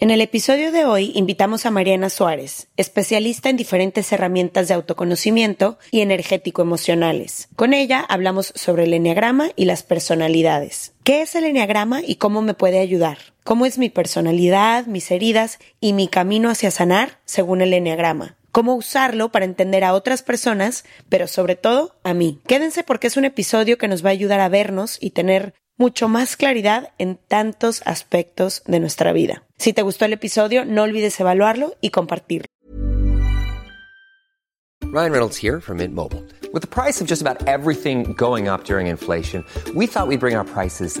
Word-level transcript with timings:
En 0.00 0.12
el 0.12 0.20
episodio 0.20 0.70
de 0.70 0.84
hoy 0.84 1.10
invitamos 1.16 1.66
a 1.66 1.72
Mariana 1.72 2.08
Suárez, 2.08 2.68
especialista 2.76 3.50
en 3.50 3.56
diferentes 3.56 4.12
herramientas 4.12 4.68
de 4.68 4.74
autoconocimiento 4.74 5.76
y 5.90 6.02
energético 6.02 6.62
emocionales. 6.62 7.48
Con 7.56 7.74
ella 7.74 8.06
hablamos 8.08 8.52
sobre 8.54 8.84
el 8.84 8.94
enneagrama 8.94 9.50
y 9.56 9.64
las 9.64 9.82
personalidades. 9.82 10.92
¿Qué 11.02 11.22
es 11.22 11.34
el 11.34 11.46
enneagrama 11.46 12.00
y 12.00 12.14
cómo 12.14 12.42
me 12.42 12.54
puede 12.54 12.78
ayudar? 12.78 13.18
¿Cómo 13.42 13.66
es 13.66 13.76
mi 13.76 13.90
personalidad, 13.90 14.86
mis 14.86 15.10
heridas 15.10 15.58
y 15.80 15.94
mi 15.94 16.06
camino 16.06 16.48
hacia 16.48 16.70
sanar 16.70 17.18
según 17.24 17.60
el 17.60 17.74
enneagrama? 17.74 18.36
cómo 18.50 18.74
usarlo 18.74 19.30
para 19.30 19.44
entender 19.44 19.84
a 19.84 19.94
otras 19.94 20.22
personas, 20.22 20.84
pero 21.08 21.28
sobre 21.28 21.54
todo 21.54 21.94
a 22.02 22.12
mí. 22.12 22.40
Quédense 22.48 22.82
porque 22.82 23.06
es 23.06 23.16
un 23.16 23.24
episodio 23.24 23.78
que 23.78 23.86
nos 23.86 24.04
va 24.04 24.08
a 24.08 24.12
ayudar 24.12 24.40
a 24.40 24.48
vernos 24.48 24.98
y 25.00 25.10
tener 25.10 25.54
mucho 25.78 26.08
más 26.08 26.36
claridad 26.36 26.90
en 26.98 27.18
tantos 27.28 27.82
aspectos 27.86 28.62
de 28.66 28.80
nuestra 28.80 29.12
vida. 29.12 29.44
Si 29.56 29.72
te 29.72 29.82
gustó 29.82 30.04
el 30.04 30.12
episodio, 30.12 30.64
no 30.64 30.82
olvides 30.82 31.18
evaluarlo 31.20 31.74
y 31.80 31.90
compartirlo. 31.90 32.46
Ryan 34.90 35.12
Reynolds 35.12 35.36
here 35.36 35.60
from 35.60 35.78
Mint 35.78 35.94
Mobile. 35.94 36.24
With 36.52 36.62
the 36.62 36.68
price 36.68 37.00
of 37.00 37.06
just 37.06 37.20
about 37.20 37.46
everything 37.46 38.14
going 38.14 38.48
up 38.48 38.64
during 38.64 38.86
inflation, 38.86 39.44
we 39.74 39.86
thought 39.86 40.08
we'd 40.08 40.20
bring 40.20 40.34
our 40.34 40.46
prices 40.46 41.00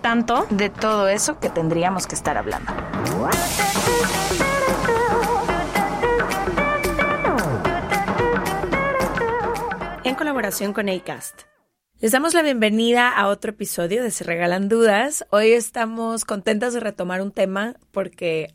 tanto. 0.00 0.46
de 0.50 0.70
todo 0.70 1.08
eso 1.08 1.38
que 1.40 1.50
tendríamos 1.50 2.06
que 2.06 2.14
estar 2.14 2.36
hablando. 2.38 2.72
en 10.04 10.14
colaboración 10.16 10.72
con 10.72 10.88
ACAST. 10.88 11.42
Les 12.00 12.12
damos 12.12 12.34
la 12.34 12.42
bienvenida 12.42 13.08
a 13.08 13.28
otro 13.28 13.52
episodio 13.52 14.02
de 14.02 14.10
Se 14.10 14.24
Regalan 14.24 14.68
Dudas. 14.68 15.24
Hoy 15.30 15.52
estamos 15.52 16.24
contentas 16.24 16.74
de 16.74 16.80
retomar 16.80 17.22
un 17.22 17.30
tema 17.30 17.76
porque, 17.92 18.54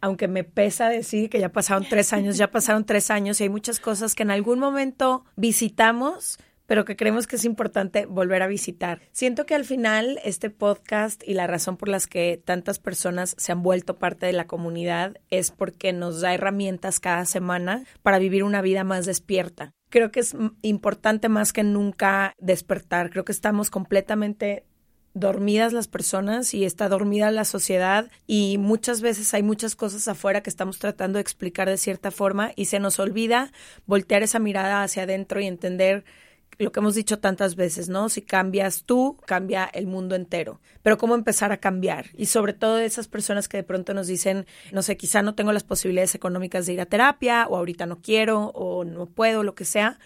aunque 0.00 0.28
me 0.28 0.44
pesa 0.44 0.88
decir 0.88 1.30
que 1.30 1.38
ya 1.40 1.50
pasaron 1.50 1.86
tres 1.88 2.12
años, 2.12 2.36
ya 2.36 2.50
pasaron 2.50 2.84
tres 2.84 3.10
años 3.10 3.40
y 3.40 3.44
hay 3.44 3.48
muchas 3.48 3.78
cosas 3.80 4.14
que 4.14 4.24
en 4.24 4.32
algún 4.32 4.58
momento 4.58 5.24
visitamos, 5.36 6.38
pero 6.68 6.84
que 6.84 6.96
creemos 6.96 7.26
que 7.26 7.36
es 7.36 7.46
importante 7.46 8.04
volver 8.04 8.42
a 8.42 8.46
visitar. 8.46 9.00
Siento 9.10 9.46
que 9.46 9.54
al 9.54 9.64
final 9.64 10.20
este 10.22 10.50
podcast 10.50 11.26
y 11.26 11.32
la 11.32 11.46
razón 11.46 11.78
por 11.78 11.88
las 11.88 12.06
que 12.06 12.40
tantas 12.44 12.78
personas 12.78 13.34
se 13.38 13.52
han 13.52 13.62
vuelto 13.62 13.96
parte 13.96 14.26
de 14.26 14.34
la 14.34 14.46
comunidad 14.46 15.16
es 15.30 15.50
porque 15.50 15.94
nos 15.94 16.20
da 16.20 16.34
herramientas 16.34 17.00
cada 17.00 17.24
semana 17.24 17.84
para 18.02 18.18
vivir 18.18 18.44
una 18.44 18.60
vida 18.60 18.84
más 18.84 19.06
despierta. 19.06 19.72
Creo 19.88 20.10
que 20.10 20.20
es 20.20 20.36
importante 20.60 21.30
más 21.30 21.54
que 21.54 21.64
nunca 21.64 22.34
despertar. 22.38 23.08
Creo 23.08 23.24
que 23.24 23.32
estamos 23.32 23.70
completamente 23.70 24.66
dormidas 25.14 25.72
las 25.72 25.88
personas 25.88 26.52
y 26.52 26.66
está 26.66 26.90
dormida 26.90 27.30
la 27.30 27.46
sociedad 27.46 28.10
y 28.26 28.58
muchas 28.58 29.00
veces 29.00 29.32
hay 29.32 29.42
muchas 29.42 29.74
cosas 29.74 30.06
afuera 30.06 30.42
que 30.42 30.50
estamos 30.50 30.78
tratando 30.78 31.16
de 31.16 31.22
explicar 31.22 31.66
de 31.66 31.78
cierta 31.78 32.10
forma 32.10 32.52
y 32.56 32.66
se 32.66 32.78
nos 32.78 32.98
olvida 32.98 33.50
voltear 33.86 34.22
esa 34.22 34.38
mirada 34.38 34.82
hacia 34.82 35.04
adentro 35.04 35.40
y 35.40 35.46
entender 35.46 36.04
lo 36.58 36.72
que 36.72 36.80
hemos 36.80 36.94
dicho 36.94 37.20
tantas 37.20 37.54
veces, 37.54 37.88
¿no? 37.88 38.08
Si 38.08 38.22
cambias 38.22 38.82
tú, 38.84 39.16
cambia 39.26 39.64
el 39.64 39.86
mundo 39.86 40.14
entero. 40.14 40.60
Pero 40.82 40.98
cómo 40.98 41.14
empezar 41.14 41.52
a 41.52 41.58
cambiar. 41.58 42.06
Y 42.16 42.26
sobre 42.26 42.52
todo 42.52 42.78
esas 42.78 43.08
personas 43.08 43.48
que 43.48 43.58
de 43.58 43.62
pronto 43.62 43.94
nos 43.94 44.08
dicen, 44.08 44.46
no 44.72 44.82
sé, 44.82 44.96
quizá 44.96 45.22
no 45.22 45.34
tengo 45.34 45.52
las 45.52 45.64
posibilidades 45.64 46.14
económicas 46.14 46.66
de 46.66 46.72
ir 46.74 46.80
a 46.80 46.86
terapia, 46.86 47.46
o 47.48 47.56
ahorita 47.56 47.86
no 47.86 48.00
quiero, 48.00 48.46
o 48.54 48.84
no 48.84 49.06
puedo, 49.06 49.44
lo 49.44 49.54
que 49.54 49.64
sea. 49.64 49.98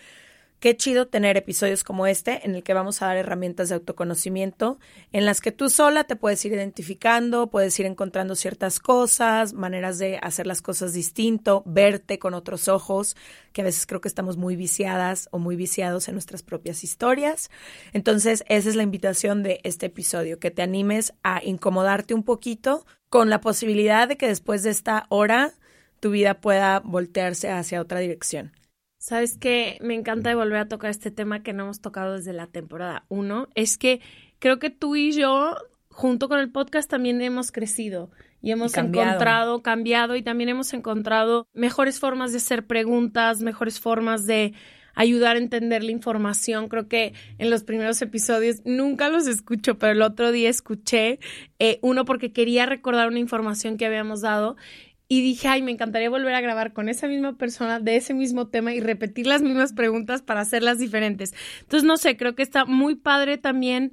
Qué 0.63 0.77
chido 0.77 1.09
tener 1.09 1.37
episodios 1.37 1.83
como 1.83 2.07
este 2.07 2.47
en 2.47 2.55
el 2.55 2.63
que 2.63 2.73
vamos 2.73 3.03
a 3.03 3.07
dar 3.07 3.17
herramientas 3.17 3.69
de 3.69 3.75
autoconocimiento 3.75 4.79
en 5.11 5.25
las 5.25 5.41
que 5.41 5.51
tú 5.51 5.69
sola 5.69 6.05
te 6.05 6.15
puedes 6.15 6.45
ir 6.45 6.53
identificando, 6.53 7.51
puedes 7.51 7.77
ir 7.81 7.87
encontrando 7.87 8.37
ciertas 8.37 8.79
cosas, 8.79 9.55
maneras 9.55 9.99
de 9.99 10.21
hacer 10.23 10.47
las 10.47 10.63
cosas 10.63 10.93
distinto, 10.93 11.65
verte 11.67 12.21
con 12.21 12.33
otros 12.33 12.69
ojos, 12.69 13.17
que 13.53 13.63
a 13.63 13.65
veces 13.65 13.87
creo 13.87 14.01
que 14.01 14.07
estamos 14.07 14.37
muy 14.37 14.55
viciadas 14.55 15.29
o 15.33 15.41
muy 15.41 15.57
viciados 15.57 16.07
en 16.07 16.15
nuestras 16.15 16.45
propias 16.45 16.85
historias. 16.85 17.51
Entonces, 17.93 18.45
esa 18.47 18.69
es 18.69 18.77
la 18.77 18.85
invitación 18.85 19.43
de 19.43 19.59
este 19.65 19.87
episodio, 19.87 20.39
que 20.39 20.53
te 20.53 20.63
animes 20.63 21.13
a 21.25 21.43
incomodarte 21.43 22.15
un 22.15 22.23
poquito 22.23 22.87
con 23.09 23.31
la 23.31 23.41
posibilidad 23.41 24.07
de 24.07 24.17
que 24.17 24.29
después 24.29 24.63
de 24.63 24.71
esta 24.71 25.07
hora 25.09 25.55
tu 25.99 26.13
vida 26.13 26.41
pueda 26.41 26.79
voltearse 26.79 27.51
hacia 27.51 27.81
otra 27.81 27.99
dirección. 27.99 28.53
Sabes 29.03 29.37
que 29.37 29.79
me 29.81 29.95
encanta 29.95 30.29
de 30.29 30.37
volver 30.37 30.59
a 30.59 30.69
tocar 30.69 30.89
este 30.89 31.11
tema 31.11 31.43
que 31.43 31.53
no 31.53 31.65
hemos 31.65 31.81
tocado 31.81 32.15
desde 32.15 32.33
la 32.33 32.47
temporada 32.47 33.05
1. 33.09 33.49
Es 33.57 33.77
que 33.77 34.01
creo 34.39 34.61
que 34.61 34.71
tú 34.71 34.95
y 34.95 35.11
yo, 35.11 35.57
junto 35.89 36.29
con 36.29 36.39
el 36.39 36.53
podcast, 36.53 36.89
también 36.89 37.21
hemos 37.21 37.51
crecido 37.51 38.13
y 38.41 38.53
hemos 38.53 38.71
cambiado. 38.71 39.09
encontrado, 39.09 39.61
cambiado 39.61 40.15
y 40.15 40.23
también 40.23 40.51
hemos 40.51 40.73
encontrado 40.73 41.49
mejores 41.53 41.99
formas 41.99 42.31
de 42.31 42.39
hacer 42.39 42.65
preguntas, 42.65 43.43
mejores 43.43 43.81
formas 43.81 44.25
de 44.25 44.55
ayudar 44.95 45.35
a 45.35 45.41
entender 45.41 45.83
la 45.83 45.91
información. 45.91 46.69
Creo 46.69 46.87
que 46.87 47.13
en 47.39 47.51
los 47.51 47.65
primeros 47.65 48.01
episodios 48.03 48.63
nunca 48.65 49.09
los 49.09 49.27
escucho, 49.27 49.79
pero 49.79 49.95
el 49.95 50.03
otro 50.03 50.31
día 50.31 50.49
escuché 50.49 51.19
eh, 51.59 51.81
uno 51.83 52.05
porque 52.05 52.33
quería 52.33 52.67
recordar 52.67 53.09
una 53.09 53.19
información 53.19 53.79
que 53.79 53.87
habíamos 53.87 54.21
dado 54.21 54.57
y 55.13 55.21
dije, 55.21 55.47
ay, 55.47 55.61
me 55.61 55.73
encantaría 55.73 56.09
volver 56.09 56.35
a 56.35 56.41
grabar 56.41 56.73
con 56.73 56.89
esa 56.89 57.07
misma 57.07 57.37
persona 57.37 57.81
de 57.81 57.97
ese 57.97 58.15
mismo 58.15 58.49
tema 58.49 58.73
y 58.73 58.81
repetir 58.81 59.27
las 59.27 59.43
mismas 59.43 59.75
preguntas 59.75 60.23
para 60.23 60.41
hacerlas 60.41 60.79
diferentes. 60.79 61.35
Entonces, 61.61 61.85
no 61.85 61.99
sé, 61.99 62.17
creo 62.17 62.35
que 62.35 62.43
está 62.43 62.65
muy 62.65 62.95
padre 62.95 63.37
también 63.37 63.93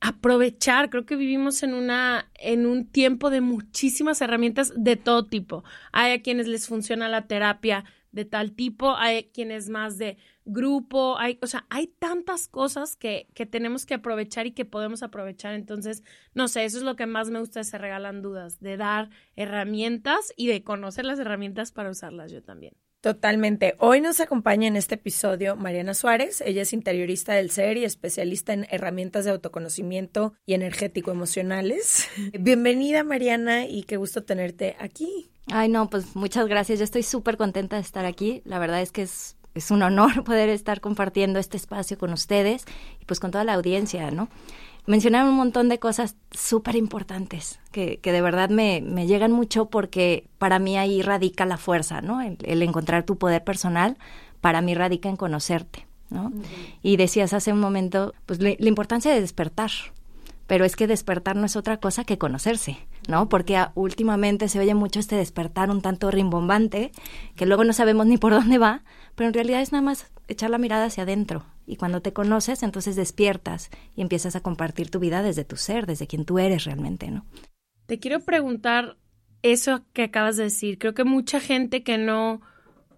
aprovechar. 0.00 0.90
Creo 0.90 1.06
que 1.06 1.14
vivimos 1.14 1.62
en 1.62 1.72
una 1.72 2.32
en 2.34 2.66
un 2.66 2.84
tiempo 2.84 3.30
de 3.30 3.42
muchísimas 3.42 4.20
herramientas 4.20 4.72
de 4.76 4.96
todo 4.96 5.26
tipo. 5.26 5.62
Hay 5.92 6.10
a 6.10 6.20
quienes 6.20 6.48
les 6.48 6.66
funciona 6.66 7.08
la 7.08 7.28
terapia 7.28 7.84
de 8.10 8.24
tal 8.24 8.50
tipo, 8.50 8.96
hay 8.96 9.30
quien 9.32 9.52
es 9.52 9.68
más 9.68 9.98
de 9.98 10.16
grupo, 10.46 11.18
hay, 11.18 11.38
o 11.42 11.46
sea, 11.46 11.66
hay 11.68 11.88
tantas 11.88 12.48
cosas 12.48 12.96
que, 12.96 13.28
que 13.34 13.44
tenemos 13.44 13.84
que 13.84 13.94
aprovechar 13.94 14.46
y 14.46 14.52
que 14.52 14.64
podemos 14.64 15.02
aprovechar. 15.02 15.54
Entonces, 15.54 16.02
no 16.34 16.48
sé, 16.48 16.64
eso 16.64 16.78
es 16.78 16.84
lo 16.84 16.96
que 16.96 17.06
más 17.06 17.28
me 17.28 17.40
gusta 17.40 17.60
de 17.60 17.64
Se 17.64 17.76
Regalan 17.76 18.22
Dudas, 18.22 18.60
de 18.60 18.76
dar 18.76 19.10
herramientas 19.34 20.32
y 20.36 20.46
de 20.46 20.64
conocer 20.64 21.04
las 21.04 21.18
herramientas 21.18 21.72
para 21.72 21.90
usarlas 21.90 22.32
yo 22.32 22.42
también. 22.42 22.74
Totalmente. 23.00 23.76
Hoy 23.78 24.00
nos 24.00 24.18
acompaña 24.18 24.66
en 24.66 24.74
este 24.74 24.96
episodio 24.96 25.54
Mariana 25.54 25.94
Suárez. 25.94 26.40
Ella 26.40 26.62
es 26.62 26.72
interiorista 26.72 27.34
del 27.34 27.50
ser 27.50 27.76
y 27.76 27.84
especialista 27.84 28.52
en 28.52 28.66
herramientas 28.70 29.24
de 29.24 29.30
autoconocimiento 29.30 30.34
y 30.44 30.54
energético 30.54 31.12
emocionales. 31.12 32.08
Bienvenida 32.40 33.04
Mariana 33.04 33.66
y 33.66 33.84
qué 33.84 33.96
gusto 33.96 34.24
tenerte 34.24 34.76
aquí. 34.80 35.30
Ay, 35.48 35.68
no, 35.68 35.88
pues 35.88 36.16
muchas 36.16 36.48
gracias. 36.48 36.80
Yo 36.80 36.84
estoy 36.84 37.04
súper 37.04 37.36
contenta 37.36 37.76
de 37.76 37.82
estar 37.82 38.04
aquí. 38.04 38.42
La 38.44 38.58
verdad 38.58 38.82
es 38.82 38.90
que 38.90 39.02
es, 39.02 39.35
es 39.56 39.70
un 39.70 39.82
honor 39.82 40.22
poder 40.24 40.48
estar 40.48 40.80
compartiendo 40.80 41.38
este 41.38 41.56
espacio 41.56 41.98
con 41.98 42.12
ustedes 42.12 42.64
y 43.00 43.04
pues 43.04 43.20
con 43.20 43.30
toda 43.30 43.44
la 43.44 43.54
audiencia, 43.54 44.10
¿no? 44.10 44.28
mencionaron 44.86 45.30
un 45.30 45.36
montón 45.36 45.68
de 45.68 45.78
cosas 45.78 46.16
súper 46.30 46.76
importantes 46.76 47.58
que, 47.72 47.98
que, 47.98 48.12
de 48.12 48.22
verdad 48.22 48.50
me, 48.50 48.80
me, 48.82 49.06
llegan 49.06 49.32
mucho 49.32 49.66
porque 49.66 50.28
para 50.38 50.58
mí 50.58 50.78
ahí 50.78 51.02
radica 51.02 51.44
la 51.44 51.56
fuerza, 51.56 52.00
¿no? 52.00 52.22
El, 52.22 52.62
encontrar 52.62 53.04
tu 53.04 53.18
poder 53.18 53.42
personal, 53.44 53.98
para 54.40 54.60
mí 54.60 54.74
radica 54.74 55.08
en 55.08 55.16
conocerte, 55.16 55.86
¿no? 56.08 56.32
Y 56.82 56.96
decías 56.96 57.32
hace 57.32 57.52
un 57.52 57.60
momento, 57.60 58.14
pues 58.26 58.40
la 58.40 58.54
importancia 58.60 59.12
de 59.12 59.20
despertar, 59.20 59.70
pero 60.46 60.64
es 60.64 60.76
que 60.76 60.86
despertar 60.86 61.36
no 61.36 61.46
es 61.46 61.56
otra 61.56 61.78
cosa 61.78 62.04
que 62.04 62.18
conocerse, 62.18 62.78
¿no? 63.08 63.28
Porque 63.28 63.58
últimamente 63.74 64.48
se 64.48 64.60
oye 64.60 64.74
mucho 64.74 65.00
este 65.00 65.16
despertar 65.16 65.70
un 65.70 65.82
tanto 65.82 66.10
rimbombante, 66.10 66.92
que 67.34 67.46
luego 67.46 67.64
no 67.64 67.72
sabemos 67.72 68.06
ni 68.06 68.16
por 68.16 68.32
dónde 68.32 68.58
va, 68.58 68.82
pero 69.16 69.28
en 69.28 69.34
realidad 69.34 69.60
es 69.60 69.72
nada 69.72 69.82
más 69.82 70.06
echar 70.28 70.50
la 70.50 70.58
mirada 70.58 70.84
hacia 70.84 71.02
adentro, 71.02 71.44
y 71.66 71.76
cuando 71.76 72.00
te 72.00 72.12
conoces, 72.12 72.62
entonces 72.62 72.94
despiertas 72.94 73.70
y 73.96 74.02
empiezas 74.02 74.36
a 74.36 74.40
compartir 74.40 74.88
tu 74.90 75.00
vida 75.00 75.22
desde 75.22 75.44
tu 75.44 75.56
ser, 75.56 75.86
desde 75.86 76.06
quien 76.06 76.24
tú 76.24 76.38
eres 76.38 76.64
realmente, 76.64 77.10
¿no? 77.10 77.26
Te 77.86 77.98
quiero 77.98 78.20
preguntar 78.20 78.96
eso 79.42 79.84
que 79.92 80.04
acabas 80.04 80.36
de 80.36 80.44
decir. 80.44 80.78
Creo 80.78 80.94
que 80.94 81.04
mucha 81.04 81.40
gente 81.40 81.82
que 81.82 81.98
no 81.98 82.40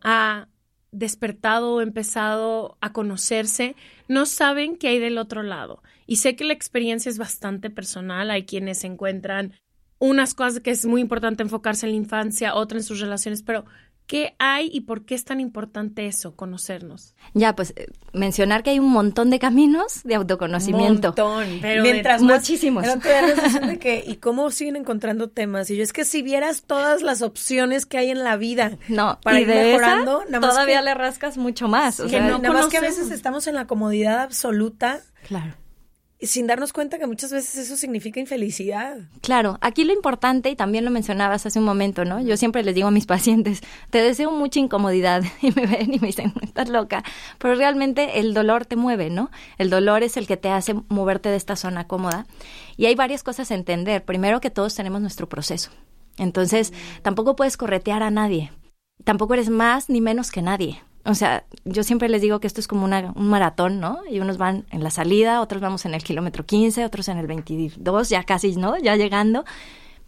ha 0.03 0.49
despertado 0.93 1.75
o 1.75 1.81
empezado 1.81 2.77
a 2.81 2.93
conocerse, 2.93 3.75
no 4.07 4.27
saben 4.27 4.77
qué 4.77 4.89
hay 4.89 4.99
del 4.99 5.19
otro 5.19 5.43
lado. 5.43 5.83
Y 6.07 6.17
sé 6.17 6.37
que 6.37 6.45
la 6.45 6.55
experiencia 6.55 7.11
es 7.11 7.19
bastante 7.19 7.71
personal. 7.71 8.31
Hay 8.31 8.45
quienes 8.45 8.85
encuentran 8.85 9.55
unas 9.99 10.35
cosas 10.35 10.61
que 10.61 10.71
es 10.71 10.87
muy 10.87 11.01
importante 11.01 11.43
enfocarse 11.43 11.87
en 11.87 11.93
la 11.93 11.99
infancia, 11.99 12.55
otras 12.55 12.83
en 12.83 12.87
sus 12.87 13.01
relaciones, 13.01 13.43
pero 13.43 13.65
¿Qué 14.09 14.35
hay 14.39 14.71
y 14.73 14.81
por 14.81 15.05
qué 15.05 15.15
es 15.15 15.27
tan 15.27 15.39
importante 15.39 16.07
eso, 16.07 16.35
conocernos? 16.35 17.15
Ya, 17.35 17.55
pues 17.55 17.75
eh, 17.77 17.89
mencionar 18.15 18.63
que 18.63 18.71
hay 18.71 18.79
un 18.79 18.91
montón 18.91 19.29
de 19.29 19.39
caminos 19.39 20.03
de 20.03 20.15
autoconocimiento. 20.15 21.15
Un 21.15 21.31
montón, 21.31 21.59
pero 21.61 21.83
Mientras 21.83 22.23
muchísimos. 22.23 22.87
que, 23.81 24.05
¿Y 24.07 24.17
cómo 24.17 24.51
siguen 24.51 24.77
encontrando 24.77 25.29
temas? 25.29 25.69
Y 25.69 25.77
yo 25.77 25.83
es 25.83 25.93
que 25.93 26.07
si 26.07 26.23
vieras 26.23 26.63
todas 26.63 27.03
las 27.03 27.21
opciones 27.21 27.85
que 27.85 27.99
hay 27.99 28.11
en 28.11 28.25
la 28.25 28.39
vida 28.39 28.79
no, 28.89 29.21
para 29.23 29.41
ir 29.41 29.47
mejorando, 29.47 30.23
todavía 30.41 30.81
le 30.81 30.95
rascas 30.95 31.37
mucho 31.37 31.69
más. 31.69 32.01
O 32.01 32.09
sea, 32.09 32.21
no 32.21 32.39
nada 32.39 32.55
más 32.55 32.69
que 32.69 32.79
a 32.79 32.81
veces 32.81 33.11
estamos 33.11 33.47
en 33.47 33.57
la 33.57 33.67
comodidad 33.67 34.21
absoluta. 34.21 35.03
Claro 35.27 35.53
sin 36.27 36.47
darnos 36.47 36.73
cuenta 36.73 36.99
que 36.99 37.07
muchas 37.07 37.33
veces 37.33 37.57
eso 37.57 37.77
significa 37.77 38.19
infelicidad. 38.19 38.99
Claro, 39.21 39.59
aquí 39.61 39.85
lo 39.85 39.93
importante, 39.93 40.51
y 40.51 40.57
también 40.57 40.85
lo 40.85 40.91
mencionabas 40.91 41.47
hace 41.47 41.59
un 41.59 41.65
momento, 41.65 42.05
¿no? 42.05 42.21
Yo 42.21 42.37
siempre 42.37 42.65
les 42.65 42.75
digo 42.75 42.89
a 42.89 42.91
mis 42.91 43.07
pacientes, 43.07 43.61
te 43.91 44.03
deseo 44.03 44.33
mucha 44.33 44.59
incomodidad, 44.59 45.23
y 45.43 45.53
me 45.53 45.67
ven 45.67 45.95
y 45.95 46.01
me 46.01 46.09
dicen, 46.09 46.33
estás 46.43 46.69
loca, 46.69 47.05
pero 47.39 47.55
realmente 47.55 48.19
el 48.19 48.35
dolor 48.35 48.67
te 48.67 48.77
mueve, 48.77 49.11
¿no? 49.11 49.31
El 49.59 49.71
dolor 49.71 50.03
es 50.03 50.17
el 50.17 50.27
que 50.27 50.37
te 50.37 50.51
hace 50.51 50.75
moverte 50.89 51.29
de 51.29 51.37
esta 51.37 51.57
zona 51.57 51.87
cómoda. 51.87 52.27
Y 52.77 52.87
hay 52.87 52.95
varias 52.95 53.23
cosas 53.23 53.51
a 53.51 53.55
entender. 53.55 54.05
Primero 54.05 54.41
que 54.41 54.51
todos 54.51 54.75
tenemos 54.75 55.01
nuestro 55.01 55.29
proceso. 55.29 55.71
Entonces, 56.17 56.73
tampoco 57.03 57.37
puedes 57.37 57.57
corretear 57.57 58.03
a 58.03 58.11
nadie. 58.11 58.53
Tampoco 59.05 59.35
eres 59.35 59.51
más 59.51 59.89
ni 59.89 60.01
menos 60.01 60.31
que 60.31 60.43
nadie. 60.43 60.83
O 61.09 61.15
sea, 61.15 61.45
yo 61.65 61.85
siempre 61.85 62.11
les 62.11 62.21
digo 62.21 62.39
que 62.39 62.47
esto 62.47 62.61
es 62.61 62.69
como 62.69 62.85
una, 62.85 63.15
un 63.17 63.29
maratón, 63.29 63.81
¿no? 63.81 64.01
Y 64.11 64.21
unos 64.21 64.37
van 64.37 64.67
en 64.71 64.85
la 64.85 64.91
salida, 64.91 65.41
otros 65.41 65.63
vamos 65.63 65.87
en 65.87 65.95
el 65.95 66.05
kilómetro 66.05 66.45
15, 66.45 66.85
otros 66.85 67.09
en 67.09 67.17
el 67.17 67.27
22, 67.27 68.11
ya 68.11 68.25
casi, 68.25 68.55
¿no? 68.57 68.77
Ya 68.77 68.95
llegando. 68.95 69.47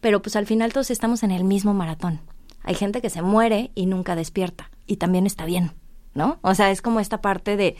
Pero 0.03 0.21
pues 0.21 0.37
al 0.37 0.45
final 0.45 0.75
todos 0.75 0.91
estamos 0.91 1.23
en 1.23 1.31
el 1.31 1.45
mismo 1.45 1.73
maratón. 1.73 2.21
Hay 2.63 2.75
gente 2.75 3.01
que 3.01 3.09
se 3.09 3.23
muere 3.23 3.71
y 3.75 3.87
nunca 3.87 4.15
despierta. 4.15 4.71
Y 4.87 4.97
también 4.97 5.25
está 5.25 5.47
bien. 5.47 5.73
¿No? 6.15 6.39
O 6.43 6.55
sea, 6.55 6.71
es 6.71 6.83
como 6.83 7.01
esta 7.01 7.21
parte 7.21 7.57
de, 7.57 7.77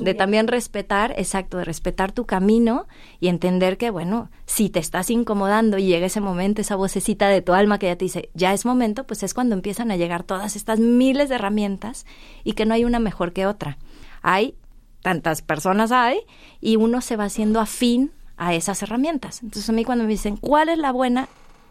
de 0.00 0.14
también 0.14 0.48
respetar, 0.48 1.14
exacto, 1.16 1.58
de 1.58 1.64
respetar 1.64 2.12
tu 2.12 2.26
camino 2.26 2.86
y 3.20 3.28
entender 3.28 3.76
que, 3.76 3.90
bueno, 3.90 4.30
si 4.46 4.68
te 4.68 4.80
estás 4.80 5.10
incomodando 5.10 5.78
y 5.78 5.86
llega 5.86 6.06
ese 6.06 6.20
momento, 6.20 6.60
esa 6.60 6.76
vocecita 6.76 7.28
de 7.28 7.40
tu 7.40 7.52
alma 7.52 7.78
que 7.78 7.86
ya 7.86 7.96
te 7.96 8.04
dice, 8.04 8.30
ya 8.34 8.52
es 8.52 8.64
momento, 8.64 9.06
pues 9.06 9.22
es 9.22 9.32
cuando 9.32 9.54
empiezan 9.54 9.90
a 9.90 9.96
llegar 9.96 10.24
todas 10.24 10.56
estas 10.56 10.80
miles 10.80 11.28
de 11.28 11.36
herramientas 11.36 12.04
y 12.42 12.52
que 12.52 12.66
no 12.66 12.74
hay 12.74 12.84
una 12.84 12.98
mejor 12.98 13.32
que 13.32 13.46
otra. 13.46 13.78
Hay 14.22 14.56
tantas 15.02 15.42
personas 15.42 15.92
hay 15.92 16.20
y 16.60 16.76
uno 16.76 17.00
se 17.00 17.16
va 17.16 17.24
haciendo 17.24 17.60
afín 17.60 18.10
a 18.36 18.54
esas 18.54 18.82
herramientas. 18.82 19.42
Entonces 19.42 19.68
a 19.68 19.72
mí 19.72 19.84
cuando 19.84 20.04
me 20.04 20.10
dicen, 20.10 20.36
¿cuál 20.36 20.68
es 20.68 20.78
la 20.78 20.92
buena? 20.92 21.28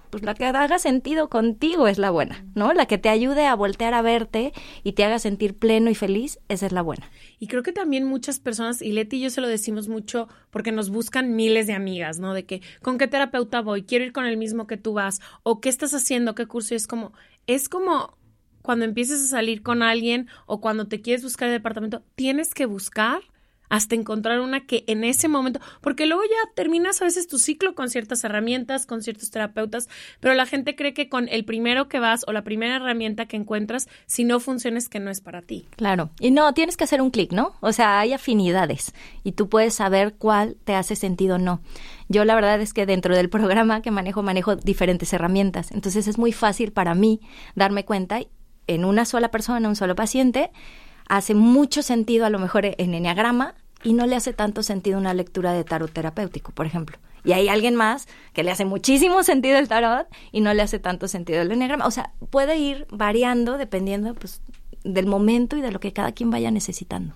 Pues 0.10 0.24
la 0.24 0.34
que 0.34 0.46
haga 0.46 0.80
sentido 0.80 1.30
contigo 1.30 1.88
es 1.88 1.98
la 1.98 2.12
buena, 2.12 2.46
¿no? 2.56 2.74
La 2.74 2.86
que 2.86 2.98
te 2.98 3.10
ayude 3.10 3.46
a 3.46 3.56
voltear 3.56 3.94
a 3.94 4.02
verte 4.02 4.54
y 4.84 4.94
te 4.94 5.04
haga 5.04 5.20
sentir 5.20 5.58
pleno 5.58 5.90
y 5.90 5.96
feliz, 5.96 6.40
esa 6.50 6.66
es 6.66 6.72
la 6.72 6.82
buena. 6.82 7.10
Y 7.40 7.48
creo 7.48 7.64
que 7.64 7.72
también 7.72 8.06
muchas 8.06 8.40
personas, 8.40 8.82
y 8.82 8.92
Leti 8.92 9.18
y 9.18 9.22
yo 9.22 9.30
se 9.30 9.42
lo 9.42 9.48
decimos 9.48 9.88
mucho 9.88 10.28
porque 10.50 10.72
nos 10.72 10.90
buscan 10.90 11.36
miles 11.36 11.68
de 11.68 11.74
amigas, 11.74 12.20
¿no? 12.20 12.34
De 12.34 12.46
que, 12.46 12.62
¿con 12.82 12.98
qué 12.98 13.08
terapeuta 13.08 13.62
voy? 13.62 13.84
Quiero 13.84 14.06
ir 14.06 14.14
con 14.14 14.26
el 14.26 14.38
mismo 14.38 14.68
que 14.68 14.78
tú 14.78 14.94
vas, 14.94 15.20
o 15.44 15.62
qué 15.62 15.70
estás 15.70 15.94
haciendo, 15.94 16.36
qué 16.36 16.46
curso, 16.48 16.74
y 16.74 16.78
es 16.78 16.88
como, 16.88 17.14
es 17.46 17.70
como 17.70 18.18
cuando 18.62 18.84
empieces 18.84 19.24
a 19.24 19.28
salir 19.28 19.64
con 19.64 19.82
alguien 19.82 20.28
o 20.46 20.60
cuando 20.60 20.88
te 20.88 21.02
quieres 21.02 21.24
buscar 21.24 21.48
el 21.48 21.54
departamento, 21.54 22.04
tienes 22.16 22.54
que 22.54 22.66
buscar 22.66 23.22
hasta 23.70 23.96
encontrar 23.96 24.40
una 24.40 24.66
que 24.66 24.84
en 24.88 25.04
ese 25.04 25.28
momento, 25.28 25.60
porque 25.82 26.06
luego 26.06 26.24
ya 26.24 26.54
terminas 26.56 27.02
a 27.02 27.06
veces 27.06 27.28
tu 27.28 27.40
ciclo 27.40 27.76
con 27.76 27.90
ciertas 27.90 28.24
herramientas, 28.24 28.86
con 28.86 29.02
ciertos 29.02 29.30
terapeutas, 29.30 29.90
pero 30.20 30.34
la 30.34 30.46
gente 30.46 30.76
cree 30.76 30.94
que 30.94 31.10
con 31.10 31.28
el 31.30 31.46
primero 31.46 31.88
que 31.88 32.00
vas 32.00 32.24
o 32.28 32.32
la 32.32 32.44
primera 32.44 32.78
herramienta 32.78 33.26
que 33.26 33.38
encuentras, 33.38 33.88
si 34.06 34.24
no 34.24 34.40
funciona 34.40 34.78
es 34.78 34.90
que 34.90 35.00
no 35.00 35.12
es 35.12 35.22
para 35.22 35.42
ti. 35.42 35.68
Claro, 35.76 36.10
y 36.20 36.32
no, 36.32 36.54
tienes 36.54 36.78
que 36.78 36.84
hacer 36.84 37.02
un 37.02 37.12
clic, 37.12 37.32
¿no? 37.32 37.54
O 37.62 37.74
sea, 37.74 38.00
hay 38.00 38.14
afinidades 38.14 38.94
y 39.24 39.34
tú 39.34 39.50
puedes 39.50 39.74
saber 39.74 40.16
cuál 40.16 40.56
te 40.64 40.76
hace 40.76 40.96
sentido 40.96 41.36
o 41.36 41.40
no. 41.40 41.62
Yo 42.10 42.24
la 42.26 42.36
verdad 42.36 42.62
es 42.62 42.74
que 42.74 42.86
dentro 42.86 43.16
del 43.16 43.30
programa 43.38 43.82
que 43.82 43.92
manejo, 43.92 44.24
manejo 44.24 44.56
diferentes 44.56 45.12
herramientas, 45.14 45.72
entonces 45.72 46.08
es 46.08 46.18
muy 46.18 46.32
fácil 46.32 46.72
para 46.72 46.96
mí 46.96 47.22
darme 47.56 47.86
cuenta 47.86 48.20
en 48.68 48.86
una 48.86 49.06
sola 49.06 49.32
persona, 49.32 49.68
un 49.68 49.76
solo 49.76 49.96
paciente, 49.96 50.52
hace 51.10 51.36
mucho 51.36 51.82
sentido 51.84 52.26
a 52.26 52.30
lo 52.30 52.40
mejor 52.40 52.66
en 52.66 52.94
enneagrama 52.94 53.56
y 53.84 53.94
no 53.94 54.06
le 54.06 54.16
hace 54.16 54.34
tanto 54.34 54.64
sentido 54.64 54.98
una 54.98 55.14
lectura 55.14 55.54
de 55.54 55.64
tarot 55.64 55.92
terapéutico, 55.92 56.52
por 56.52 56.66
ejemplo. 56.66 56.98
Y 57.24 57.34
hay 57.34 57.50
alguien 57.50 57.76
más 57.76 58.08
que 58.34 58.44
le 58.44 58.52
hace 58.52 58.66
muchísimo 58.66 59.24
sentido 59.24 59.58
el 59.58 59.68
tarot 59.68 60.08
y 60.32 60.42
no 60.42 60.54
le 60.54 60.62
hace 60.62 60.80
tanto 60.80 61.08
sentido 61.08 61.42
el 61.42 61.52
enneagrama. 61.52 61.86
O 61.86 61.92
sea, 61.92 62.12
puede 62.30 62.58
ir 62.58 62.88
variando 62.90 63.58
dependiendo 63.58 64.14
pues, 64.14 64.42
del 64.84 65.08
momento 65.08 65.58
y 65.58 65.62
de 65.62 65.72
lo 65.72 65.80
que 65.80 65.94
cada 65.94 66.12
quien 66.12 66.30
vaya 66.30 66.52
necesitando. 66.52 67.14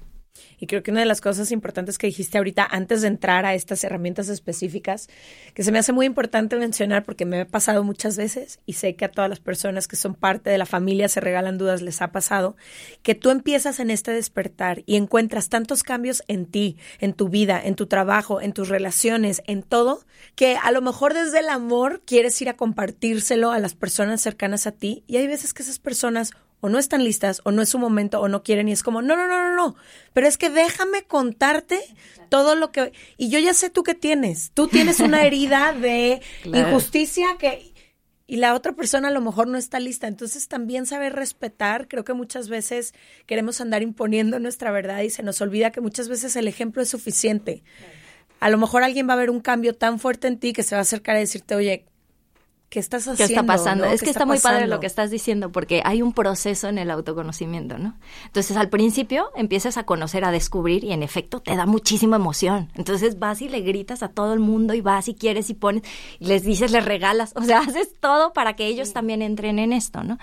Y 0.60 0.67
creo 0.67 0.83
que 0.83 0.91
una 0.91 1.00
de 1.00 1.05
las 1.05 1.21
cosas 1.21 1.51
importantes 1.51 1.98
que 1.98 2.07
dijiste 2.07 2.38
ahorita 2.38 2.67
antes 2.69 3.01
de 3.01 3.07
entrar 3.07 3.45
a 3.45 3.53
estas 3.53 3.83
herramientas 3.83 4.29
específicas, 4.29 5.10
que 5.53 5.63
se 5.63 5.71
me 5.71 5.79
hace 5.79 5.93
muy 5.93 6.05
importante 6.05 6.55
mencionar 6.55 7.03
porque 7.03 7.25
me 7.25 7.41
ha 7.41 7.48
pasado 7.48 7.83
muchas 7.83 8.17
veces 8.17 8.60
y 8.65 8.74
sé 8.74 8.95
que 8.95 9.05
a 9.05 9.12
todas 9.12 9.29
las 9.29 9.39
personas 9.39 9.88
que 9.88 9.95
son 9.95 10.15
parte 10.15 10.50
de 10.50 10.57
la 10.57 10.65
familia 10.65 11.10
se 11.10 11.19
regalan 11.19 11.57
dudas 11.57 11.81
les 11.81 12.01
ha 12.01 12.12
pasado, 12.12 12.55
que 13.03 13.15
tú 13.15 13.29
empiezas 13.29 13.79
en 13.79 13.91
este 13.91 14.12
despertar 14.12 14.83
y 14.86 14.95
encuentras 14.95 15.50
tantos 15.50 15.83
cambios 15.83 16.24
en 16.27 16.45
ti, 16.45 16.77
en 17.00 17.13
tu 17.13 17.29
vida, 17.29 17.62
en 17.63 17.75
tu 17.75 17.88
trabajo, 17.88 18.41
en 18.41 18.53
tus 18.53 18.69
relaciones, 18.69 19.41
en 19.48 19.63
todo, 19.63 20.05
que 20.36 20.57
a 20.57 20.71
lo 20.71 20.81
mejor 20.81 21.13
desde 21.13 21.39
el 21.39 21.50
amor 21.50 22.01
quieres 22.05 22.41
ir 22.41 22.50
a 22.50 22.57
compartírselo 22.57 23.51
a 23.51 23.60
las 23.60 23.75
personas 23.75 24.21
cercanas 24.21 24.67
a 24.67 24.71
ti. 24.71 25.03
Y 25.07 25.17
hay 25.17 25.27
veces 25.27 25.53
que 25.53 25.63
esas 25.63 25.79
personas 25.79 26.31
o 26.62 26.70
no 26.70 26.80
están 26.80 27.03
listas, 27.03 27.41
o 27.44 27.51
no 27.51 27.62
es 27.62 27.70
su 27.70 27.80
momento, 27.80 28.22
o 28.22 28.27
no 28.27 28.44
quieren, 28.44 28.70
y 28.70 28.72
es 28.72 28.84
como, 28.84 29.01
no, 29.01 29.15
no, 29.15 29.27
no, 29.27 29.50
no, 29.50 29.56
no, 29.56 29.75
pero 30.13 30.27
es 30.27 30.38
que 30.38 30.50
déjame 30.50 31.03
contarte 31.03 31.82
todo 32.30 32.56
lo 32.56 32.72
que... 32.72 32.94
Y 33.18 33.30
yo 33.30 33.39
ya 33.39 33.53
sé 33.53 33.70
tú 33.70 33.84
qué 33.84 33.96
tienes, 33.96 34.51
tú 34.53 34.68
tienes 34.68 35.00
una 35.00 35.24
herida 35.25 35.74
de 35.74 36.22
injusticia 36.46 37.27
que... 37.38 37.72
Y 38.27 38.38
la 38.38 38.53
otra 38.53 38.72
persona 38.72 39.10
a 39.10 39.12
lo 39.12 39.20
mejor 39.20 39.50
no 39.50 39.58
está 39.58 39.82
lista. 39.82 40.08
Entonces 40.08 40.48
también 40.48 40.86
saber 40.86 41.13
respetar, 41.13 41.89
creo 41.89 42.06
que 42.06 42.13
muchas 42.13 42.48
veces 42.48 42.94
queremos 43.25 43.60
andar 43.60 43.82
imponiendo 43.82 44.39
nuestra 44.39 44.72
verdad 44.72 45.01
y 45.01 45.10
se 45.10 45.22
nos 45.22 45.41
olvida 45.41 45.72
que 45.72 45.82
muchas 45.82 46.08
veces 46.08 46.38
el 46.38 46.48
ejemplo 46.48 46.82
es 46.82 46.88
suficiente. 46.88 47.62
A 48.39 48.50
lo 48.50 48.58
mejor 48.58 48.84
alguien 48.84 49.10
va 49.10 49.13
a 49.13 49.18
ver 49.18 49.30
un 49.30 49.41
cambio 49.41 49.75
tan 49.75 50.00
fuerte 50.00 50.30
en 50.30 50.39
ti 50.39 50.53
que 50.53 50.63
se 50.63 50.75
va 50.75 50.80
a 50.80 50.84
acercar 50.84 51.18
a 51.18 51.20
decirte, 51.20 51.56
oye, 51.56 51.86
¿qué 52.72 52.80
estás 52.80 53.01
haciendo? 53.04 53.18
¿Qué 53.18 53.24
está 53.34 53.46
pasando? 53.46 53.86
no? 53.86 53.92
Es 53.92 54.00
¿Qué 54.00 54.06
que 54.06 54.10
está, 54.12 54.25
muy 54.25 54.40
padre 54.40 54.66
lo 54.66 54.80
que 54.80 54.88
estás 54.88 55.12
diciendo, 55.12 55.51
porque 55.51 55.82
hay 55.86 56.01
un 56.01 56.13
proceso 56.13 56.70
en 56.70 56.78
el 56.78 56.90
autoconocimiento, 56.90 57.78
¿no? 57.78 57.96
Entonces, 58.25 58.56
al 58.56 58.70
principio 58.70 59.30
empiezas 59.36 59.75
a 59.78 59.84
conocer, 59.84 60.24
a 60.24 60.32
descubrir, 60.32 60.86
y 60.86 60.94
en 60.94 61.04
efecto 61.04 61.42
te 61.42 61.54
da 61.56 61.66
muchísima 61.66 62.16
emoción. 62.16 62.72
Entonces 62.75 63.20
vas 63.20 63.42
y 63.42 63.50
le 63.50 63.60
gritas 63.60 64.04
a 64.04 64.08
todo 64.08 64.34
el 64.34 64.40
mundo, 64.40 64.74
y 64.74 64.80
vas 64.82 65.10
y 65.10 65.13
quieres 65.16 65.50
y 65.50 65.54
pones, 65.54 65.84
y 66.20 66.25
les 66.28 66.44
dices, 66.44 66.72
les 66.72 66.86
regalas, 66.86 67.34
o 67.36 67.42
sea, 67.44 67.60
haces 67.68 67.94
todo 68.00 68.32
para 68.32 68.56
que 68.56 68.68
ellos 68.68 68.94
también 68.94 69.22
entren 69.22 69.60
en 69.60 69.74
esto, 69.74 70.04
¿no? 70.04 70.18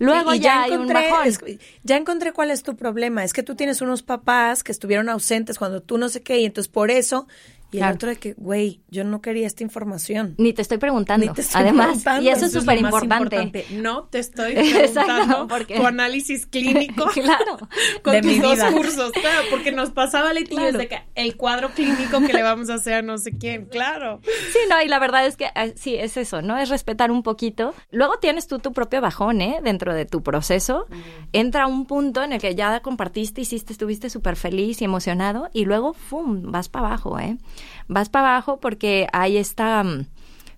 Luego 0.00 0.34
Y- 0.34 0.38
y 0.38 0.40
ya, 0.40 0.62
hay 0.62 0.72
un 0.72 0.82
encontré, 0.90 1.08
bajón. 1.10 1.28
es- 1.28 1.40
ya 1.84 1.96
encontré 1.96 2.32
cuál 2.32 2.50
es 2.50 2.64
tu 2.64 2.74
problema. 2.74 3.22
Es 3.22 3.32
que 3.32 3.44
tú 3.44 3.54
tienes 3.54 3.80
unos 3.80 4.02
papás 4.02 4.64
que 4.64 4.72
estuvieron 4.72 5.08
ausentes 5.08 5.56
cuando 5.56 5.80
tú 5.80 5.98
no 5.98 6.08
sé 6.08 6.20
qué, 6.22 6.40
y 6.40 6.46
entonces 6.46 6.68
por 6.68 6.90
eso. 6.90 7.28
Y 7.72 7.80
el 7.80 7.92
otro 7.92 8.08
de 8.10 8.16
que, 8.16 8.34
güey, 8.34 8.80
yo 8.88 9.04
no 9.04 9.20
quería 9.20 9.46
esta 9.46 9.62
información. 9.62 10.34
Ni 10.38 10.52
te 10.52 10.62
estoy 10.62 10.78
preguntando. 10.78 11.26
Ni 11.26 11.32
te 11.32 11.40
estoy 11.40 11.62
Además, 11.62 11.86
preguntando. 11.86 12.22
y 12.22 12.28
eso 12.28 12.46
es 12.46 12.52
súper 12.52 12.78
importante. 12.78 13.66
No 13.72 14.04
te 14.04 14.18
estoy 14.18 14.54
preguntando 14.54 15.48
porque- 15.48 15.76
tu 15.76 15.86
análisis 15.86 16.46
clínico. 16.46 17.06
Claro. 17.14 17.58
Con 18.02 18.12
De 18.14 18.20
tus 18.22 18.30
mi 18.32 18.38
dos 18.38 18.54
vida. 18.54 18.72
cursos, 18.72 19.12
claro, 19.12 19.42
porque 19.50 19.72
nos 19.72 19.90
pasaba 19.90 20.32
yo 20.34 20.44
Claro. 20.46 20.78
de 20.78 20.88
que 20.88 20.98
el 21.14 21.36
cuadro 21.36 21.70
clínico 21.70 22.20
que 22.20 22.32
le 22.32 22.42
vamos 22.42 22.68
a 22.70 22.74
hacer 22.74 22.94
a 22.94 23.02
no 23.02 23.16
sé 23.18 23.32
quién, 23.38 23.66
claro. 23.66 24.20
Sí, 24.52 24.58
no, 24.68 24.82
y 24.82 24.88
la 24.88 24.98
verdad 24.98 25.24
es 25.26 25.36
que 25.36 25.46
eh, 25.54 25.72
sí, 25.76 25.94
es 25.94 26.16
eso, 26.16 26.42
¿no? 26.42 26.58
Es 26.58 26.68
respetar 26.68 27.10
un 27.10 27.22
poquito. 27.22 27.74
Luego 27.90 28.18
tienes 28.18 28.46
tú 28.48 28.58
tu 28.58 28.72
propio 28.72 29.00
bajón, 29.00 29.40
¿eh? 29.40 29.60
Dentro 29.62 29.94
de 29.94 30.04
tu 30.06 30.22
proceso. 30.22 30.86
Entra 31.32 31.66
un 31.66 31.86
punto 31.86 32.22
en 32.22 32.32
el 32.32 32.40
que 32.40 32.54
ya 32.54 32.80
compartiste, 32.80 33.40
hiciste, 33.40 33.72
estuviste 33.72 34.10
súper 34.10 34.36
feliz 34.36 34.80
y 34.82 34.84
emocionado, 34.84 35.48
y 35.52 35.64
luego, 35.64 35.92
¡fum!, 35.94 36.50
vas 36.50 36.68
para 36.68 36.86
abajo, 36.88 37.18
¿eh? 37.18 37.36
Vas 37.88 38.08
para 38.08 38.28
abajo 38.30 38.60
porque 38.60 39.06
hay 39.12 39.36
esta 39.36 39.82
mm, 39.84 40.06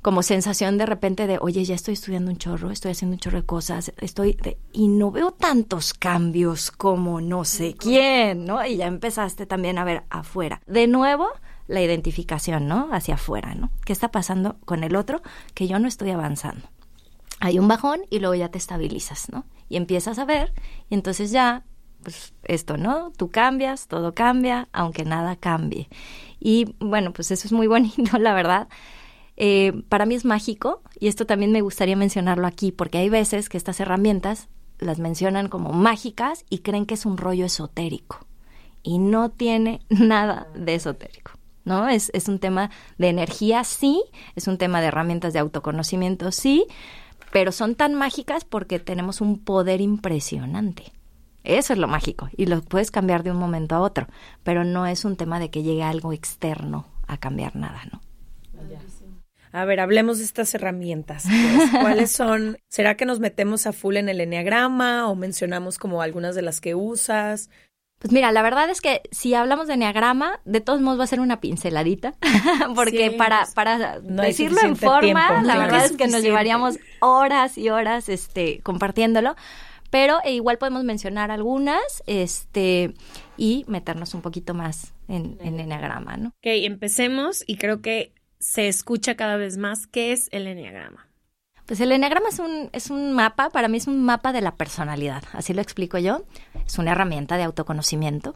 como 0.03 0.23
sensación 0.23 0.77
de 0.77 0.87
repente 0.87 1.27
de, 1.27 1.39
oye, 1.41 1.65
ya 1.65 1.75
estoy 1.75 1.95
estudiando 1.95 2.31
un 2.31 2.37
chorro, 2.37 2.71
estoy 2.71 2.91
haciendo 2.91 3.15
un 3.15 3.21
chorro 3.21 3.41
de 3.41 3.47
cosas, 3.47 3.93
estoy, 4.01 4.35
de- 4.35 4.59
y 4.73 4.89
no 4.89 5.11
veo 5.11 5.31
tantos 5.33 5.95
cambios 5.95 6.71
como 6.71 7.21
no 7.23 7.45
sé 7.45 7.75
quién, 7.75 8.45
¿no? 8.45 8.65
Y 8.67 8.77
ya 8.77 8.87
empezaste 8.87 9.47
también 9.47 9.79
a 9.79 9.85
ver 9.85 10.05
afuera. 10.11 10.61
De 10.67 10.87
nuevo, 10.87 11.29
la 11.69 11.81
identificación, 11.81 12.69
¿no? 12.69 12.89
Hacia 12.93 13.15
afuera, 13.15 13.55
¿no? 13.55 13.71
¿Qué 13.87 13.95
está 13.95 14.11
pasando 14.11 14.57
con 14.67 14.85
el 14.85 14.95
otro? 14.95 15.23
Que 15.55 15.67
yo 15.69 15.79
no 15.79 15.89
estoy 15.89 16.11
avanzando. 16.11 16.69
Hay 17.41 17.59
un 17.59 17.69
bajón 17.69 18.03
y 18.11 18.19
luego 18.19 18.35
ya 18.35 18.51
te 18.51 18.59
estabilizas, 18.59 19.31
¿no? 19.31 19.47
Y 19.71 19.77
empiezas 19.77 20.19
a 20.19 20.27
ver, 20.27 20.53
y 20.91 20.95
entonces 20.95 21.31
ya, 21.31 21.65
pues 22.03 22.35
esto, 22.45 22.77
¿no? 22.77 23.11
Tú 23.17 23.31
cambias, 23.31 23.89
todo 23.89 24.13
cambia, 24.15 24.69
aunque 24.75 25.05
nada 25.07 25.37
cambie. 25.37 25.89
Y 26.45 26.77
bueno, 26.79 27.13
pues 27.13 27.33
eso 27.33 27.49
es 27.49 27.53
muy 27.53 27.67
bonito, 27.75 28.19
la 28.19 28.35
verdad. 28.35 28.69
Eh, 29.37 29.83
para 29.89 30.07
mí 30.07 30.15
es 30.15 30.25
mágico 30.25 30.83
y 31.01 31.09
esto 31.09 31.27
también 31.27 31.51
me 31.51 31.63
gustaría 31.63 31.97
mencionarlo 31.97 32.47
aquí 32.47 32.71
porque 32.71 32.99
hay 32.99 33.09
veces 33.09 33.49
que 33.49 33.57
estas 33.57 33.81
herramientas 33.81 34.49
las 34.79 35.01
mencionan 35.01 35.49
como 35.49 35.73
mágicas 35.73 36.45
y 36.51 36.59
creen 36.59 36.87
que 36.87 36.95
es 36.95 37.05
un 37.05 37.17
rollo 37.17 37.47
esotérico 37.47 38.25
y 38.85 38.99
no 38.99 39.31
tiene 39.31 39.81
nada 39.89 40.47
de 40.55 40.77
esotérico. 40.77 41.33
¿No? 41.65 41.89
Es, 41.89 42.11
es 42.13 42.29
un 42.29 42.41
tema 42.41 42.71
de 42.99 43.09
energía, 43.09 43.65
sí, 43.65 44.05
es 44.37 44.49
un 44.49 44.59
tema 44.59 44.83
de 44.83 44.89
herramientas 44.89 45.33
de 45.33 45.39
autoconocimiento, 45.39 46.31
sí, 46.31 46.67
pero 47.33 47.53
son 47.53 47.75
tan 47.75 47.95
mágicas 47.95 48.45
porque 48.45 48.79
tenemos 48.79 49.23
un 49.23 49.39
poder 49.39 49.81
impresionante. 49.81 50.93
Eso 51.45 51.75
es 51.75 51.79
lo 51.79 51.87
mágico 51.87 52.29
y 52.37 52.47
lo 52.47 52.63
puedes 52.63 52.91
cambiar 52.91 53.23
de 53.23 53.31
un 53.31 53.37
momento 53.37 53.75
a 53.75 53.81
otro, 53.81 54.09
pero 54.43 54.65
no 54.65 54.87
es 54.87 55.05
un 55.05 55.17
tema 55.17 55.39
de 55.39 55.51
que 55.51 55.63
llegue 55.63 55.83
algo 55.83 56.13
externo 56.13 56.87
a 57.07 57.19
cambiar 57.19 57.55
nada, 57.55 57.83
¿no? 57.93 58.01
A 59.53 59.65
ver, 59.65 59.79
hablemos 59.79 60.19
de 60.19 60.25
estas 60.25 60.53
herramientas. 60.57 61.27
pues. 61.29 61.71
¿Cuáles 61.81 62.11
son? 62.11 62.59
¿Será 62.69 62.97
que 62.97 63.07
nos 63.07 63.21
metemos 63.21 63.69
a 63.69 63.73
full 63.73 63.97
en 63.97 64.09
el 64.09 64.21
enneagrama 64.21 65.09
o 65.09 65.15
mencionamos 65.15 65.79
como 65.79 66.03
algunas 66.03 66.35
de 66.35 66.43
las 66.43 66.61
que 66.61 66.75
usas? 66.75 67.51
Pues 68.01 68.13
mira, 68.13 68.33
la 68.33 68.43
verdad 68.43 68.69
es 68.69 68.81
que 68.81 69.03
si 69.13 69.33
hablamos 69.35 69.69
de 69.69 69.75
enneagrama, 69.75 70.41
de 70.45 70.61
todos 70.61 70.81
modos 70.81 70.99
va 70.99 71.05
a 71.05 71.07
ser 71.07 71.21
una 71.21 71.41
pinceladita, 71.41 72.15
porque 72.75 73.11
Sí, 73.11 73.17
para, 73.17 73.43
pues, 73.43 73.55
para 73.55 74.01
no 74.01 74.25
decirlo 74.25 74.61
en 74.61 74.75
forma, 74.75 75.01
tiempo, 75.01 75.47
la 75.47 75.55
claro. 75.55 75.61
verdad 75.61 75.85
es 75.85 75.97
que 75.97 76.09
nos 76.09 76.23
llevaríamos 76.23 76.79
horas 77.01 77.57
y 77.57 77.71
horas 77.71 78.09
este, 78.09 78.61
compartiéndolo, 78.63 79.37
pero 79.95 80.19
eh, 80.25 80.33
igual 80.33 80.59
podemos 80.59 80.83
mencionar 80.83 81.31
algunas 81.31 82.03
este, 82.09 82.95
y 83.37 83.65
meternos 83.69 84.13
un 84.15 84.23
poquito 84.23 84.53
más 84.53 84.93
en, 85.07 85.39
en 85.41 85.61
enneagrama, 85.61 86.17
¿no? 86.17 86.31
Ok, 86.31 86.47
empecemos 86.47 87.45
y 87.47 87.59
creo 87.59 87.81
que 87.81 88.13
se 88.41 88.67
escucha 88.67 89.15
cada 89.15 89.37
vez 89.37 89.57
más 89.57 89.87
qué 89.87 90.11
es 90.11 90.29
el 90.33 90.49
enneagrama. 90.49 91.07
Pues 91.65 91.79
el 91.79 91.93
enneagrama 91.93 92.29
es 92.29 92.41
un, 92.41 92.71
es 92.73 92.91
un 92.91 93.13
mapa, 93.13 93.51
para 93.51 93.69
mí 93.69 93.77
es 93.77 93.87
un 93.87 94.03
mapa 94.05 94.33
de 94.33 94.41
la 94.41 94.57
personalidad, 94.57 95.23
así 95.33 95.55
lo 95.55 95.63
explico 95.63 95.97
yo. 95.99 96.25
Es 96.67 96.77
una 96.77 96.91
herramienta 96.91 97.37
de 97.37 97.45
autoconocimiento. 97.45 98.35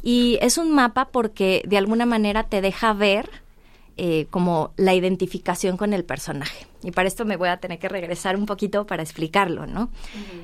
Y 0.00 0.38
es 0.42 0.58
un 0.58 0.70
mapa 0.70 1.06
porque 1.06 1.64
de 1.66 1.76
alguna 1.76 2.06
manera 2.06 2.44
te 2.44 2.60
deja 2.60 2.92
ver 2.92 3.28
eh, 3.96 4.26
como 4.30 4.72
la 4.76 4.92
identificación 4.94 5.76
con 5.76 5.92
el 5.92 6.04
personaje. 6.04 6.66
Y 6.82 6.90
para 6.90 7.06
esto 7.06 7.24
me 7.24 7.36
voy 7.36 7.48
a 7.48 7.58
tener 7.58 7.78
que 7.78 7.88
regresar 7.88 8.36
un 8.36 8.44
poquito 8.44 8.86
para 8.86 9.02
explicarlo, 9.02 9.66
¿no? 9.66 9.88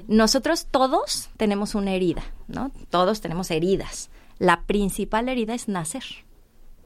Nosotros 0.09 0.69
todos 0.71 1.31
tenemos 1.37 1.75
una 1.75 1.93
herida, 1.93 2.23
¿no? 2.49 2.71
Todos 2.91 3.21
tenemos 3.21 3.51
heridas. 3.51 4.11
La 4.39 4.63
principal 4.63 5.29
herida 5.29 5.55
es 5.55 5.69
nacer, 5.69 6.05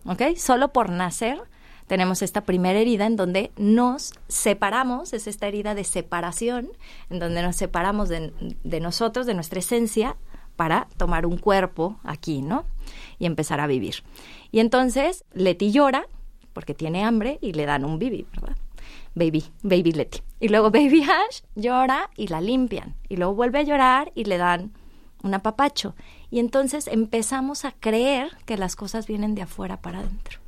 ¿ok? 0.07 0.37
Solo 0.37 0.73
por 0.73 0.89
nacer 0.89 1.43
tenemos 1.87 2.23
esta 2.23 2.41
primera 2.41 2.79
herida 2.79 3.05
en 3.05 3.17
donde 3.17 3.53
nos 3.59 4.15
separamos, 4.29 5.13
es 5.13 5.27
esta 5.27 5.47
herida 5.47 5.75
de 5.75 5.85
separación, 5.85 6.71
en 7.11 7.19
donde 7.19 7.43
nos 7.43 7.57
separamos 7.57 8.09
de, 8.09 8.33
de 8.65 8.81
nosotros, 8.81 9.27
de 9.27 9.35
nuestra 9.35 9.59
esencia, 9.59 10.17
para 10.57 10.89
tomar 10.97 11.27
un 11.27 11.37
cuerpo 11.37 11.99
aquí, 12.05 12.41
¿no? 12.41 12.65
Y 13.19 13.27
empezar 13.27 13.61
a 13.61 13.67
vivir. 13.67 13.97
Y 14.51 14.61
entonces 14.61 15.25
Leti 15.35 15.73
llora 15.73 16.07
porque 16.55 16.73
tiene 16.73 17.05
hambre 17.05 17.39
y 17.43 17.53
le 17.53 17.67
dan 17.67 17.85
un 17.85 17.99
bibi, 17.99 18.27
¿verdad? 18.33 18.57
Baby, 19.15 19.45
baby 19.63 19.93
Leti. 19.93 20.21
Y 20.41 20.49
luego 20.49 20.71
baby 20.71 21.03
Ash 21.03 21.43
llora 21.55 22.11
y 22.17 22.29
la 22.29 22.41
limpian. 22.41 22.95
Y 23.09 23.17
luego 23.17 23.35
vuelve 23.35 23.59
a 23.59 23.63
llorar 23.63 24.11
y 24.15 24.25
le 24.25 24.39
dan 24.39 24.73
un 25.23 25.35
apapacho. 25.35 25.95
Y 26.31 26.39
entonces 26.39 26.87
empezamos 26.87 27.67
a 27.67 27.73
creer 27.73 28.31
que 28.47 28.57
las 28.57 28.77
cosas 28.77 29.07
vienen 29.07 29.35
de 29.35 29.43
afuera 29.43 29.83
para 29.83 29.99
adentro 30.01 30.45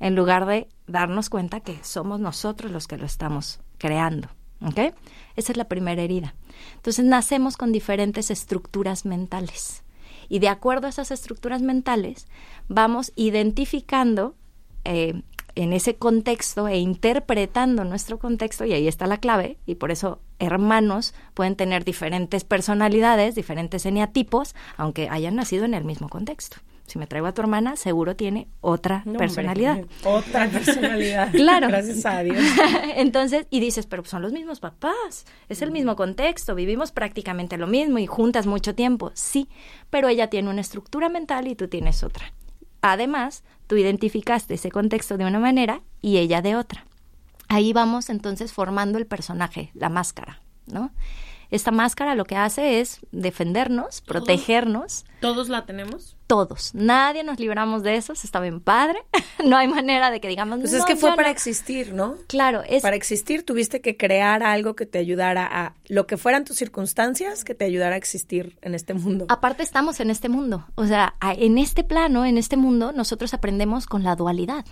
en 0.00 0.14
lugar 0.14 0.46
de 0.46 0.68
darnos 0.86 1.28
cuenta 1.28 1.60
que 1.60 1.78
somos 1.82 2.20
nosotros 2.20 2.70
los 2.70 2.86
que 2.86 2.96
lo 2.96 3.06
estamos 3.06 3.60
creando. 3.78 4.28
¿Ok? 4.60 4.94
Esa 5.36 5.52
es 5.52 5.56
la 5.56 5.68
primera 5.68 6.02
herida. 6.02 6.34
Entonces 6.74 7.04
nacemos 7.04 7.56
con 7.56 7.70
diferentes 7.70 8.30
estructuras 8.30 9.04
mentales. 9.04 9.84
Y 10.28 10.40
de 10.40 10.48
acuerdo 10.48 10.86
a 10.86 10.90
esas 10.90 11.10
estructuras 11.10 11.62
mentales, 11.62 12.26
vamos 12.68 13.12
identificando 13.14 14.34
eh, 14.88 15.22
en 15.54 15.72
ese 15.72 15.96
contexto 15.96 16.68
e 16.68 16.78
interpretando 16.78 17.84
nuestro 17.84 18.18
contexto, 18.18 18.64
y 18.64 18.72
ahí 18.72 18.86
está 18.86 19.06
la 19.06 19.18
clave, 19.18 19.58
y 19.66 19.74
por 19.74 19.90
eso 19.90 20.20
hermanos 20.38 21.14
pueden 21.34 21.56
tener 21.56 21.84
diferentes 21.84 22.44
personalidades, 22.44 23.34
diferentes 23.34 23.84
eneatipos, 23.84 24.54
aunque 24.76 25.08
hayan 25.08 25.34
nacido 25.34 25.64
en 25.64 25.74
el 25.74 25.84
mismo 25.84 26.08
contexto. 26.08 26.58
Si 26.86 26.98
me 26.98 27.06
traigo 27.06 27.26
a 27.26 27.32
tu 27.32 27.42
hermana, 27.42 27.76
seguro 27.76 28.16
tiene 28.16 28.48
otra 28.62 29.02
No, 29.04 29.12
hombre, 29.12 29.26
personalidad. 29.26 29.84
Otra 30.04 30.48
personalidad. 30.48 31.30
Claro. 31.32 31.68
Gracias 31.68 32.06
a 32.06 32.22
Dios. 32.22 32.38
Entonces, 32.96 33.46
y 33.50 33.60
dices, 33.60 33.84
pero 33.86 34.04
son 34.06 34.22
los 34.22 34.32
mismos 34.32 34.60
papás, 34.60 35.26
es 35.50 35.60
el 35.60 35.70
mismo 35.70 35.96
contexto, 35.96 36.54
vivimos 36.54 36.92
prácticamente 36.92 37.58
lo 37.58 37.66
mismo 37.66 37.98
y 37.98 38.06
juntas 38.06 38.46
mucho 38.46 38.74
tiempo. 38.74 39.10
Sí, 39.12 39.50
pero 39.90 40.08
ella 40.08 40.30
tiene 40.30 40.48
una 40.48 40.62
estructura 40.62 41.10
mental 41.10 41.46
y 41.46 41.56
tú 41.56 41.68
tienes 41.68 42.02
otra. 42.02 42.32
Además, 42.80 43.42
tú 43.68 43.76
identificaste 43.76 44.54
ese 44.54 44.72
contexto 44.72 45.16
de 45.16 45.26
una 45.26 45.38
manera 45.38 45.82
y 46.02 46.16
ella 46.16 46.42
de 46.42 46.56
otra. 46.56 46.86
Ahí 47.48 47.72
vamos 47.72 48.10
entonces 48.10 48.52
formando 48.52 48.98
el 48.98 49.06
personaje, 49.06 49.70
la 49.74 49.88
máscara, 49.88 50.42
¿no? 50.66 50.90
Esta 51.50 51.70
máscara 51.70 52.14
lo 52.14 52.24
que 52.26 52.36
hace 52.36 52.80
es 52.80 53.00
defendernos, 53.10 54.02
protegernos, 54.02 55.04
¿Todos 55.20 55.48
la 55.48 55.64
tenemos? 55.64 56.16
todos. 56.26 56.74
Nadie 56.74 57.24
nos 57.24 57.40
libramos 57.40 57.82
de 57.82 57.96
eso, 57.96 58.12
está 58.12 58.38
bien 58.40 58.60
padre. 58.60 58.98
no 59.44 59.56
hay 59.56 59.66
manera 59.66 60.10
de 60.10 60.20
que 60.20 60.28
digamos, 60.28 60.60
Pues 60.60 60.72
"No, 60.72 60.78
es 60.78 60.84
que 60.84 60.94
fue 60.96 61.10
para 61.16 61.28
no". 61.28 61.32
existir, 61.32 61.94
¿no? 61.94 62.16
Claro, 62.26 62.62
es 62.68 62.82
Para 62.82 62.96
existir 62.96 63.44
tuviste 63.46 63.80
que 63.80 63.96
crear 63.96 64.42
algo 64.42 64.76
que 64.76 64.84
te 64.86 64.98
ayudara 64.98 65.46
a 65.50 65.74
lo 65.86 66.06
que 66.06 66.18
fueran 66.18 66.44
tus 66.44 66.56
circunstancias, 66.58 67.44
que 67.44 67.54
te 67.54 67.64
ayudara 67.64 67.94
a 67.94 67.98
existir 67.98 68.58
en 68.62 68.74
este 68.74 68.92
mundo. 68.94 69.24
aparte 69.30 69.62
estamos 69.62 70.00
en 70.00 70.10
este 70.10 70.28
mundo. 70.28 70.66
O 70.74 70.84
sea, 70.86 71.14
en 71.22 71.56
este 71.58 71.82
plano, 71.82 72.26
en 72.26 72.36
este 72.36 72.56
mundo, 72.58 72.92
nosotros 72.92 73.32
aprendemos 73.32 73.86
con 73.86 74.02
la 74.04 74.16
dualidad. 74.16 74.66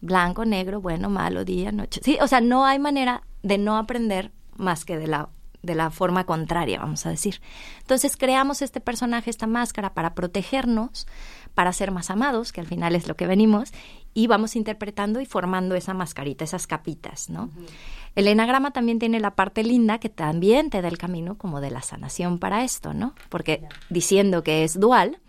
Blanco, 0.00 0.46
negro, 0.46 0.80
bueno, 0.80 1.10
malo, 1.10 1.44
día, 1.44 1.72
noche. 1.72 2.00
Sí, 2.02 2.16
o 2.22 2.26
sea, 2.26 2.40
no 2.40 2.64
hay 2.64 2.78
manera 2.78 3.22
de 3.42 3.58
no 3.58 3.76
aprender 3.76 4.32
más 4.56 4.86
que 4.86 4.96
de 4.96 5.06
la 5.06 5.28
de 5.62 5.74
la 5.74 5.90
forma 5.90 6.24
contraria, 6.24 6.78
vamos 6.78 7.04
a 7.06 7.10
decir. 7.10 7.40
Entonces 7.80 8.16
creamos 8.16 8.62
este 8.62 8.80
personaje, 8.80 9.30
esta 9.30 9.46
máscara 9.46 9.94
para 9.94 10.14
protegernos, 10.14 11.06
para 11.54 11.72
ser 11.72 11.90
más 11.90 12.10
amados, 12.10 12.52
que 12.52 12.60
al 12.60 12.66
final 12.66 12.94
es 12.94 13.06
lo 13.06 13.16
que 13.16 13.26
venimos, 13.26 13.72
y 14.14 14.26
vamos 14.26 14.56
interpretando 14.56 15.20
y 15.20 15.26
formando 15.26 15.74
esa 15.74 15.94
mascarita, 15.94 16.44
esas 16.44 16.66
capitas, 16.66 17.30
¿no? 17.30 17.50
El 18.14 18.26
enagrama 18.26 18.72
también 18.72 18.98
tiene 18.98 19.20
la 19.20 19.34
parte 19.36 19.62
linda 19.62 19.98
que 19.98 20.08
también 20.08 20.70
te 20.70 20.82
da 20.82 20.88
el 20.88 20.98
camino 20.98 21.36
como 21.38 21.60
de 21.60 21.70
la 21.70 21.82
sanación 21.82 22.38
para 22.38 22.64
esto, 22.64 22.92
¿no? 22.92 23.14
Porque 23.28 23.62
diciendo 23.88 24.42
que 24.42 24.64
es 24.64 24.78
dual, 24.80 25.20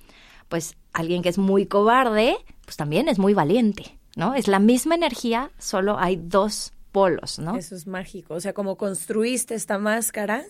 pues 0.49 0.75
alguien 0.93 1.21
que 1.21 1.29
es 1.29 1.37
muy 1.37 1.65
cobarde, 1.65 2.37
pues 2.65 2.77
también 2.77 3.07
es 3.07 3.19
muy 3.19 3.33
valiente, 3.33 3.97
¿no? 4.15 4.33
Es 4.33 4.47
la 4.47 4.59
misma 4.59 4.95
energía, 4.95 5.51
solo 5.57 5.99
hay 5.99 6.15
dos 6.15 6.73
polos, 6.91 7.39
¿no? 7.39 7.55
Eso 7.55 7.75
es 7.75 7.87
mágico. 7.87 8.33
O 8.33 8.39
sea, 8.39 8.53
como 8.53 8.77
construiste 8.77 9.55
esta 9.55 9.77
máscara, 9.77 10.43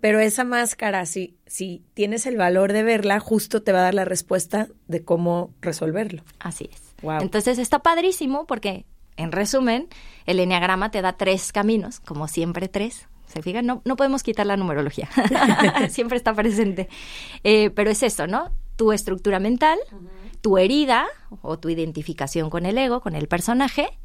pero 0.00 0.20
esa 0.20 0.44
máscara, 0.44 1.06
si, 1.06 1.36
si 1.46 1.82
tienes 1.94 2.26
el 2.26 2.36
valor 2.36 2.72
de 2.72 2.82
verla, 2.82 3.18
justo 3.18 3.62
te 3.62 3.72
va 3.72 3.80
a 3.80 3.82
dar 3.82 3.94
la 3.94 4.04
respuesta 4.04 4.68
de 4.86 5.04
cómo 5.04 5.52
resolverlo. 5.60 6.22
Así 6.38 6.70
es. 6.72 6.94
Entonces 7.20 7.58
está 7.58 7.80
padrísimo 7.80 8.46
porque, 8.46 8.86
en 9.16 9.32
resumen, 9.32 9.88
el 10.26 10.40
enneagrama 10.40 10.90
te 10.90 11.02
da 11.02 11.16
tres 11.16 11.52
caminos, 11.52 12.00
como 12.00 12.28
siempre 12.28 12.68
tres. 12.68 13.08
¿Se 13.26 13.42
fijan? 13.42 13.66
No, 13.66 13.82
no 13.84 13.96
podemos 13.96 14.22
quitar 14.22 14.46
la 14.46 14.56
numerología. 14.56 15.08
siempre 15.90 16.16
está 16.16 16.32
presente. 16.32 16.88
Eh, 17.44 17.70
pero 17.70 17.90
es 17.90 18.02
eso, 18.02 18.26
¿no? 18.26 18.52
Tu 18.76 18.92
estructura 18.92 19.38
mental, 19.38 19.78
tu 20.40 20.56
herida 20.56 21.06
o 21.42 21.58
tu 21.58 21.68
identificación 21.68 22.48
con 22.48 22.64
el 22.64 22.78
ego, 22.78 23.00
con 23.00 23.14
el 23.14 23.28
personaje 23.28 23.98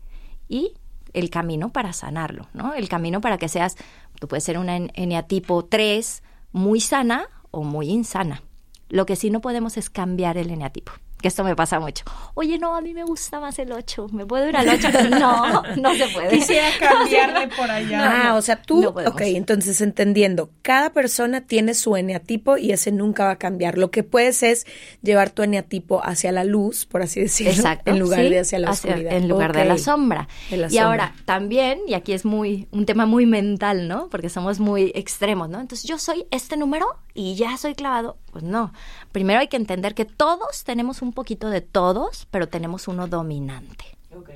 y 0.49 0.73
el 1.13 1.29
camino 1.29 1.69
para 1.69 1.93
sanarlo, 1.93 2.47
¿no? 2.53 2.73
El 2.73 2.89
camino 2.89 3.21
para 3.21 3.37
que 3.37 3.47
seas, 3.47 3.75
tú 4.19 4.27
puedes 4.27 4.43
ser 4.43 4.57
una 4.57 4.75
eneatipo 4.75 5.65
3 5.65 6.23
muy 6.51 6.81
sana 6.81 7.27
o 7.51 7.63
muy 7.63 7.89
insana. 7.89 8.43
Lo 8.89 9.05
que 9.05 9.15
sí 9.15 9.29
no 9.29 9.41
podemos 9.41 9.77
es 9.77 9.89
cambiar 9.89 10.37
el 10.37 10.51
eneatipo 10.51 10.93
que 11.23 11.29
esto 11.29 11.45
me 11.45 11.55
pasa 11.55 11.79
mucho. 11.79 12.03
Oye, 12.33 12.59
no, 12.59 12.75
a 12.75 12.81
mí 12.81 12.93
me 12.93 13.05
gusta 13.05 13.39
más 13.39 13.57
el 13.57 13.71
8, 13.71 14.09
¿me 14.11 14.25
puedo 14.25 14.47
ir 14.49 14.57
al 14.57 14.67
8? 14.67 14.89
No, 15.09 15.63
no 15.77 15.95
se 15.95 16.07
puede. 16.09 16.29
Quisiera 16.31 16.67
cambiarle 16.79 17.47
por 17.47 17.71
allá. 17.71 18.27
ah, 18.27 18.35
o 18.35 18.41
sea, 18.41 18.61
tú, 18.61 18.85
ok, 18.89 19.21
entonces 19.21 19.79
entendiendo, 19.79 20.49
cada 20.61 20.91
persona 20.91 21.39
tiene 21.39 21.75
su 21.75 21.95
eneatipo 21.95 22.57
y 22.57 22.73
ese 22.73 22.91
nunca 22.91 23.23
va 23.23 23.31
a 23.31 23.35
cambiar. 23.37 23.77
Lo 23.77 23.89
que 23.89 24.03
puedes 24.03 24.43
es 24.43 24.67
llevar 25.01 25.29
tu 25.29 25.43
eneatipo 25.43 26.01
hacia 26.03 26.33
la 26.33 26.43
luz, 26.43 26.85
por 26.85 27.01
así 27.01 27.21
decirlo, 27.21 27.53
Exacto, 27.53 27.89
en 27.89 27.99
lugar 27.99 28.19
de 28.19 28.39
hacia 28.39 28.59
la 28.59 28.71
oscuridad. 28.71 29.13
En 29.13 29.29
lugar 29.29 29.55
de 29.55 29.63
la 29.63 29.77
sombra. 29.77 30.27
y 30.51 30.77
ahora, 30.77 31.15
también, 31.23 31.79
y 31.87 31.93
aquí 31.93 32.11
es 32.11 32.25
muy, 32.25 32.67
un 32.71 32.85
tema 32.85 33.05
muy 33.05 33.25
mental, 33.25 33.87
¿no? 33.87 34.09
Porque 34.09 34.27
somos 34.27 34.59
muy 34.59 34.91
extremos, 34.93 35.47
¿no? 35.47 35.61
Entonces, 35.61 35.87
yo 35.87 35.97
soy 35.97 36.25
este 36.31 36.57
número 36.57 36.85
y 37.13 37.35
ya 37.35 37.55
soy 37.55 37.75
clavado. 37.75 38.17
Pues 38.33 38.43
no. 38.43 38.73
Primero 39.11 39.39
hay 39.39 39.47
que 39.47 39.57
entender 39.57 39.93
que 39.93 40.05
todos 40.05 40.63
tenemos 40.63 41.03
un 41.03 41.13
poquito 41.13 41.51
de 41.51 41.61
todos, 41.61 42.27
pero 42.31 42.49
tenemos 42.49 42.87
uno 42.87 43.07
dominante. 43.07 43.85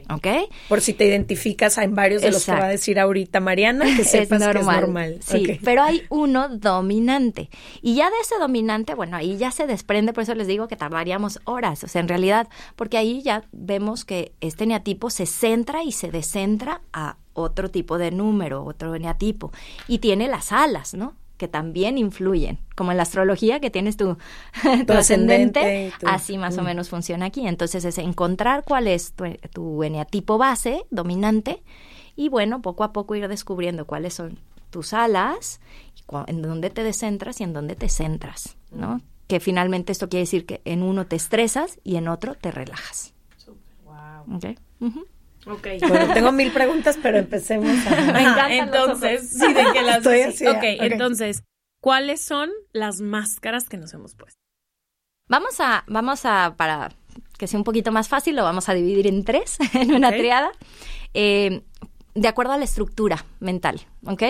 ¿Ok? 0.09 0.27
Por 0.69 0.81
si 0.81 0.93
te 0.93 1.05
identificas 1.05 1.77
en 1.79 1.95
varios 1.95 2.21
de 2.21 2.31
los 2.31 2.45
que 2.45 2.51
va 2.51 2.65
a 2.65 2.69
decir 2.69 2.99
ahorita 2.99 3.39
Mariana, 3.39 3.85
que 3.95 4.03
sepas 4.05 4.39
es 4.41 4.47
normal. 4.47 4.53
que 4.53 4.59
es 4.59 4.81
normal. 4.81 5.19
Sí, 5.21 5.59
pero 5.63 5.81
hay 5.81 6.03
uno 6.09 6.47
dominante. 6.49 7.49
Y 7.81 7.95
ya 7.95 8.09
de 8.09 8.15
ese 8.21 8.37
dominante, 8.39 8.93
bueno, 8.93 9.17
ahí 9.17 9.37
ya 9.37 9.49
se 9.49 9.65
desprende, 9.67 10.13
por 10.13 10.23
eso 10.23 10.35
les 10.35 10.47
digo 10.47 10.67
que 10.67 10.75
tardaríamos 10.75 11.39
horas. 11.45 11.83
O 11.83 11.87
sea, 11.87 12.01
en 12.01 12.07
realidad, 12.07 12.47
porque 12.75 12.97
ahí 12.97 13.21
ya 13.23 13.43
vemos 13.51 14.05
que 14.05 14.31
este 14.41 14.65
eneatipo 14.65 15.09
se 15.09 15.25
centra 15.25 15.83
y 15.83 15.91
se 15.91 16.11
descentra 16.11 16.81
a 16.93 17.17
otro 17.33 17.69
tipo 17.69 17.97
de 17.97 18.11
número, 18.11 18.63
otro 18.63 18.93
eneatipo. 18.93 19.51
Y 19.87 19.99
tiene 19.99 20.27
las 20.27 20.51
alas, 20.51 20.93
¿no? 20.93 21.15
Que 21.37 21.47
también 21.47 21.97
influyen, 21.97 22.59
como 22.75 22.91
en 22.91 22.97
la 22.97 23.03
astrología 23.03 23.59
que 23.59 23.69
tienes 23.69 23.95
tu, 23.97 24.17
ascendente, 24.89 25.93
así 26.05 26.37
más 26.37 26.57
o 26.57 26.61
mm. 26.61 26.65
menos 26.65 26.89
funciona 26.89 27.27
aquí. 27.27 27.47
Entonces 27.47 27.85
es 27.85 27.97
encontrar 27.97 28.63
cuál 28.65 28.87
es 28.87 29.13
tu, 29.13 29.25
tu 29.53 29.83
eneatipo 29.83 30.37
base 30.37 30.85
dominante 30.89 31.63
y 32.15 32.29
bueno, 32.29 32.61
poco 32.61 32.83
a 32.83 32.91
poco 32.91 33.15
ir 33.15 33.27
descubriendo 33.27 33.85
cuáles 33.85 34.15
son 34.15 34.39
tus 34.71 34.93
alas, 34.93 35.61
en 36.27 36.41
dónde 36.41 36.69
te 36.69 36.83
descentras 36.83 37.39
y 37.39 37.43
en 37.43 37.53
dónde 37.53 37.75
te 37.75 37.89
centras, 37.89 38.57
¿no? 38.71 39.01
Que 39.27 39.39
finalmente 39.39 39.91
esto 39.91 40.09
quiere 40.09 40.23
decir 40.23 40.45
que 40.45 40.61
en 40.65 40.83
uno 40.83 41.05
te 41.05 41.15
estresas 41.15 41.79
y 41.83 41.97
en 41.97 42.07
otro 42.07 42.35
te 42.35 42.51
relajas. 42.51 43.13
Wow. 43.85 44.37
Okay. 44.37 44.57
Bueno, 45.87 46.13
tengo 46.13 46.31
mil 46.31 46.51
preguntas, 46.51 46.97
pero 47.01 47.17
empecemos. 47.17 47.69
A... 47.87 48.53
entonces, 48.53 49.29
sí, 49.29 49.53
de 49.53 49.63
que 49.73 49.81
las 49.81 49.97
Estoy 49.97 50.21
así, 50.21 50.47
okay, 50.47 50.77
entonces, 50.81 51.43
¿cuáles 51.81 52.21
son 52.21 52.49
las 52.73 53.01
máscaras 53.01 53.69
que 53.69 53.77
nos 53.77 53.93
hemos 53.93 54.15
puesto? 54.15 54.37
Vamos 55.29 55.59
a, 55.59 55.83
vamos 55.87 56.25
a, 56.25 56.55
para 56.57 56.91
que 57.37 57.47
sea 57.47 57.59
un 57.59 57.63
poquito 57.63 57.91
más 57.91 58.07
fácil, 58.07 58.35
lo 58.35 58.43
vamos 58.43 58.69
a 58.69 58.73
dividir 58.73 59.07
en 59.07 59.23
tres, 59.23 59.57
en 59.73 59.93
una 59.93 60.11
triada. 60.11 60.51
Eh, 61.13 61.61
de 62.17 62.27
acuerdo 62.27 62.53
a 62.53 62.57
la 62.57 62.63
estructura 62.63 63.25
mental, 63.39 63.81
¿ok? 64.03 64.23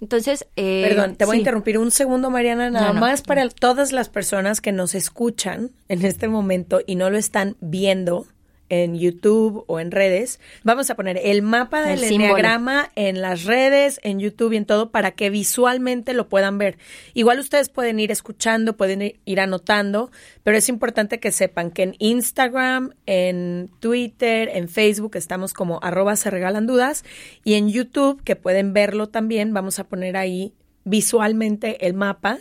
Entonces... 0.00 0.46
Eh, 0.56 0.86
Perdón, 0.88 1.16
te 1.16 1.26
voy 1.26 1.36
a 1.36 1.38
interrumpir 1.40 1.76
un 1.76 1.90
segundo, 1.90 2.30
Mariana, 2.30 2.70
nada 2.70 2.94
más 2.94 3.20
para 3.20 3.46
todas 3.50 3.92
las 3.92 4.08
personas 4.08 4.62
que 4.62 4.72
nos 4.72 4.94
escuchan 4.94 5.70
en 5.88 6.04
este 6.06 6.28
momento 6.28 6.80
y 6.86 6.94
no 6.94 7.10
lo 7.10 7.18
están 7.18 7.56
viendo 7.60 8.26
en 8.68 8.98
YouTube 8.98 9.64
o 9.66 9.80
en 9.80 9.90
redes. 9.90 10.40
Vamos 10.64 10.90
a 10.90 10.94
poner 10.94 11.20
el 11.22 11.42
mapa 11.42 11.82
del 11.82 12.02
enneagrama 12.02 12.90
en 12.94 13.20
las 13.20 13.44
redes, 13.44 14.00
en 14.02 14.18
YouTube 14.18 14.52
y 14.52 14.56
en 14.56 14.66
todo 14.66 14.90
para 14.90 15.12
que 15.12 15.30
visualmente 15.30 16.14
lo 16.14 16.28
puedan 16.28 16.58
ver. 16.58 16.78
Igual 17.14 17.38
ustedes 17.38 17.68
pueden 17.68 18.00
ir 18.00 18.10
escuchando, 18.10 18.76
pueden 18.76 19.14
ir 19.24 19.40
anotando, 19.40 20.10
pero 20.42 20.56
es 20.56 20.68
importante 20.68 21.20
que 21.20 21.32
sepan 21.32 21.70
que 21.70 21.82
en 21.84 21.96
Instagram, 21.98 22.94
en 23.06 23.70
Twitter, 23.80 24.50
en 24.52 24.68
Facebook 24.68 25.16
estamos 25.16 25.52
como 25.52 25.78
arroba 25.82 26.16
se 26.16 26.30
regalan 26.30 26.66
dudas 26.66 27.04
y 27.44 27.54
en 27.54 27.68
YouTube, 27.70 28.22
que 28.22 28.36
pueden 28.36 28.72
verlo 28.72 29.08
también, 29.08 29.54
vamos 29.54 29.78
a 29.78 29.84
poner 29.84 30.16
ahí 30.16 30.52
visualmente 30.84 31.86
el 31.86 31.94
mapa 31.94 32.38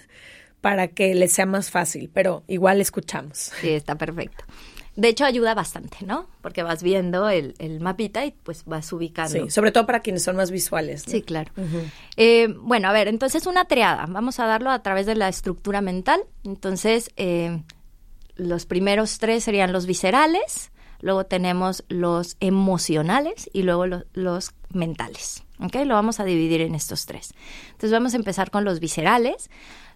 para 0.62 0.88
que 0.88 1.14
les 1.14 1.32
sea 1.32 1.46
más 1.46 1.70
fácil, 1.70 2.10
pero 2.14 2.44
igual 2.48 2.82
escuchamos. 2.82 3.52
Sí, 3.62 3.70
está 3.70 3.96
perfecto. 3.96 4.46
De 4.96 5.10
hecho, 5.10 5.26
ayuda 5.26 5.54
bastante, 5.54 5.98
¿no? 6.06 6.28
Porque 6.42 6.64
vas 6.64 6.82
viendo 6.82 7.28
el, 7.28 7.54
el, 7.60 7.82
mapita 7.82 8.26
y 8.26 8.32
pues 8.32 8.64
vas 8.66 8.92
ubicando. 8.94 9.46
Sí, 9.46 9.50
sobre 9.52 9.72
todo 9.72 9.86
para 9.86 10.00
quienes 10.00 10.24
son 10.24 10.38
más 10.38 10.52
visuales. 10.52 11.04
Sí, 11.06 11.22
claro. 11.22 11.52
eh, 12.16 12.48
bueno, 12.62 12.88
a 12.88 12.94
ver, 12.94 13.10
entonces 13.10 13.46
una 13.46 13.66
triada. 13.66 14.06
Vamos 14.08 14.40
a 14.40 14.46
darlo 14.46 14.72
a 14.72 14.82
través 14.82 15.06
de 15.06 15.16
la 15.16 15.28
estructura 15.28 15.82
mental. 15.82 16.22
Entonces, 16.46 17.12
eh, 17.18 17.62
los 18.36 18.66
primeros 18.66 19.20
tres 19.20 19.44
serían 19.44 19.74
los 19.74 19.86
viscerales, 19.86 20.72
luego 21.02 21.26
tenemos 21.26 21.84
los 21.90 22.38
emocionales 22.40 23.50
y 23.52 23.64
luego 23.64 23.86
los 24.14 24.52
mentales. 24.70 25.44
¿Ok? 25.60 25.76
Lo 25.86 25.96
vamos 25.96 26.22
a 26.22 26.24
dividir 26.24 26.62
en 26.62 26.74
estos 26.74 27.06
tres. 27.06 27.34
Entonces, 27.68 27.92
vamos 27.92 28.14
a 28.14 28.18
empezar 28.18 28.50
con 28.50 28.64
los 28.64 28.80
viscerales. 28.80 29.50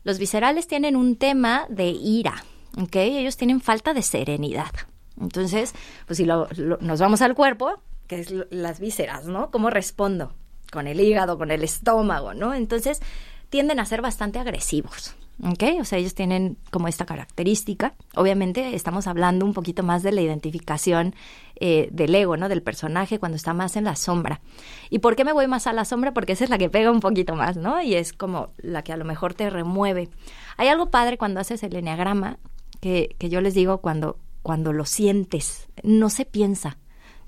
Los 0.03 0.19
viscerales 0.19 0.67
tienen 0.67 0.97
un 0.97 1.15
tema 1.15 1.67
de 1.69 1.87
ira. 1.89 2.43
¿ok? 2.77 2.95
Ellos 2.95 3.37
tienen 3.37 3.61
falta 3.61 3.93
de 3.93 4.01
serenidad. 4.01 4.71
Entonces, 5.19 5.73
pues 6.05 6.17
si 6.17 6.25
nos 6.25 6.99
vamos 6.99 7.21
al 7.21 7.35
cuerpo, 7.35 7.81
que 8.07 8.19
es 8.21 8.33
las 8.49 8.79
vísceras, 8.79 9.25
¿no? 9.25 9.51
¿Cómo 9.51 9.69
respondo? 9.69 10.33
Con 10.71 10.87
el 10.87 10.99
hígado, 10.99 11.37
con 11.37 11.51
el 11.51 11.63
estómago, 11.63 12.33
¿no? 12.33 12.53
Entonces, 12.53 13.01
tienden 13.49 13.79
a 13.79 13.85
ser 13.85 14.01
bastante 14.01 14.39
agresivos. 14.39 15.15
¿Ok? 15.41 15.63
O 15.79 15.85
sea, 15.85 15.97
ellos 15.97 16.15
tienen 16.15 16.57
como 16.69 16.89
esta 16.89 17.05
característica. 17.05 17.93
Obviamente 18.15 18.75
estamos 18.75 19.07
hablando 19.07 19.45
un 19.45 19.53
poquito 19.53 19.83
más 19.83 20.03
de 20.03 20.11
la 20.11 20.19
identificación 20.19 21.15
eh, 21.55 21.87
del 21.91 22.13
ego, 22.13 22.35
¿no? 22.35 22.49
Del 22.49 22.61
personaje 22.61 23.19
cuando 23.19 23.37
está 23.37 23.53
más 23.53 23.77
en 23.77 23.85
la 23.85 23.95
sombra. 23.95 24.41
¿Y 24.89 24.99
por 24.99 25.15
qué 25.15 25.23
me 25.23 25.31
voy 25.31 25.47
más 25.47 25.65
a 25.65 25.71
la 25.71 25.85
sombra? 25.85 26.13
Porque 26.13 26.33
esa 26.33 26.43
es 26.43 26.49
la 26.49 26.57
que 26.57 26.69
pega 26.69 26.91
un 26.91 26.99
poquito 26.99 27.35
más, 27.35 27.55
¿no? 27.55 27.81
Y 27.81 27.95
es 27.95 28.11
como 28.11 28.49
la 28.57 28.83
que 28.83 28.91
a 28.91 28.97
lo 28.97 29.05
mejor 29.05 29.33
te 29.33 29.49
remueve. 29.49 30.09
Hay 30.57 30.67
algo 30.67 30.89
padre 30.89 31.17
cuando 31.17 31.39
haces 31.39 31.63
el 31.63 31.73
enneagrama 31.73 32.37
que, 32.81 33.15
que 33.17 33.29
yo 33.29 33.39
les 33.39 33.53
digo 33.53 33.77
cuando, 33.77 34.17
cuando 34.49 34.73
lo 34.73 34.83
sientes, 34.83 35.67
no 35.83 36.09
se 36.09 36.25
piensa. 36.25 36.79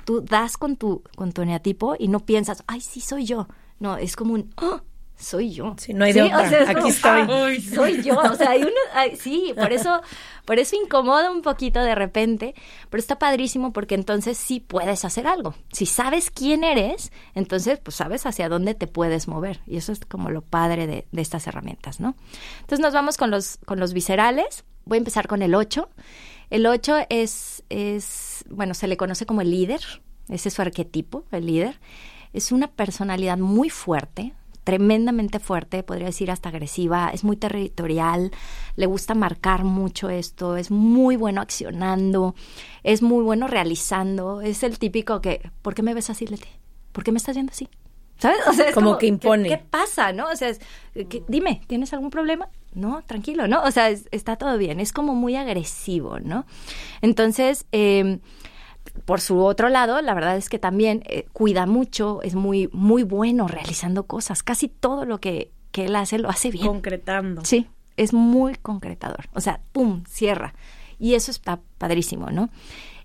Tú 0.05 0.21
das 0.21 0.57
con 0.57 0.75
tu, 0.75 1.03
con 1.15 1.34
tu 1.34 1.43
eneatipo 1.43 1.95
y 1.99 2.07
no 2.07 2.21
piensas, 2.21 2.63
ay, 2.65 2.81
sí 2.81 2.99
soy 2.99 3.25
yo. 3.25 3.47
No, 3.77 3.95
es 3.95 4.15
como 4.15 4.34
un, 4.34 4.51
oh, 4.55 4.81
soy 5.15 5.51
yo. 5.51 5.75
Sí, 5.77 5.93
no 5.93 6.03
hay 6.03 6.13
de 6.13 6.23
otra. 6.23 6.67
Aquí 6.67 6.88
estoy. 6.88 7.62
soy 7.62 8.01
yo. 8.01 8.17
O 8.17 8.34
sea, 8.34 8.49
hay 8.49 8.63
uno, 8.63 8.71
sí, 9.19 9.53
por 9.55 9.71
eso, 9.71 10.01
por 10.45 10.57
eso 10.57 10.75
incomoda 10.75 11.29
un 11.29 11.43
poquito 11.43 11.79
de 11.81 11.93
repente, 11.93 12.55
pero 12.89 12.99
está 12.99 13.19
padrísimo 13.19 13.71
porque 13.71 13.93
entonces 13.93 14.36
sí 14.39 14.60
puedes 14.60 15.05
hacer 15.05 15.27
algo. 15.27 15.53
Si 15.71 15.86
sabes 15.86 16.31
quién 16.31 16.63
eres, 16.63 17.12
entonces 17.36 17.77
pues 17.84 17.97
sabes 17.97 18.25
hacia 18.25 18.49
dónde 18.49 18.73
te 18.73 18.88
puedes 18.88 19.27
mover. 19.27 19.62
Y 19.67 19.77
eso 19.77 19.91
es 19.91 19.99
como 19.99 20.31
lo 20.31 20.41
padre 20.41 20.88
de, 20.88 21.05
de 21.12 21.21
estas 21.21 21.45
herramientas, 21.45 21.99
¿no? 21.99 22.15
Entonces 22.62 22.79
nos 22.79 22.95
vamos 22.95 23.17
con 23.17 23.29
los, 23.29 23.60
con 23.67 23.79
los 23.79 23.93
viscerales. 23.93 24.63
Voy 24.86 24.95
a 24.95 24.97
empezar 24.97 25.27
con 25.27 25.43
el 25.43 25.53
8. 25.53 25.88
El 26.51 26.65
8 26.65 27.05
es, 27.09 27.63
es, 27.69 28.43
bueno, 28.49 28.73
se 28.73 28.89
le 28.89 28.97
conoce 28.97 29.25
como 29.25 29.39
el 29.39 29.49
líder, 29.49 29.79
ese 30.27 30.49
es 30.49 30.53
su 30.53 30.61
arquetipo, 30.61 31.23
el 31.31 31.45
líder. 31.45 31.79
Es 32.33 32.51
una 32.51 32.67
personalidad 32.67 33.37
muy 33.37 33.69
fuerte, 33.69 34.33
tremendamente 34.65 35.39
fuerte, 35.39 35.81
podría 35.81 36.07
decir 36.07 36.29
hasta 36.29 36.49
agresiva, 36.49 37.09
es 37.13 37.23
muy 37.23 37.37
territorial, 37.37 38.31
le 38.75 38.85
gusta 38.85 39.15
marcar 39.15 39.63
mucho 39.63 40.09
esto, 40.09 40.57
es 40.57 40.71
muy 40.71 41.15
bueno 41.15 41.39
accionando, 41.39 42.35
es 42.83 43.01
muy 43.01 43.23
bueno 43.23 43.47
realizando, 43.47 44.41
es 44.41 44.63
el 44.63 44.77
típico 44.77 45.21
que, 45.21 45.49
¿por 45.61 45.73
qué 45.73 45.83
me 45.83 45.93
ves 45.93 46.09
así, 46.09 46.27
Leti? 46.27 46.49
¿Por 46.91 47.05
qué 47.05 47.13
me 47.13 47.17
estás 47.17 47.35
viendo 47.35 47.51
así? 47.51 47.69
¿Sabes? 48.21 48.38
O 48.47 48.53
sea, 48.53 48.67
es 48.69 48.75
Como 48.75 48.99
que 48.99 49.07
impone. 49.07 49.49
¿qué, 49.49 49.57
qué 49.57 49.63
pasa, 49.67 50.13
no? 50.13 50.27
O 50.29 50.36
sea, 50.36 50.49
es, 50.49 50.60
que- 51.10 51.23
dime, 51.27 51.62
¿tienes 51.65 51.91
algún 51.91 52.12
problema? 52.12 52.49
No, 52.73 53.01
tranquilo, 53.05 53.47
¿no? 53.47 53.63
O 53.63 53.71
sea, 53.71 53.89
es- 53.89 54.07
está 54.12 54.36
todo 54.36 54.57
bien. 54.60 54.79
Es 54.79 54.93
como 54.93 55.15
muy 55.15 55.36
agresivo, 55.36 56.19
¿no? 56.19 56.45
Entonces, 57.01 57.65
eh, 57.71 58.19
por 59.05 59.21
su 59.21 59.39
otro 59.43 59.69
lado, 59.69 60.01
la 60.03 60.13
verdad 60.13 60.38
es 60.38 60.49
que 60.49 60.60
también 60.60 61.01
eh, 61.07 61.25
cuida 61.34 61.65
mucho, 61.65 62.21
es 62.21 62.36
muy, 62.36 62.69
muy 62.71 63.01
bueno 63.03 63.47
realizando 63.47 64.05
cosas. 64.05 64.43
Casi 64.43 64.67
todo 64.67 65.05
lo 65.05 65.19
que, 65.19 65.51
que 65.71 65.86
él 65.86 65.95
hace 65.95 66.19
lo 66.19 66.29
hace 66.29 66.51
bien. 66.51 66.67
Concretando. 66.67 67.43
Sí, 67.43 67.67
es 67.97 68.13
muy 68.13 68.53
concretador. 68.55 69.29
O 69.34 69.41
sea, 69.41 69.62
pum, 69.71 70.03
cierra. 70.07 70.53
Y 70.99 71.15
eso 71.15 71.31
está 71.31 71.60
padrísimo, 71.79 72.29
¿no? 72.29 72.49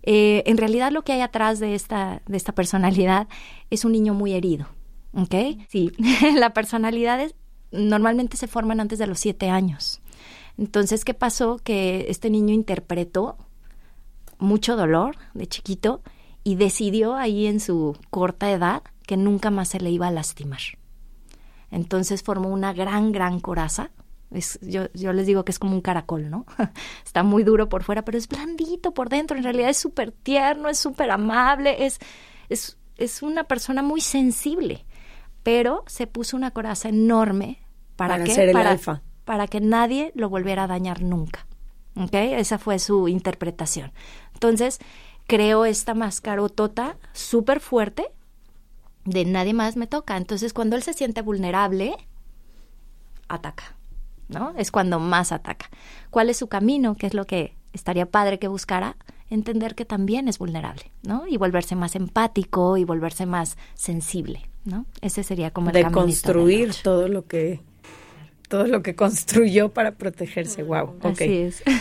Eh, 0.02 0.42
en 0.46 0.59
realidad 0.59 0.92
lo 0.92 1.02
que 1.02 1.12
hay 1.14 1.22
atrás 1.22 1.59
de 1.59 1.74
esta, 1.74 2.20
de 2.26 2.37
esta 2.37 2.52
personalidad 2.52 3.29
es 3.70 3.85
un 3.87 3.92
niño 3.92 4.12
muy 4.12 4.35
herido. 4.35 4.66
¿Ok? 5.12 5.35
Sí, 5.69 5.92
la 6.35 6.53
personalidad 6.53 7.21
es- 7.21 7.35
normalmente 7.73 8.37
se 8.37 8.47
forman 8.47 8.81
antes 8.81 8.99
de 8.99 9.07
los 9.07 9.19
siete 9.21 9.51
años. 9.51 10.01
Entonces, 10.59 11.05
¿qué 11.05 11.14
pasó? 11.14 11.59
Que 11.62 12.07
este 12.09 12.31
niño 12.31 12.55
interpretó 12.55 13.37
mucho 14.38 14.77
dolor 14.77 15.16
de 15.35 15.47
chiquito 15.47 16.03
y 16.45 16.55
decidió 16.57 17.16
ahí 17.16 17.47
en 17.47 17.61
su 17.61 17.97
corta 18.11 18.51
edad 18.51 18.83
que 19.07 19.16
nunca 19.16 19.51
más 19.51 19.69
se 19.69 19.81
le 19.81 19.90
iba 19.90 20.07
a 20.07 20.11
lastimar. 20.12 20.61
Entonces 21.71 22.23
formó 22.23 22.49
una 22.51 22.73
gran, 22.73 23.12
gran 23.12 23.40
coraza. 23.40 23.90
Yo, 24.61 24.87
yo 24.95 25.12
les 25.12 25.27
digo 25.27 25.45
que 25.45 25.53
es 25.53 25.59
como 25.59 25.75
un 25.75 25.81
caracol, 25.81 26.31
¿no? 26.31 26.47
Está 27.05 27.23
muy 27.23 27.42
duro 27.45 27.69
por 27.69 27.83
fuera, 27.85 28.05
pero 28.05 28.16
es 28.19 28.29
blandito 28.29 28.92
por 28.95 29.09
dentro. 29.09 29.37
En 29.37 29.45
realidad 29.45 29.71
es 29.71 29.77
súper 29.77 30.11
tierno, 30.12 30.69
es 30.69 30.79
súper 30.79 31.11
amable, 31.11 31.85
es, 31.87 31.99
es, 32.49 32.79
es 32.97 33.23
una 33.23 33.45
persona 33.45 33.83
muy 33.83 34.01
sensible. 34.01 34.86
Pero 35.46 35.85
se 35.87 36.09
puso 36.09 36.37
una 36.37 36.50
coraza 36.50 36.88
enorme. 36.88 37.62
¿Para, 37.94 38.14
Para 38.14 38.24
qué? 38.24 38.35
ser 38.35 38.48
el 38.48 38.52
para, 38.52 38.72
alfa. 38.72 39.02
para 39.24 39.46
que 39.46 39.61
nadie 39.61 40.11
lo 40.16 40.28
volviera 40.28 40.64
a 40.64 40.66
dañar 40.66 41.02
nunca. 41.02 41.46
¿Ok? 41.94 42.14
Esa 42.14 42.59
fue 42.59 42.80
su 42.80 43.06
interpretación. 43.06 43.92
Entonces, 44.35 44.80
creó 45.28 45.64
esta 45.64 45.94
mascarotota 45.94 46.96
súper 47.12 47.61
fuerte 47.61 48.09
de 49.04 49.24
nadie 49.24 49.54
más 49.54 49.76
me 49.76 49.87
toca. 49.87 50.16
Entonces, 50.16 50.52
cuando 50.52 50.74
él 50.74 50.82
se 50.82 50.94
siente 50.94 51.22
vulnerable, 51.22 51.94
ataca, 53.28 53.76
¿no? 54.26 54.52
Es 54.59 54.72
cuando 54.72 54.98
más 54.98 55.30
ataca. 55.30 55.70
¿Cuál 56.11 56.28
es 56.28 56.38
su 56.38 56.48
camino? 56.48 56.96
¿Qué 56.96 57.06
es 57.06 57.14
lo 57.14 57.24
que 57.28 57.54
estaría 57.72 58.11
padre 58.11 58.40
que 58.40 58.48
buscara? 58.48 58.96
Entender 59.30 59.76
que 59.76 59.85
también 59.85 60.26
es 60.26 60.38
vulnerable, 60.38 60.90
¿no? 61.04 61.28
Y 61.28 61.37
volverse 61.37 61.76
más 61.76 61.94
empático 61.94 62.76
y 62.78 62.82
volverse 62.85 63.26
más 63.26 63.56
sensible, 63.74 64.50
¿no? 64.66 64.87
Ese 65.00 65.22
sería 65.22 65.50
como 65.50 65.70
el 65.70 65.74
de 65.74 65.90
construir 65.90 66.74
todo 66.83 67.09
lo 67.09 67.26
que 67.26 67.61
todo 68.48 68.66
lo 68.66 68.83
que 68.83 68.94
construyó 68.94 69.70
para 69.70 69.92
protegerse. 69.92 70.62
Wow. 70.62 70.98
Ok. 71.02 71.20
Así 71.20 71.38
es. 71.38 71.62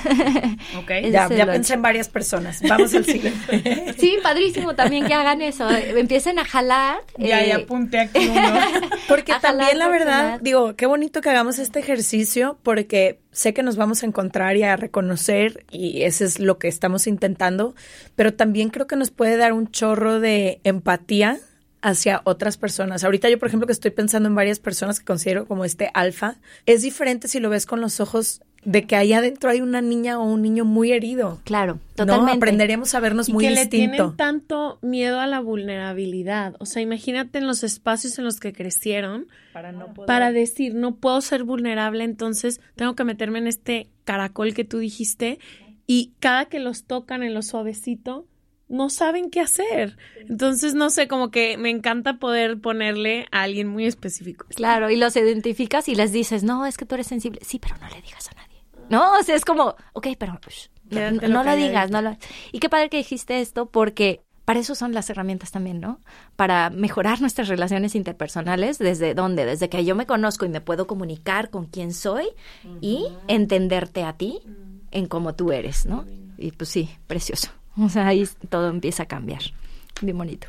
Ok, 0.78 0.90
Ese 0.90 1.12
ya, 1.12 1.26
es 1.26 1.38
ya 1.38 1.46
pensé 1.46 1.74
en 1.76 1.82
varias 1.82 2.10
personas. 2.10 2.62
Vamos 2.68 2.94
al 2.94 3.06
siguiente. 3.06 3.94
Sí, 3.98 4.18
padrísimo 4.22 4.76
también 4.76 5.06
que 5.06 5.14
hagan 5.14 5.42
eso. 5.42 5.70
Empiecen 5.70 6.40
a 6.40 6.46
jalar. 6.46 6.98
Ya, 7.18 7.44
eh, 7.44 7.50
ya 7.50 7.56
apunté 7.58 8.00
aquí 8.00 8.28
uno. 8.30 8.60
Porque 9.08 9.34
también 9.42 9.78
la 9.78 9.88
verdad, 9.88 10.40
digo, 10.42 10.76
qué 10.76 10.86
bonito 10.86 11.22
que 11.22 11.30
hagamos 11.30 11.60
este 11.60 11.80
ejercicio 11.80 12.58
porque 12.64 13.20
sé 13.32 13.54
que 13.54 13.64
nos 13.64 13.76
vamos 13.76 14.04
a 14.04 14.06
encontrar 14.06 14.58
y 14.58 14.64
a 14.64 14.76
reconocer 14.76 15.66
y 15.72 16.04
eso 16.04 16.26
es 16.26 16.40
lo 16.40 16.58
que 16.58 16.68
estamos 16.68 17.08
intentando, 17.08 17.76
pero 18.16 18.34
también 18.34 18.70
creo 18.70 18.88
que 18.88 18.96
nos 18.96 19.12
puede 19.12 19.38
dar 19.38 19.54
un 19.54 19.70
chorro 19.72 20.20
de 20.20 20.60
empatía 20.64 21.40
hacia 21.86 22.22
otras 22.26 22.58
personas. 22.58 23.04
Ahorita 23.04 23.30
yo, 23.30 23.38
por 23.40 23.48
ejemplo, 23.48 23.68
que 23.68 23.74
estoy 23.74 23.92
pensando 23.92 24.28
en 24.28 24.36
varias 24.36 24.60
personas 24.60 25.00
que 25.00 25.06
considero 25.06 25.46
como 25.48 25.66
este 25.66 25.92
alfa, 25.94 26.36
es 26.66 26.82
diferente 26.82 27.28
si 27.28 27.40
lo 27.40 27.50
ves 27.50 27.66
con 27.66 27.80
los 27.82 28.00
ojos 28.00 28.42
de 28.64 28.86
que 28.88 28.96
ahí 28.96 29.14
adentro 29.14 29.52
hay 29.52 29.62
una 29.62 29.80
niña 29.82 30.20
o 30.20 30.24
un 30.24 30.42
niño 30.42 30.66
muy 30.66 30.92
herido. 30.92 31.40
Claro, 31.44 31.74
No, 31.76 32.06
totalmente. 32.08 32.38
aprenderemos 32.38 32.96
a 32.96 33.00
vernos 33.00 33.30
y 33.30 33.34
muy 33.34 33.44
que 33.44 33.52
le 33.52 33.62
distinto. 33.62 33.92
tienen 33.96 34.18
tanto 34.18 34.80
miedo 34.82 35.20
a 35.20 35.28
la 35.28 35.40
vulnerabilidad. 35.40 36.56
O 36.60 36.66
sea, 36.66 36.82
imagínate 36.82 37.38
en 37.38 37.46
los 37.48 37.64
espacios 37.64 38.18
en 38.18 38.26
los 38.26 38.40
que 38.40 38.54
crecieron 38.54 39.28
Para 39.54 39.72
no 39.72 39.94
poder- 39.94 40.08
para 40.08 40.32
decir, 40.32 40.74
no 40.74 40.96
puedo 40.96 41.22
ser 41.22 41.44
vulnerable, 41.44 42.04
entonces 42.04 42.60
tengo 42.76 42.96
que 42.96 43.04
meterme 43.04 43.38
en 43.40 43.46
este 43.48 43.88
caracol 44.04 44.56
que 44.56 44.64
tú 44.66 44.80
dijiste 44.80 45.38
y 45.86 46.14
cada 46.20 46.46
que 46.46 46.60
los 46.60 46.86
tocan 46.86 47.22
en 47.22 47.36
lo 47.36 47.44
suavecito, 47.44 48.26
no 48.68 48.90
saben 48.90 49.30
qué 49.30 49.42
hacer. 49.42 49.98
Entonces, 50.28 50.74
no 50.74 50.90
sé, 50.90 51.08
como 51.08 51.32
que 51.32 51.58
me 51.58 51.70
encanta 51.70 52.18
poder 52.18 52.60
ponerle 52.60 53.28
a 53.32 53.44
alguien 53.44 53.68
muy 53.68 53.86
específico. 53.86 54.46
Claro, 54.56 54.90
y 54.90 54.96
los 54.96 55.16
identificas 55.16 55.88
y 55.88 55.96
les 55.96 56.12
dices, 56.12 56.44
no, 56.44 56.66
es 56.66 56.78
que 56.78 56.86
tú 56.86 56.96
eres 56.96 57.08
sensible. 57.08 57.40
Sí, 57.44 57.60
pero 57.60 57.76
no 57.78 57.88
le 57.90 58.02
digas 58.02 58.28
a 58.30 58.36
nadie. 58.36 58.64
No, 58.90 59.20
o 59.20 59.24
sea, 59.24 59.36
es 59.36 59.46
como, 59.46 59.76
ok, 59.94 60.08
pero 60.18 60.40
shh, 60.48 60.70
no, 60.90 61.12
no 61.12 61.44
lo 61.44 61.56
digas, 61.56 61.90
no 61.90 62.02
lo... 62.02 62.18
Y 62.52 62.60
qué 62.60 62.70
padre 62.70 62.90
que 62.90 62.98
dijiste 62.98 63.42
esto 63.42 63.68
porque 63.68 64.22
para 64.46 64.60
eso 64.60 64.76
son 64.76 64.94
las 64.94 65.10
herramientas 65.10 65.52
también, 65.52 65.82
¿no? 65.82 66.00
Para 66.36 66.70
mejorar 66.70 67.20
nuestras 67.20 67.48
relaciones 67.48 67.96
interpersonales, 67.96 68.78
¿desde 68.78 69.16
dónde? 69.16 69.44
Desde 69.46 69.70
que 69.70 69.84
yo 69.84 69.96
me 69.96 70.06
conozco 70.06 70.46
y 70.46 70.50
me 70.50 70.62
puedo 70.62 70.86
comunicar 70.86 71.50
con 71.50 71.66
quién 71.66 71.94
soy 71.94 72.28
y 72.80 73.08
entenderte 73.28 74.04
a 74.04 74.14
ti 74.14 74.42
en 74.92 75.08
cómo 75.08 75.34
tú 75.34 75.52
eres, 75.52 75.88
¿no? 75.88 76.06
Y 76.38 76.52
pues 76.52 76.70
sí, 76.70 76.90
precioso. 77.08 77.50
O 77.82 77.90
sea, 77.90 78.08
ahí 78.08 78.28
todo 78.50 78.70
empieza 78.70 79.04
a 79.04 79.06
cambiar. 79.06 79.42
Bien 80.02 80.18
bonito. 80.18 80.48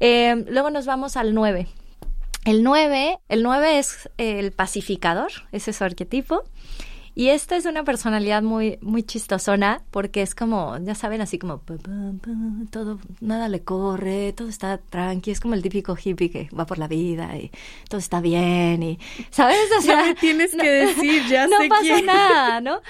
Eh, 0.00 0.44
luego 0.48 0.70
nos 0.70 0.86
vamos 0.86 1.16
al 1.16 1.34
9. 1.34 1.66
El 2.44 2.64
9, 2.64 3.18
el 3.28 3.42
9 3.44 3.78
es 3.78 4.10
el 4.18 4.50
pacificador, 4.50 5.30
ese 5.52 5.70
es 5.70 5.76
su 5.76 5.84
arquetipo. 5.84 6.42
Y 7.14 7.28
esta 7.28 7.56
es 7.56 7.66
una 7.66 7.84
personalidad 7.84 8.42
muy, 8.42 8.78
muy 8.80 9.02
chistosona 9.02 9.82
porque 9.90 10.22
es 10.22 10.34
como, 10.34 10.78
ya 10.78 10.94
saben, 10.94 11.20
así 11.20 11.38
como, 11.38 11.58
pa, 11.58 11.74
pa, 11.76 11.90
pa, 12.22 12.30
todo, 12.70 12.98
nada 13.20 13.48
le 13.48 13.62
corre, 13.62 14.32
todo 14.32 14.48
está 14.48 14.78
tranqui, 14.78 15.30
es 15.30 15.40
como 15.40 15.52
el 15.54 15.62
típico 15.62 15.94
hippie 16.02 16.30
que 16.30 16.48
va 16.58 16.64
por 16.64 16.78
la 16.78 16.88
vida 16.88 17.36
y 17.36 17.50
todo 17.88 17.98
está 17.98 18.20
bien 18.20 18.82
y, 18.82 18.98
¿sabes? 19.30 19.58
O 19.78 19.82
Ya 19.86 20.04
me 20.04 20.14
tienes 20.14 20.52
que 20.52 20.68
decir, 20.68 21.22
ya 21.28 21.46
no 21.48 21.58
sé 21.58 21.68
quién. 21.82 22.06
nada, 22.06 22.60
¿no? 22.62 22.80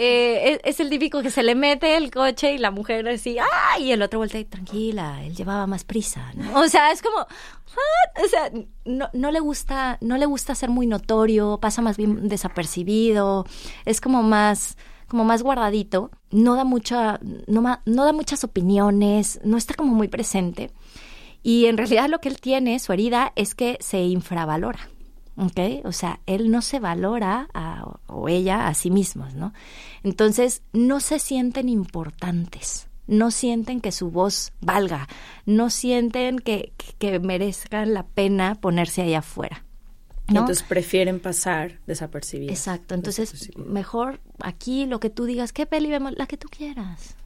Eh, 0.00 0.60
es, 0.64 0.74
es 0.74 0.80
el 0.80 0.90
típico 0.90 1.22
que 1.22 1.30
se 1.30 1.42
le 1.42 1.56
mete 1.56 1.96
el 1.96 2.12
coche 2.12 2.52
y 2.52 2.58
la 2.58 2.70
mujer 2.70 3.08
así, 3.08 3.36
¡ay! 3.38 3.86
Y 3.86 3.92
el 3.92 4.00
otro 4.02 4.20
voltea 4.20 4.40
y 4.40 4.44
tranquila, 4.44 5.24
él 5.24 5.34
llevaba 5.34 5.66
más 5.66 5.82
prisa, 5.82 6.32
¿no? 6.36 6.60
O 6.60 6.68
sea, 6.68 6.92
es 6.92 7.02
como, 7.02 7.16
¿what? 7.16 8.24
O 8.24 8.28
sea, 8.28 8.50
no, 8.84 9.10
no 9.12 9.32
le 9.32 9.40
gusta, 9.40 9.98
no 10.00 10.16
le 10.16 10.26
gusta 10.26 10.54
ser 10.54 10.68
muy 10.70 10.86
notorio, 10.86 11.58
pasa 11.60 11.82
más 11.82 11.96
bien 11.96 12.28
desapercibido, 12.28 13.44
es 13.84 14.00
como 14.00 14.22
más 14.22 14.76
como 15.08 15.24
más 15.24 15.42
guardadito, 15.42 16.10
no 16.30 16.54
da 16.54 16.64
mucha, 16.64 17.18
no, 17.46 17.62
no 17.86 18.04
da 18.04 18.12
muchas 18.12 18.44
opiniones, 18.44 19.40
no 19.42 19.56
está 19.56 19.72
como 19.72 19.94
muy 19.94 20.08
presente. 20.08 20.70
Y 21.42 21.64
en 21.64 21.78
realidad 21.78 22.10
lo 22.10 22.20
que 22.20 22.28
él 22.28 22.38
tiene, 22.42 22.78
su 22.78 22.92
herida, 22.92 23.32
es 23.34 23.54
que 23.54 23.78
se 23.80 24.02
infravalora. 24.02 24.80
¿ok? 25.38 25.86
O 25.86 25.92
sea, 25.92 26.20
él 26.26 26.50
no 26.50 26.60
se 26.60 26.78
valora 26.80 27.48
a- 27.54 27.84
o 28.06 28.28
ella 28.28 28.66
a 28.68 28.74
sí 28.74 28.90
mismos, 28.90 29.34
¿no? 29.34 29.54
Entonces, 30.02 30.62
no 30.74 31.00
se 31.00 31.18
sienten 31.20 31.68
importantes, 31.68 32.88
no 33.06 33.30
sienten 33.30 33.80
que 33.80 33.92
su 33.92 34.10
voz 34.10 34.52
valga, 34.60 35.08
no 35.46 35.70
sienten 35.70 36.38
que, 36.40 36.72
que, 36.76 36.92
que 36.98 37.18
merezcan 37.20 37.94
la 37.94 38.02
pena 38.04 38.56
ponerse 38.56 39.00
ahí 39.02 39.14
afuera. 39.14 39.64
¿No? 40.28 40.40
Entonces 40.40 40.62
prefieren 40.62 41.20
pasar 41.20 41.80
desapercibidos. 41.86 42.52
Exacto, 42.52 42.94
entonces 42.94 43.50
mejor 43.56 44.20
aquí 44.40 44.86
lo 44.86 45.00
que 45.00 45.10
tú 45.10 45.24
digas, 45.24 45.52
¿qué 45.52 45.66
peli 45.66 45.90
vemos? 45.90 46.12
La 46.16 46.26
que 46.26 46.36
tú 46.36 46.48
quieras. 46.48 47.16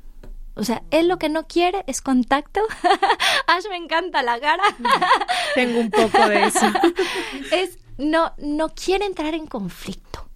O 0.55 0.65
sea, 0.65 0.83
él 0.91 1.09
lo 1.09 1.19
que 1.19 1.29
no 1.29 1.47
quiere 1.47 1.83
es 1.87 2.03
contacto. 2.03 2.61
Ash 3.47 3.65
me 3.71 3.77
encanta 3.77 4.23
la 4.23 4.39
cara. 4.39 4.63
Tengo 5.55 5.81
un 5.81 5.91
poco 5.91 6.29
de 6.29 6.45
eso. 6.45 6.67
es 7.53 7.79
no 7.99 8.35
no 8.39 8.69
quiere 8.69 9.07
entrar 9.07 9.35
en 9.35 9.47
conflicto. 9.47 10.29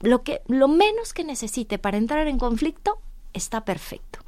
Lo 0.00 0.22
que 0.22 0.40
lo 0.46 0.68
menos 0.68 1.12
que 1.12 1.24
necesite 1.24 1.78
para 1.78 1.98
entrar 1.98 2.26
en 2.26 2.38
conflicto 2.38 3.00
está 3.32 3.64
perfecto. 3.64 4.20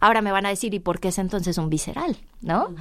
Ahora 0.00 0.22
me 0.22 0.32
van 0.32 0.46
a 0.46 0.50
decir, 0.50 0.74
¿y 0.74 0.78
por 0.78 1.00
qué 1.00 1.08
es 1.08 1.18
entonces 1.18 1.58
un 1.58 1.70
visceral? 1.70 2.16
¿No? 2.40 2.74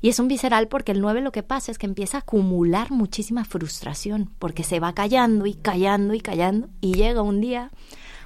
Y 0.00 0.08
es 0.08 0.18
un 0.18 0.28
visceral 0.28 0.68
porque 0.68 0.92
el 0.92 1.00
9 1.00 1.20
lo 1.20 1.32
que 1.32 1.42
pasa 1.42 1.70
es 1.70 1.78
que 1.78 1.86
empieza 1.86 2.18
a 2.18 2.20
acumular 2.20 2.90
muchísima 2.90 3.44
frustración, 3.44 4.30
porque 4.38 4.64
se 4.64 4.80
va 4.80 4.94
callando 4.94 5.46
y 5.46 5.54
callando 5.54 6.14
y 6.14 6.20
callando, 6.20 6.68
y 6.80 6.94
llega 6.94 7.22
un 7.22 7.40
día, 7.40 7.70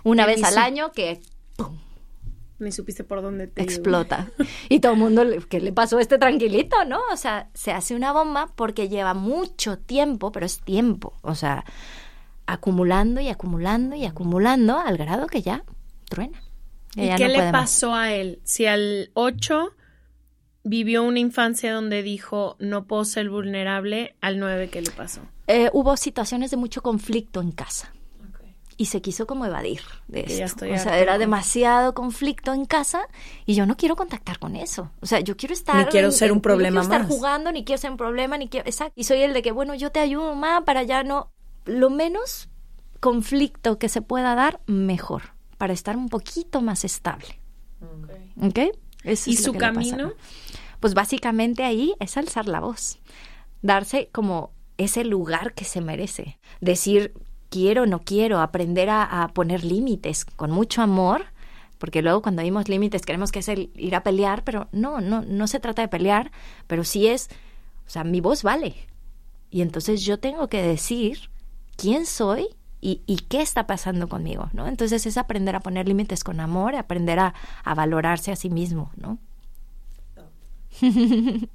una 0.05 0.25
vez 0.27 0.43
al 0.45 0.59
año, 0.59 0.93
que 0.93 1.21
¡pum! 1.57 1.77
Ni 2.59 2.73
supiste 2.73 3.05
por 3.05 3.21
dónde 3.21 3.49
te 3.49 3.63
explota. 3.63 4.29
Y 4.71 4.81
todo 4.81 4.93
el 4.93 4.99
mundo, 4.99 5.25
le- 5.25 5.41
¿qué 5.43 5.61
le 5.61 5.73
pasó 5.73 5.99
a 5.99 6.01
este 6.01 6.17
tranquilito, 6.19 6.85
no? 6.87 7.01
O 7.13 7.17
sea, 7.17 7.49
se 7.53 7.73
hace 7.73 7.95
una 7.95 8.13
bomba 8.13 8.49
porque 8.57 8.89
lleva 8.89 9.13
mucho 9.13 9.77
tiempo, 9.79 10.33
pero 10.33 10.47
es 10.47 10.61
tiempo. 10.61 11.13
O 11.23 11.35
sea, 11.35 11.65
acumulando 12.47 13.21
y 13.21 13.29
acumulando 13.29 13.97
y 13.97 14.07
acumulando 14.07 14.79
al 14.79 14.97
grado 14.97 15.27
que 15.27 15.43
ya 15.43 15.65
truena. 16.09 16.41
¿Y 16.97 17.15
qué 17.17 17.25
no 17.25 17.33
le 17.33 17.39
más. 17.39 17.53
pasó 17.53 17.95
a 17.95 18.13
él? 18.13 18.41
Si 18.45 18.67
al 18.67 19.11
8 19.15 19.73
vivió 20.65 21.05
una 21.05 21.21
infancia 21.21 21.73
donde 21.73 22.03
dijo 22.03 22.57
no 22.59 22.87
puedo 22.87 23.05
ser 23.05 23.31
vulnerable, 23.31 24.17
al 24.21 24.39
9 24.41 24.69
¿qué 24.71 24.83
le 24.83 24.91
pasó? 24.91 25.21
Eh, 25.47 25.71
hubo 25.73 25.97
situaciones 25.97 26.51
de 26.51 26.57
mucho 26.57 26.83
conflicto 26.83 27.41
en 27.41 27.53
casa. 27.53 27.93
Y 28.79 28.87
se 28.87 29.01
quiso 29.01 29.27
como 29.27 29.47
evadir 29.47 29.81
de 30.07 30.25
Que 30.25 30.43
esto. 30.43 30.67
O 30.67 30.69
sea, 30.69 30.77
harto. 30.79 30.91
era 30.93 31.17
demasiado 31.17 31.95
conflicto 31.95 32.53
en 32.53 32.67
casa 32.67 33.07
y 33.47 33.55
yo 33.55 33.65
no 33.65 33.75
quiero 33.79 33.97
contactar 33.97 34.39
con 34.39 34.55
eso. 34.55 34.91
O 35.01 35.07
sea, 35.07 35.21
yo 35.21 35.35
quiero 35.35 35.55
estar... 35.55 35.77
Ni 35.77 35.91
quiero 35.91 36.09
en- 36.09 36.13
ser 36.13 36.31
un 36.31 36.43
problema 36.43 36.81
quiero 36.83 36.89
más. 36.95 37.01
estar 37.01 37.09
jugando, 37.17 37.53
ni 37.53 37.65
quiero 37.65 37.81
ser 37.81 37.91
un 37.93 37.97
problema, 37.97 38.37
ni 38.37 38.49
quiero... 38.51 38.67
Exacto. 38.67 38.93
Y 38.95 39.05
soy 39.05 39.23
el 39.23 39.33
de 39.33 39.41
que, 39.41 39.51
bueno, 39.53 39.75
yo 39.75 39.93
te 39.93 40.01
ayudo, 40.01 40.35
mamá, 40.35 40.65
para 40.67 40.83
ya 40.83 41.05
no... 41.05 41.31
Lo 41.65 41.89
menos 41.89 42.51
conflicto 43.01 43.79
que 43.79 43.89
se 43.89 44.03
pueda 44.03 44.35
dar, 44.35 44.61
mejor. 44.67 45.23
Para 45.59 45.73
estar 45.73 45.97
un 45.97 46.09
poquito 46.09 46.61
más 46.61 46.85
estable. 46.85 47.39
¿Ok? 48.41 48.59
Eso 49.05 49.31
¿Y 49.31 49.35
es 49.35 49.43
su 49.43 49.53
camino? 49.55 50.13
Pues 50.81 50.95
básicamente 50.95 51.65
ahí 51.65 51.95
es 52.01 52.17
alzar 52.17 52.47
la 52.49 52.61
voz, 52.61 52.99
darse 53.63 54.09
como 54.13 54.51
ese 54.77 55.05
lugar 55.05 55.55
que 55.55 55.65
se 55.65 55.81
merece, 55.81 56.39
decir 56.61 57.15
quiero, 57.49 57.87
no 57.87 58.03
quiero, 58.03 58.41
aprender 58.41 58.91
a, 58.91 59.23
a 59.23 59.29
poner 59.29 59.65
límites 59.65 60.25
con 60.25 60.51
mucho 60.51 60.83
amor, 60.83 61.25
porque 61.79 62.03
luego 62.03 62.23
cuando 62.23 62.43
vimos 62.43 62.69
límites 62.69 63.03
queremos 63.03 63.33
que 63.33 63.39
es 63.39 63.49
el 63.49 63.71
ir 63.75 63.95
a 63.95 64.03
pelear, 64.03 64.45
pero 64.45 64.69
no, 64.73 65.01
no, 65.01 65.23
no 65.23 65.47
se 65.47 65.61
trata 65.61 65.83
de 65.83 65.89
pelear, 65.89 66.31
pero 66.67 66.85
sí 66.85 67.07
es, 67.07 67.29
o 67.87 67.91
sea, 67.91 68.05
mi 68.05 68.21
voz 68.21 68.43
vale. 68.43 68.75
Y 69.51 69.63
entonces 69.63 70.03
yo 70.05 70.19
tengo 70.19 70.49
que 70.49 70.63
decir 70.63 71.31
quién 71.77 72.07
soy 72.07 72.49
y, 72.87 73.03
y 73.05 73.17
qué 73.17 73.43
está 73.43 73.67
pasando 73.67 74.09
conmigo, 74.09 74.49
¿no? 74.53 74.69
Entonces 74.69 75.07
es 75.07 75.19
aprender 75.19 75.57
a 75.57 75.61
poner 75.61 75.89
límites 75.89 76.23
con 76.23 76.39
amor, 76.39 76.77
aprender 76.77 77.19
a, 77.19 77.35
a 77.65 77.75
valorarse 77.75 78.31
a 78.31 78.37
sí 78.37 78.49
mismo, 78.49 78.93
¿no? 78.95 79.19
El 80.81 81.49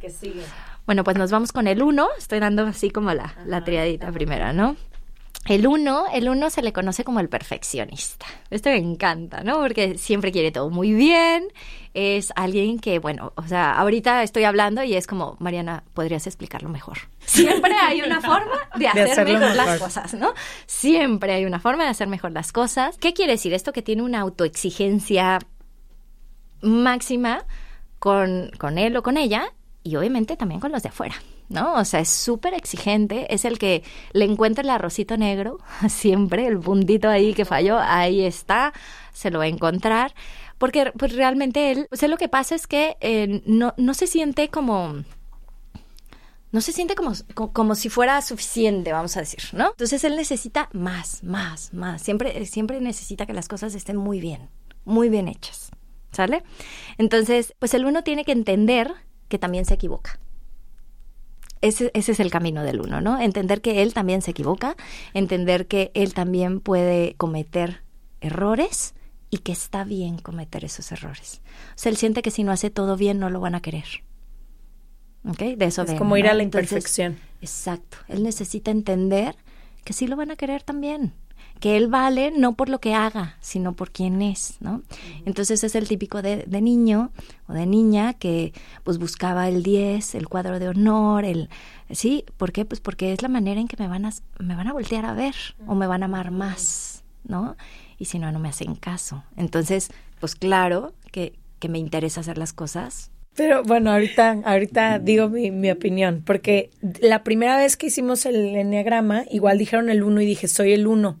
que 0.00 0.08
sigue. 0.08 0.44
Bueno, 0.86 1.04
pues 1.04 1.18
nos 1.18 1.30
vamos 1.30 1.52
con 1.52 1.66
el 1.66 1.82
1. 1.82 2.08
Estoy 2.16 2.40
dando 2.40 2.62
así 2.62 2.88
como 2.90 3.12
la, 3.12 3.34
la 3.44 3.64
triadita 3.64 4.10
primera, 4.12 4.54
¿no? 4.54 4.76
El 5.48 5.66
1, 5.66 6.06
el 6.12 6.28
1 6.28 6.50
se 6.50 6.62
le 6.62 6.72
conoce 6.72 7.04
como 7.04 7.20
el 7.20 7.28
perfeccionista. 7.28 8.26
Esto 8.50 8.70
me 8.70 8.76
encanta, 8.76 9.42
¿no? 9.42 9.58
Porque 9.60 9.96
siempre 9.98 10.32
quiere 10.32 10.50
todo 10.50 10.70
muy 10.70 10.92
bien. 10.92 11.48
Es 11.94 12.32
alguien 12.36 12.78
que, 12.78 12.98
bueno, 12.98 13.32
o 13.36 13.42
sea, 13.46 13.72
ahorita 13.74 14.22
estoy 14.22 14.44
hablando 14.44 14.82
y 14.82 14.94
es 14.94 15.06
como, 15.06 15.36
Mariana, 15.38 15.84
podrías 15.94 16.26
explicarlo 16.26 16.68
mejor. 16.68 16.98
Siempre 17.26 17.72
hay 17.80 18.02
una 18.02 18.20
forma 18.20 18.56
de 18.76 18.88
hacer 18.88 19.10
hacerlo 19.10 19.38
mejor 19.38 19.56
las 19.56 19.66
mejor. 19.66 19.78
cosas, 19.78 20.14
¿no? 20.14 20.34
Siempre 20.66 21.32
hay 21.32 21.44
una 21.44 21.60
forma 21.60 21.84
de 21.84 21.90
hacer 21.90 22.08
mejor 22.08 22.32
las 22.32 22.52
cosas. 22.52 22.98
¿Qué 22.98 23.14
quiere 23.14 23.32
decir 23.32 23.54
esto? 23.54 23.72
Que 23.72 23.82
tiene 23.82 24.02
una 24.02 24.20
autoexigencia 24.20 25.38
máxima 26.60 27.46
con, 27.98 28.50
con 28.58 28.78
él 28.78 28.96
o 28.96 29.02
con 29.02 29.16
ella 29.16 29.52
y 29.82 29.96
obviamente 29.96 30.36
también 30.36 30.60
con 30.60 30.72
los 30.72 30.82
de 30.82 30.88
afuera, 30.88 31.14
¿no? 31.48 31.74
O 31.74 31.84
sea, 31.84 32.00
es 32.00 32.08
súper 32.08 32.54
exigente, 32.54 33.32
es 33.34 33.44
el 33.44 33.58
que 33.58 33.82
le 34.12 34.24
encuentra 34.24 34.62
el 34.62 34.70
arrocito 34.70 35.16
negro, 35.16 35.58
siempre, 35.88 36.46
el 36.46 36.58
puntito 36.58 37.08
ahí 37.08 37.34
que 37.34 37.44
falló, 37.44 37.78
ahí 37.78 38.22
está, 38.24 38.72
se 39.12 39.30
lo 39.30 39.38
va 39.38 39.44
a 39.44 39.48
encontrar, 39.48 40.14
porque 40.58 40.92
pues 40.98 41.14
realmente 41.14 41.70
él, 41.72 41.88
o 41.90 42.06
lo 42.06 42.16
que 42.16 42.28
pasa 42.28 42.54
es 42.54 42.66
que 42.66 42.96
eh, 43.00 43.42
no, 43.46 43.74
no 43.76 43.94
se 43.94 44.06
siente 44.06 44.48
como... 44.48 45.02
No 46.52 46.60
se 46.60 46.72
siente 46.72 46.94
como, 46.94 47.12
co- 47.34 47.52
como 47.52 47.74
si 47.74 47.88
fuera 47.90 48.22
suficiente, 48.22 48.92
vamos 48.92 49.16
a 49.16 49.20
decir, 49.20 49.40
¿no? 49.52 49.70
Entonces 49.70 50.04
él 50.04 50.16
necesita 50.16 50.70
más, 50.72 51.22
más, 51.22 51.74
más. 51.74 52.00
Siempre, 52.00 52.46
siempre 52.46 52.80
necesita 52.80 53.26
que 53.26 53.34
las 53.34 53.48
cosas 53.48 53.74
estén 53.74 53.96
muy 53.96 54.20
bien, 54.20 54.48
muy 54.84 55.08
bien 55.08 55.28
hechas. 55.28 55.70
¿Sale? 56.12 56.44
Entonces, 56.96 57.52
pues 57.58 57.74
el 57.74 57.84
uno 57.84 58.02
tiene 58.02 58.24
que 58.24 58.32
entender 58.32 58.90
que 59.28 59.38
también 59.38 59.66
se 59.66 59.74
equivoca. 59.74 60.18
Ese, 61.62 61.90
ese 61.94 62.12
es 62.12 62.20
el 62.20 62.30
camino 62.30 62.62
del 62.62 62.80
uno, 62.80 63.00
¿no? 63.00 63.20
Entender 63.20 63.60
que 63.60 63.82
él 63.82 63.94
también 63.94 64.22
se 64.22 64.32
equivoca, 64.32 64.76
entender 65.14 65.66
que 65.66 65.90
él 65.94 66.14
también 66.14 66.60
puede 66.60 67.14
cometer 67.16 67.82
errores 68.20 68.94
y 69.30 69.38
que 69.38 69.52
está 69.52 69.84
bien 69.84 70.18
cometer 70.18 70.64
esos 70.64 70.92
errores. 70.92 71.40
O 71.70 71.78
sea, 71.78 71.90
él 71.90 71.96
siente 71.96 72.22
que 72.22 72.30
si 72.30 72.44
no 72.44 72.52
hace 72.52 72.70
todo 72.70 72.96
bien 72.96 73.18
no 73.18 73.30
lo 73.30 73.40
van 73.40 73.54
a 73.54 73.60
querer. 73.62 73.86
¿Ok? 75.28 75.38
De 75.56 75.64
eso 75.64 75.82
Es 75.82 75.94
como 75.94 76.16
ir 76.16 76.28
a 76.28 76.34
la 76.34 76.42
Entonces, 76.42 76.70
imperfección. 76.70 77.18
Exacto. 77.40 77.98
Él 78.08 78.22
necesita 78.22 78.70
entender 78.70 79.36
que 79.84 79.92
sí 79.92 80.06
lo 80.06 80.16
van 80.16 80.30
a 80.30 80.36
querer 80.36 80.62
también. 80.62 81.12
Que 81.60 81.76
él 81.76 81.88
vale 81.88 82.30
no 82.30 82.54
por 82.54 82.68
lo 82.68 82.80
que 82.80 82.94
haga, 82.94 83.36
sino 83.40 83.72
por 83.72 83.90
quién 83.90 84.20
es, 84.22 84.56
¿no? 84.60 84.82
Entonces 85.24 85.64
es 85.64 85.74
el 85.74 85.88
típico 85.88 86.22
de, 86.22 86.44
de 86.46 86.60
niño 86.60 87.10
o 87.48 87.52
de 87.52 87.66
niña 87.66 88.14
que 88.14 88.52
pues 88.84 88.98
buscaba 88.98 89.48
el 89.48 89.62
10, 89.62 90.14
el 90.14 90.28
cuadro 90.28 90.58
de 90.58 90.68
honor, 90.68 91.24
el... 91.24 91.48
¿Sí? 91.90 92.24
¿Por 92.36 92.52
qué? 92.52 92.64
Pues 92.64 92.80
porque 92.80 93.12
es 93.12 93.22
la 93.22 93.28
manera 93.28 93.60
en 93.60 93.68
que 93.68 93.76
me 93.78 93.88
van 93.88 94.04
a, 94.06 94.12
me 94.38 94.56
van 94.56 94.68
a 94.68 94.72
voltear 94.72 95.06
a 95.06 95.14
ver 95.14 95.34
o 95.66 95.74
me 95.74 95.86
van 95.86 96.02
a 96.02 96.06
amar 96.06 96.30
más, 96.30 97.04
¿no? 97.24 97.56
Y 97.98 98.06
si 98.06 98.18
no, 98.18 98.30
no 98.32 98.38
me 98.38 98.48
hacen 98.48 98.74
caso. 98.74 99.24
Entonces, 99.36 99.90
pues 100.20 100.34
claro 100.34 100.92
que, 101.12 101.38
que 101.58 101.68
me 101.68 101.78
interesa 101.78 102.20
hacer 102.20 102.38
las 102.38 102.52
cosas 102.52 103.10
Pero 103.36 103.62
bueno, 103.64 103.92
ahorita, 103.92 104.38
ahorita 104.44 104.98
digo 104.98 105.28
mi, 105.28 105.50
mi 105.50 105.70
opinión, 105.70 106.22
porque 106.24 106.70
la 107.00 107.22
primera 107.22 107.56
vez 107.58 107.76
que 107.76 107.86
hicimos 107.88 108.24
el 108.24 108.36
enneagrama, 108.56 109.24
igual 109.30 109.58
dijeron 109.58 109.90
el 109.90 110.02
uno 110.02 110.20
y 110.22 110.26
dije, 110.26 110.48
soy 110.48 110.72
el 110.72 110.86
uno. 110.86 111.18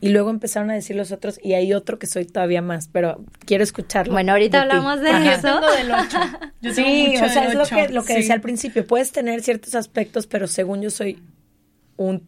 Y 0.00 0.08
luego 0.08 0.30
empezaron 0.30 0.70
a 0.70 0.74
decir 0.74 0.96
los 0.96 1.12
otros, 1.12 1.38
y 1.42 1.52
hay 1.52 1.74
otro 1.74 1.98
que 1.98 2.06
soy 2.06 2.24
todavía 2.24 2.62
más, 2.62 2.88
pero 2.88 3.22
quiero 3.44 3.62
escucharlo. 3.62 4.14
Bueno, 4.14 4.32
ahorita 4.32 4.62
de 4.62 4.64
ti. 4.70 4.70
hablamos 4.76 5.00
de 5.02 5.10
Ajá. 5.10 5.34
eso. 5.34 5.60
Del 5.76 5.92
8. 5.92 6.18
Yo 6.62 6.72
Sí, 6.72 7.08
mucho 7.12 7.26
o 7.26 7.28
sea, 7.28 7.42
del 7.42 7.50
es 7.50 7.54
lo 7.56 7.62
ocho, 7.64 7.76
que, 7.76 7.88
lo 7.90 8.02
que 8.02 8.12
sí. 8.14 8.18
decía 8.20 8.34
al 8.34 8.40
principio. 8.40 8.86
Puedes 8.86 9.12
tener 9.12 9.42
ciertos 9.42 9.74
aspectos, 9.74 10.26
pero 10.26 10.46
según 10.46 10.80
yo 10.80 10.88
soy 10.88 11.22
un 11.98 12.26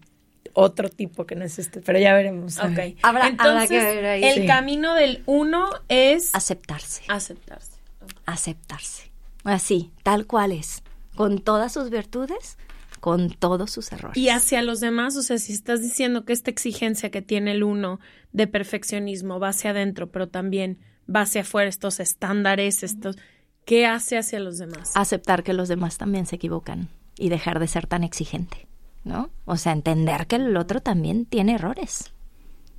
otro 0.53 0.91
tipo 0.91 1.25
que 1.25 1.35
no 1.35 1.47
es 1.47 1.59
este. 1.59 1.81
Pero 1.81 1.99
ya 1.99 2.13
veremos. 2.13 2.59
Ok. 2.59 2.65
Habrá- 2.67 2.95
habrá 3.03 3.29
Entonces, 3.29 3.69
que 3.71 3.79
ver 3.79 4.05
ahí. 4.05 4.25
el 4.25 4.41
Sí. 4.43 4.47
camino 4.47 4.95
del 4.95 5.23
1 5.25 5.67
es 5.89 6.35
Aceptarse. 6.35 7.05
aceptarse. 7.09 7.79
aceptarse. 8.27 9.10
Así, 9.45 9.91
tal 10.03 10.27
cual 10.27 10.53
es. 10.53 10.83
Con 11.17 11.41
todas 11.41 11.73
sus 11.73 11.91
virtudes, 11.91 12.59
con 13.01 13.31
todos 13.31 13.71
sus 13.71 13.91
errores. 13.93 14.17
Y 14.17 14.29
hacia 14.29 14.63
los 14.63 14.81
demás, 14.81 15.17
o 15.17 15.23
sea, 15.23 15.39
si 15.39 15.53
estás 15.53 15.83
diciendo 15.83 16.25
que 16.25 16.33
esta 16.33 16.51
exigencia 16.51 17.11
que 17.11 17.23
tiene 17.23 17.53
el 17.53 17.63
uno 17.63 17.99
de 18.33 18.47
perfeccionismo 18.47 19.41
va 19.41 19.49
hacia 19.49 19.71
adentro, 19.71 20.11
pero 20.11 20.29
también 20.29 20.79
va 21.15 21.23
hacia 21.23 21.41
afuera, 21.41 21.69
estos 21.69 21.99
estándares, 22.01 22.83
estos, 22.83 23.17
¿qué 23.65 23.87
hace 23.87 24.19
hacia 24.19 24.39
los 24.41 24.59
demás? 24.59 24.93
Aceptar 24.95 25.43
que 25.43 25.53
los 25.53 25.69
demás 25.69 25.99
también 25.99 26.27
se 26.27 26.37
equivocan 26.37 26.89
y 27.17 27.29
dejar 27.31 27.59
de 27.59 27.67
ser 27.67 27.87
tan 27.87 28.05
exigente, 28.05 28.69
¿no? 29.05 29.31
O 29.47 29.57
sea, 29.57 29.73
entender 29.73 30.27
que 30.27 30.37
el 30.37 30.57
otro 30.57 30.81
también 30.81 31.25
tiene 31.25 31.55
errores. 31.55 32.13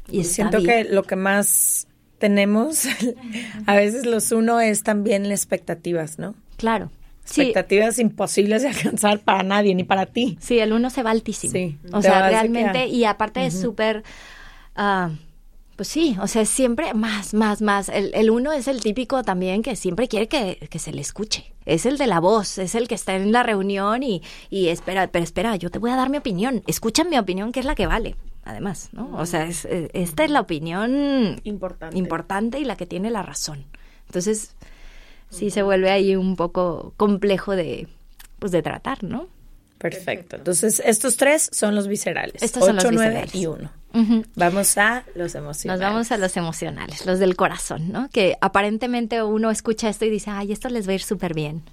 Y 0.08 0.22
está 0.22 0.34
Siento 0.34 0.58
bien. 0.60 0.88
que 0.88 0.94
lo 0.94 1.04
que 1.04 1.16
más 1.16 1.88
tenemos, 2.20 2.86
a 3.66 3.76
veces 3.76 4.06
los 4.06 4.32
uno 4.32 4.60
es 4.60 4.84
también 4.84 5.28
las 5.28 5.42
expectativas, 5.42 6.20
¿no? 6.20 6.36
Claro. 6.62 6.90
Sí, 7.24 7.42
Expectativas 7.42 8.00
imposibles 8.00 8.62
de 8.64 8.70
alcanzar 8.70 9.20
para 9.20 9.44
nadie, 9.44 9.76
ni 9.76 9.84
para 9.84 10.06
ti. 10.08 10.38
sí, 10.42 10.58
el 10.60 10.74
uno 10.74 10.90
se 10.90 11.04
va 11.04 11.12
altísimo. 11.12 11.52
Sí, 11.54 11.78
o 11.94 12.02
sea, 12.02 12.28
realmente, 12.30 12.88
y 12.88 13.04
aparte 13.06 13.46
es 13.46 13.60
súper... 13.60 14.04
ah, 14.76 15.10
pues 15.76 15.88
sí, 15.88 16.16
o 16.22 16.28
sea, 16.28 16.46
siempre 16.46 16.94
más, 16.94 17.34
más, 17.34 17.62
más. 17.62 17.90
El, 17.90 18.12
el 18.14 18.30
uno 18.30 18.52
es 18.52 18.68
el 18.68 18.82
típico 18.82 19.24
también 19.24 19.64
que 19.64 19.76
siempre 19.76 20.08
quiere 20.08 20.28
que, 20.28 20.68
que 20.70 20.78
se 20.80 20.92
le 20.92 21.02
escuche. 21.02 21.54
Es 21.66 21.86
el 21.88 21.98
de 21.98 22.06
la 22.08 22.20
voz, 22.20 22.58
es 22.60 22.76
el 22.76 22.88
que 22.88 22.96
está 22.96 23.16
en 23.16 23.32
la 23.32 23.42
reunión 23.44 24.04
y, 24.04 24.22
y 24.52 24.68
espera, 24.68 25.08
pero 25.08 25.24
espera, 25.24 25.56
yo 25.56 25.70
te 25.72 25.80
voy 25.80 25.90
a 25.92 25.96
dar 25.96 26.10
mi 26.10 26.18
opinión. 26.18 26.62
Escucha 26.68 27.04
mi 27.04 27.18
opinión, 27.18 27.52
que 27.52 27.60
es 27.62 27.66
la 27.66 27.74
que 27.76 27.88
vale, 27.88 28.16
además, 28.44 28.90
¿no? 28.94 29.10
O 29.18 29.26
sea, 29.26 29.46
es- 29.46 29.68
esta 29.94 30.24
es 30.24 30.30
la 30.32 30.42
opinión 30.42 31.40
Importante. 31.44 31.98
importante 31.98 32.60
y 32.60 32.66
la 32.66 32.76
que 32.76 32.86
tiene 32.86 33.10
la 33.10 33.24
razón. 33.24 33.66
Entonces, 34.08 34.56
sí 35.32 35.50
se 35.50 35.64
vuelve 35.64 35.90
ahí 35.90 36.16
un 36.16 36.36
poco 36.36 36.94
complejo 36.98 37.56
de, 37.56 37.88
pues, 38.40 38.52
de 38.52 38.62
tratar, 38.62 39.04
¿no? 39.04 39.28
Perfecto. 39.80 40.36
Entonces, 40.36 40.80
estos 40.86 41.18
tres 41.18 41.50
son 41.52 41.74
los 41.74 41.88
viscerales. 41.88 42.44
Estos 42.44 42.64
son 42.66 42.76
los 42.76 42.86
Ocho, 42.86 42.92
nueve 42.94 43.22
viscerales. 43.24 43.36
y 43.36 43.48
uno. 43.48 43.72
Ujú. 43.94 44.24
Vamos 44.36 44.78
a 44.78 45.04
los 45.16 45.34
Nos 45.34 45.36
emocionales. 45.36 45.82
vamos 45.82 46.12
a 46.12 46.18
los 46.18 46.38
emocionales, 46.38 47.06
los 47.08 47.18
del 47.18 47.36
corazón, 47.36 47.92
¿no? 47.92 48.08
Que 48.14 48.38
aparentemente 48.42 49.24
uno 49.24 49.50
escucha 49.50 49.90
esto 49.90 50.06
y 50.06 50.10
dice, 50.12 50.30
ay, 50.30 50.52
esto 50.52 50.70
les 50.70 50.88
va 50.88 50.92
a 50.92 50.96
ir 50.96 51.02
súper 51.02 51.34
bien. 51.34 51.64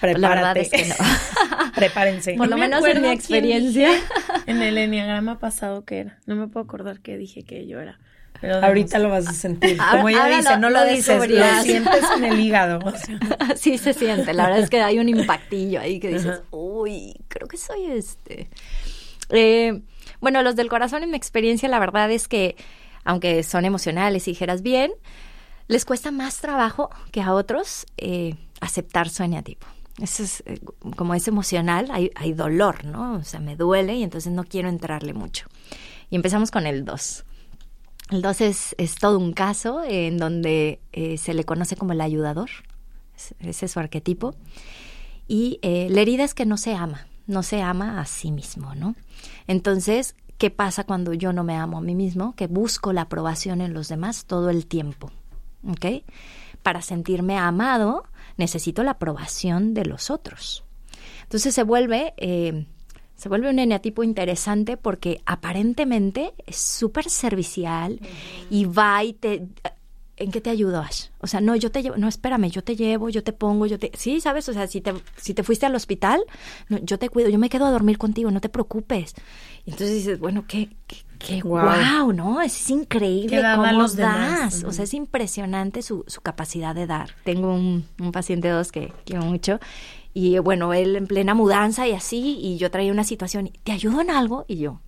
Prepárate. 0.00 0.20
La 0.20 0.28
verdad 0.34 0.56
es 0.56 0.70
que 0.70 0.84
no. 0.88 0.94
Prepárense. 1.76 2.34
Por 2.34 2.48
lo 2.48 2.56
me 2.56 2.62
menos 2.68 2.84
en 2.84 3.00
mi 3.02 3.08
experiencia. 3.08 3.88
dije 3.90 4.02
En 4.46 4.60
el 4.60 4.76
enneagrama 4.76 5.38
pasado 5.38 5.84
que 5.84 6.00
era. 6.00 6.18
No 6.26 6.34
me 6.34 6.48
puedo 6.48 6.64
acordar 6.64 6.98
qué 7.00 7.16
dije 7.16 7.44
que 7.44 7.66
yo 7.68 7.78
era. 7.80 8.00
Ahorita 8.62 8.98
lo 8.98 9.08
vas 9.08 9.28
a 9.28 9.32
sentir. 9.32 9.80
Ahora- 9.80 9.96
Como 9.96 10.08
ella 10.08 10.22
ahora 10.24 10.36
dice, 10.38 10.50
lo- 10.50 10.58
no 10.58 10.70
lo, 10.70 10.84
lo 10.84 10.90
dices, 10.90 11.28
lo 11.30 11.62
sientes 11.62 12.04
en 12.16 12.24
el 12.24 12.40
hígado. 12.40 12.78
o 12.84 12.90
sea. 12.96 13.18
Así 13.52 13.78
se 13.78 13.92
siente. 13.94 14.32
La 14.34 14.44
verdad 14.46 14.60
es 14.60 14.70
que 14.70 14.80
hay 14.82 14.98
un 14.98 15.08
impactillo 15.08 15.80
ahí 15.80 16.00
que 16.00 16.08
dices, 16.08 16.40
uy, 16.50 17.14
creo 17.28 17.46
que 17.48 17.56
soy 17.56 17.86
este. 17.86 18.48
Eh, 19.30 19.82
bueno, 20.20 20.42
los 20.42 20.56
del 20.56 20.68
corazón, 20.68 21.02
en 21.02 21.10
mi 21.10 21.16
experiencia, 21.16 21.68
la 21.68 21.78
verdad 21.78 22.10
es 22.10 22.28
que, 22.28 22.56
aunque 23.04 23.42
son 23.42 23.64
emocionales 23.64 24.26
y 24.28 24.32
dijeras 24.32 24.62
bien, 24.62 24.92
les 25.68 25.84
cuesta 25.84 26.10
más 26.10 26.38
trabajo 26.40 26.90
que 27.12 27.22
a 27.22 27.32
otros 27.32 27.86
eh, 27.96 28.34
aceptar 28.60 29.08
su 29.08 29.22
eneatipo. 29.22 29.66
Eso 30.00 30.22
es, 30.22 30.42
eh, 30.46 30.58
como 30.96 31.14
es 31.14 31.28
emocional, 31.28 31.88
hay, 31.92 32.10
hay 32.14 32.32
dolor, 32.32 32.84
¿no? 32.84 33.14
O 33.14 33.24
sea, 33.24 33.40
me 33.40 33.56
duele 33.56 33.94
y 33.94 34.02
entonces 34.02 34.32
no 34.32 34.44
quiero 34.44 34.68
entrarle 34.68 35.12
mucho. 35.12 35.46
Y 36.10 36.16
empezamos 36.16 36.50
con 36.50 36.66
el 36.66 36.84
2. 36.84 37.24
2 38.20 38.40
es, 38.42 38.74
todo 39.00 39.18
un 39.18 39.32
caso 39.32 39.82
en 39.84 40.18
donde 40.18 40.80
eh, 40.92 41.16
se 41.18 41.32
le 41.34 41.44
conoce 41.44 41.76
como 41.76 41.92
el 41.92 42.00
ayudador. 42.00 42.50
Es- 43.16 43.34
Ese 43.40 43.66
es 43.66 43.72
su 43.72 43.80
arquetipo. 43.80 44.34
Y 45.28 45.58
eh, 45.62 45.88
la 45.90 46.00
herida 46.02 46.24
es 46.24 46.34
que 46.34 46.44
no 46.44 46.56
se 46.56 46.74
ama, 46.74 47.06
no 47.26 47.42
se 47.42 47.62
ama 47.62 48.00
a 48.00 48.04
sí 48.06 48.30
mismo, 48.32 48.74
¿no? 48.74 48.94
Entonces, 49.46 50.16
¿qué 50.36 50.50
pasa 50.50 50.84
cuando 50.84 51.14
yo 51.14 51.32
no 51.32 51.44
me 51.44 51.56
amo 51.56 51.78
a 51.78 51.80
mí 51.80 51.94
mismo? 51.94 52.34
Que 52.34 52.48
busco 52.48 52.92
la 52.92 53.02
aprobación 53.02 53.60
en 53.60 53.72
los 53.72 53.88
demás 53.88 54.26
todo 54.26 54.50
el 54.50 54.66
tiempo, 54.66 55.10
¿ok? 55.66 56.02
Para 56.62 56.82
sentirme 56.82 57.38
amado, 57.38 58.04
necesito 58.36 58.82
la 58.82 58.92
aprobación 58.92 59.74
de 59.74 59.84
los 59.84 60.10
otros. 60.10 60.64
Entonces 61.22 61.54
se 61.54 61.62
vuelve, 61.62 62.12
eh, 62.18 62.66
se 63.22 63.28
vuelve 63.28 63.48
un 63.48 63.60
eneatipo 63.60 64.02
interesante 64.02 64.76
porque 64.76 65.20
aparentemente 65.26 66.34
es 66.44 66.56
súper 66.56 67.08
servicial 67.08 68.00
y 68.50 68.64
va 68.64 69.04
y 69.04 69.12
te... 69.12 69.46
¿En 70.16 70.32
qué 70.32 70.40
te 70.40 70.50
ayudo, 70.50 70.80
Ash? 70.80 71.06
O 71.20 71.28
sea, 71.28 71.40
no, 71.40 71.54
yo 71.54 71.70
te 71.70 71.84
llevo, 71.84 71.96
no, 71.96 72.08
espérame, 72.08 72.50
yo 72.50 72.64
te 72.64 72.74
llevo, 72.74 73.10
yo 73.10 73.22
te 73.22 73.32
pongo, 73.32 73.66
yo 73.66 73.78
te... 73.78 73.92
Sí, 73.96 74.20
¿sabes? 74.20 74.48
O 74.48 74.52
sea, 74.52 74.66
si 74.66 74.80
te, 74.80 74.92
si 75.16 75.34
te 75.34 75.44
fuiste 75.44 75.66
al 75.66 75.74
hospital, 75.76 76.20
no, 76.68 76.78
yo 76.78 76.98
te 76.98 77.08
cuido, 77.10 77.28
yo 77.28 77.38
me 77.38 77.48
quedo 77.48 77.64
a 77.64 77.70
dormir 77.70 77.96
contigo, 77.96 78.28
no 78.32 78.40
te 78.40 78.48
preocupes. 78.48 79.14
Y 79.64 79.70
entonces 79.70 79.94
dices, 79.94 80.18
bueno, 80.18 80.44
qué, 80.48 80.70
qué, 80.88 80.96
qué 81.20 81.40
Guau. 81.42 81.64
wow, 82.04 82.12
¿no? 82.12 82.42
Es 82.42 82.70
increíble 82.70 83.40
da 83.40 83.52
a 83.52 83.56
cómo 83.56 83.70
los 83.82 83.94
das. 83.94 84.16
demás. 84.16 84.64
O 84.64 84.72
sea, 84.72 84.82
es 84.82 84.94
impresionante 84.94 85.80
su, 85.82 86.04
su 86.08 86.20
capacidad 86.22 86.74
de 86.74 86.88
dar. 86.88 87.10
Tengo 87.22 87.54
un, 87.54 87.84
un 88.00 88.10
paciente 88.10 88.48
dos 88.48 88.72
que 88.72 88.92
quiero 89.04 89.22
mucho 89.24 89.60
y 90.14 90.38
bueno, 90.38 90.72
él 90.74 90.96
en 90.96 91.06
plena 91.06 91.34
mudanza 91.34 91.86
y 91.86 91.92
así, 91.92 92.38
y 92.40 92.58
yo 92.58 92.70
traía 92.70 92.92
una 92.92 93.04
situación, 93.04 93.50
¿te 93.64 93.72
ayudo 93.72 94.00
en 94.00 94.10
algo? 94.10 94.44
Y 94.48 94.56
yo, 94.58 94.80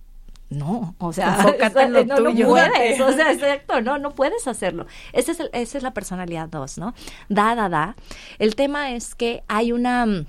no, 0.49 0.95
o 0.99 1.11
sea, 1.13 1.35
Enfócate 1.39 1.81
en 1.83 1.93
lo 1.93 2.05
no, 2.05 2.15
tuyo. 2.15 2.45
No 2.45 2.51
puedes, 2.51 3.01
o 3.01 3.11
sea, 3.13 3.31
exacto, 3.31 3.81
no, 3.81 3.97
no 3.97 4.11
puedes 4.13 4.47
hacerlo. 4.47 4.85
Ese 5.13 5.31
es 5.31 5.39
el- 5.39 5.49
esa 5.53 5.77
es 5.77 5.83
la 5.83 5.91
personalidad 5.93 6.47
dos, 6.49 6.77
¿no? 6.77 6.93
Da, 7.29 7.55
da, 7.55 7.69
da. 7.69 7.95
El 8.39 8.55
tema 8.55 8.91
es 8.91 9.15
que 9.15 9.43
hay 9.47 9.71
una, 9.71 10.25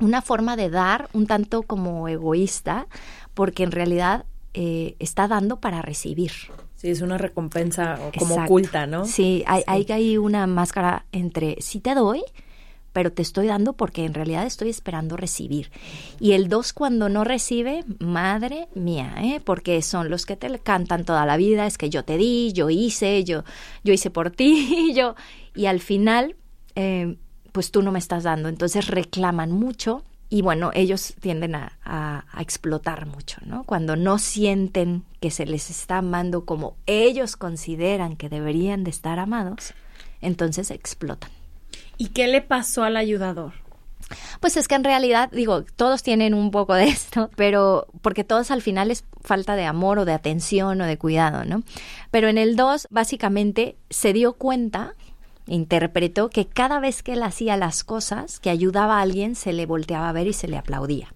una 0.00 0.22
forma 0.22 0.56
de 0.56 0.68
dar 0.70 1.08
un 1.14 1.26
tanto 1.26 1.62
como 1.62 2.08
egoísta, 2.08 2.86
porque 3.32 3.62
en 3.62 3.70
realidad 3.72 4.26
eh, 4.52 4.94
está 4.98 5.26
dando 5.26 5.60
para 5.60 5.80
recibir. 5.82 6.32
Sí, 6.76 6.90
es 6.90 7.00
una 7.00 7.16
recompensa 7.16 7.94
como 8.18 8.32
Exacto. 8.34 8.42
oculta, 8.42 8.86
¿no? 8.86 9.06
Sí, 9.06 9.42
hay, 9.46 9.62
hay 9.66 9.86
hay 9.88 10.18
una 10.18 10.46
máscara 10.46 11.06
entre 11.12 11.56
sí 11.60 11.80
te 11.80 11.94
doy, 11.94 12.22
pero 12.94 13.12
te 13.12 13.20
estoy 13.20 13.48
dando 13.48 13.74
porque 13.74 14.06
en 14.06 14.14
realidad 14.14 14.46
estoy 14.46 14.70
esperando 14.70 15.18
recibir. 15.18 15.70
Y 16.18 16.32
el 16.32 16.48
dos 16.48 16.72
cuando 16.72 17.10
no 17.10 17.24
recibe, 17.24 17.84
madre 17.98 18.68
mía, 18.74 19.14
¿eh? 19.18 19.42
porque 19.44 19.82
son 19.82 20.08
los 20.08 20.24
que 20.24 20.36
te 20.36 20.58
cantan 20.60 21.04
toda 21.04 21.26
la 21.26 21.36
vida, 21.36 21.66
es 21.66 21.76
que 21.76 21.90
yo 21.90 22.04
te 22.04 22.16
di, 22.16 22.52
yo 22.54 22.70
hice, 22.70 23.22
yo, 23.24 23.44
yo 23.82 23.92
hice 23.92 24.08
por 24.10 24.30
ti, 24.30 24.92
yo, 24.96 25.14
y 25.54 25.66
al 25.66 25.80
final, 25.80 26.36
eh, 26.76 27.16
pues 27.52 27.70
tú 27.70 27.82
no 27.82 27.92
me 27.92 27.98
estás 27.98 28.22
dando. 28.22 28.48
Entonces 28.48 28.86
reclaman 28.86 29.50
mucho. 29.52 30.02
Y 30.30 30.42
bueno, 30.42 30.70
ellos 30.74 31.14
tienden 31.20 31.54
a, 31.54 31.78
a- 31.84 32.24
a 32.32 32.42
explotar 32.42 33.06
mucho, 33.06 33.40
¿no? 33.44 33.62
Cuando 33.64 33.94
no 33.94 34.18
sienten 34.18 35.04
que 35.20 35.30
se 35.30 35.46
les 35.46 35.68
está 35.70 35.98
amando 35.98 36.44
como 36.44 36.76
ellos 36.86 37.36
consideran 37.36 38.16
que 38.16 38.28
deberían 38.28 38.82
de 38.84 38.90
estar 38.90 39.18
amados, 39.20 39.74
entonces 40.20 40.70
explotan. 40.72 41.30
¿Y 41.96 42.08
qué 42.08 42.28
le 42.28 42.40
pasó 42.40 42.82
al 42.82 42.96
ayudador? 42.96 43.52
Pues 44.40 44.56
es 44.56 44.68
que 44.68 44.74
en 44.74 44.84
realidad, 44.84 45.30
digo, 45.32 45.64
todos 45.76 46.02
tienen 46.02 46.34
un 46.34 46.50
poco 46.50 46.74
de 46.74 46.84
esto, 46.84 47.30
pero 47.36 47.86
porque 48.02 48.24
todos 48.24 48.50
al 48.50 48.62
final 48.62 48.90
es 48.90 49.04
falta 49.22 49.56
de 49.56 49.64
amor 49.64 49.98
o 49.98 50.04
de 50.04 50.12
atención 50.12 50.80
o 50.80 50.86
de 50.86 50.98
cuidado, 50.98 51.44
¿no? 51.44 51.62
Pero 52.10 52.28
en 52.28 52.38
el 52.38 52.56
2, 52.56 52.88
básicamente, 52.90 53.76
se 53.90 54.12
dio 54.12 54.34
cuenta, 54.34 54.94
interpretó 55.46 56.30
que 56.30 56.46
cada 56.46 56.80
vez 56.80 57.02
que 57.02 57.14
él 57.14 57.22
hacía 57.22 57.56
las 57.56 57.84
cosas, 57.84 58.40
que 58.40 58.50
ayudaba 58.50 58.98
a 58.98 59.02
alguien, 59.02 59.34
se 59.34 59.52
le 59.52 59.66
volteaba 59.66 60.08
a 60.08 60.12
ver 60.12 60.26
y 60.26 60.32
se 60.32 60.48
le 60.48 60.58
aplaudía. 60.58 61.14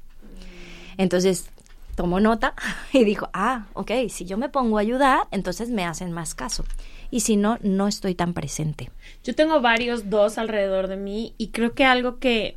Entonces 0.96 1.50
tomó 1.94 2.20
nota 2.20 2.54
y 2.92 3.04
dijo, 3.04 3.28
ah, 3.32 3.66
ok, 3.74 3.90
si 4.08 4.24
yo 4.24 4.38
me 4.38 4.48
pongo 4.48 4.78
a 4.78 4.82
ayudar, 4.82 5.20
entonces 5.30 5.70
me 5.70 5.84
hacen 5.84 6.12
más 6.12 6.34
caso. 6.34 6.64
Y 7.10 7.20
si 7.20 7.36
no, 7.36 7.58
no 7.62 7.88
estoy 7.88 8.14
tan 8.14 8.34
presente. 8.34 8.90
Yo 9.24 9.34
tengo 9.34 9.60
varios 9.60 10.10
dos 10.10 10.38
alrededor 10.38 10.88
de 10.88 10.96
mí 10.96 11.34
y 11.38 11.48
creo 11.48 11.74
que 11.74 11.84
algo 11.84 12.18
que 12.18 12.56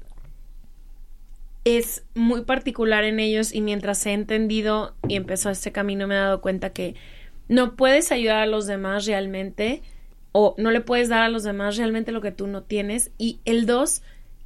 es 1.64 2.04
muy 2.16 2.42
particular 2.42 3.04
en 3.04 3.20
ellos 3.20 3.54
y 3.54 3.62
mientras 3.62 4.06
he 4.06 4.14
entendido 4.14 4.96
y 5.08 5.16
empezó 5.16 5.50
este 5.50 5.72
camino 5.72 6.08
me 6.08 6.16
he 6.16 6.18
dado 6.18 6.42
cuenta 6.42 6.72
que 6.72 6.96
no 7.48 7.76
puedes 7.76 8.12
ayudar 8.12 8.38
a 8.38 8.48
los 8.48 8.66
demás 8.66 9.06
realmente 9.06 9.84
o 10.32 10.56
no 10.58 10.72
le 10.72 10.82
puedes 10.82 11.10
dar 11.10 11.22
a 11.22 11.30
los 11.30 11.44
demás 11.44 11.78
realmente 11.78 12.12
lo 12.12 12.22
que 12.22 12.32
tú 12.32 12.48
no 12.48 12.64
tienes 12.64 13.12
y 13.18 13.40
el 13.46 13.66
dos 13.66 14.02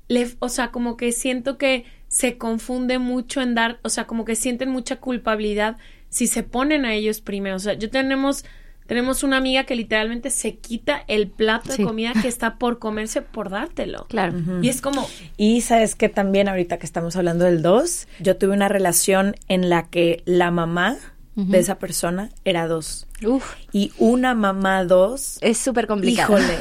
le, 0.08 0.28
o 0.40 0.50
sea, 0.50 0.72
como 0.72 0.98
que 0.98 1.12
siento 1.12 1.58
que 1.58 1.86
se 2.08 2.38
confunde 2.38 3.00
mucho 3.00 3.42
en 3.42 3.56
dar, 3.56 3.80
o 3.84 3.90
sea, 3.90 4.06
como 4.06 4.26
que 4.26 4.36
sienten 4.36 4.70
mucha 4.70 4.98
culpabilidad 4.98 5.78
si 6.10 6.28
se 6.28 6.44
ponen 6.44 6.86
a 6.86 6.94
ellos 6.94 7.22
primero. 7.22 7.56
O 7.56 7.60
sea, 7.60 7.74
yo 7.74 7.90
tenemos 7.90 8.46
tenemos 8.88 9.24
una 9.24 9.38
amiga 9.38 9.64
que 9.66 9.76
literalmente 9.76 10.30
se 10.30 10.56
quita 10.58 11.04
el 11.08 11.28
plato 11.28 11.72
Sí. 11.72 11.82
de 11.82 11.88
comida 11.88 12.14
que 12.22 12.28
está 12.28 12.56
por 12.60 12.80
comerse 12.80 13.22
por 13.22 13.50
dártelo. 13.50 14.06
Claro. 14.10 14.34
Y 14.62 14.70
es 14.70 14.82
como, 14.82 15.08
Y 15.38 15.62
sabes 15.62 15.96
que 15.96 16.10
también 16.10 16.48
ahorita 16.50 16.78
que 16.78 16.86
estamos 16.86 17.16
hablando 17.16 17.46
del 17.46 17.62
2, 17.62 18.08
yo 18.20 18.38
tuve 18.38 18.54
una 18.54 18.68
relación 18.68 19.36
en 19.48 19.70
la 19.70 19.88
que 19.90 20.22
la 20.26 20.52
mamá 20.52 20.98
de 21.36 21.60
esa 21.60 21.76
persona 21.80 22.30
era 22.46 22.68
dos. 22.68 23.08
Uf, 23.26 23.56
Y 23.72 23.92
una 23.98 24.34
mamá 24.36 24.84
dos, 24.86 25.38
es 25.42 25.58
súper 25.58 25.86
complicado. 25.88 26.38
híjole, 26.38 26.58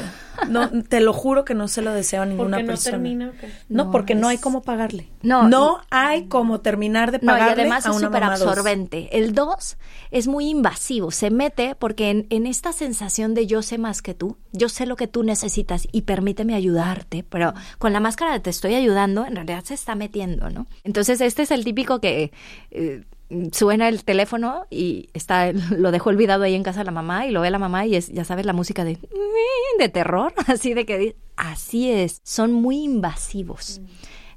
no, 0.49 0.83
te 0.89 0.99
lo 0.99 1.13
juro 1.13 1.45
que 1.45 1.53
no 1.53 1.67
se 1.69 1.81
lo 1.81 1.91
deseo 1.93 2.21
a 2.21 2.25
¿por 2.25 2.29
ninguna 2.33 2.59
no 2.59 2.65
persona. 2.65 2.91
termina? 2.91 3.29
o 3.29 3.31
qué? 3.39 3.47
No, 3.69 3.85
No, 3.85 3.91
porque 3.91 4.15
no 4.15 4.27
hay 4.27 4.37
cómo 4.37 4.61
pagarle. 4.63 5.09
No, 5.21 5.47
no 5.49 5.79
hay 5.91 6.27
cómo 6.27 6.59
terminar 6.61 7.11
de 7.11 7.19
No, 7.19 7.23
y 7.23 7.39
pagarle 7.39 7.61
además 7.63 7.85
a 7.85 7.91
es 7.91 7.97
súper 7.97 8.21
dos. 8.23 8.41
absorbente. 8.41 9.17
El 9.17 9.33
2 9.33 9.77
es 10.11 10.27
muy 10.27 10.49
invasivo, 10.49 11.11
se 11.11 11.29
mete 11.29 11.75
porque 11.75 12.09
en, 12.09 12.27
en 12.29 12.45
esta 12.45 12.71
sensación 12.73 13.33
de 13.33 13.47
yo 13.47 13.61
sé 13.61 13.77
más 13.77 14.01
que 14.01 14.13
tú, 14.13 14.37
yo 14.51 14.67
sé 14.69 14.85
lo 14.85 14.95
que 14.97 15.07
tú 15.07 15.23
necesitas 15.23 15.87
y 15.91 16.01
permíteme 16.01 16.53
ayudarte, 16.55 17.23
pero 17.27 17.53
con 17.79 17.91
la 17.93 17.99
máscara 18.01 18.33
de 18.33 18.39
te 18.41 18.49
estoy 18.49 18.75
ayudando, 18.75 19.25
en 19.25 19.35
realidad 19.35 19.63
se 19.63 19.73
está 19.73 19.95
metiendo, 19.95 20.49
¿no? 20.49 20.67
Entonces 20.83 21.19
este 21.21 21.43
es 21.43 21.51
el 21.51 21.63
típico 21.63 21.99
que 21.99 22.31
eh, 22.71 23.03
suena 23.51 23.87
el 23.87 24.03
teléfono 24.03 24.65
y 24.69 25.09
está 25.13 25.51
lo 25.77 25.91
dejó 25.91 26.09
olvidado 26.09 26.43
ahí 26.43 26.55
en 26.55 26.63
casa 26.63 26.79
de 26.79 26.85
la 26.85 26.91
mamá 26.91 27.25
y 27.25 27.31
lo 27.31 27.41
ve 27.41 27.49
la 27.49 27.59
mamá 27.59 27.85
y 27.85 27.95
es, 27.95 28.09
ya 28.09 28.23
sabes, 28.23 28.45
la 28.45 28.53
música 28.53 28.83
de, 28.83 28.97
de 29.79 29.89
terror, 29.89 30.33
así 30.47 30.73
de 30.73 30.85
que 30.85 31.15
así 31.35 31.91
es, 31.91 32.21
son 32.23 32.53
muy 32.53 32.83
invasivos 32.83 33.81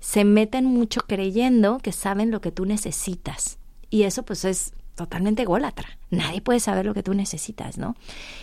se 0.00 0.24
meten 0.24 0.64
mucho 0.64 1.00
creyendo 1.06 1.78
que 1.78 1.92
saben 1.92 2.30
lo 2.30 2.40
que 2.40 2.52
tú 2.52 2.64
necesitas. 2.64 3.58
Y 3.90 4.02
eso 4.02 4.22
pues 4.22 4.44
es 4.44 4.72
totalmente 4.94 5.42
ególatra. 5.42 5.98
Nadie 6.10 6.40
puede 6.40 6.60
saber 6.60 6.86
lo 6.86 6.94
que 6.94 7.02
tú 7.02 7.14
necesitas, 7.14 7.78
¿no? 7.78 7.96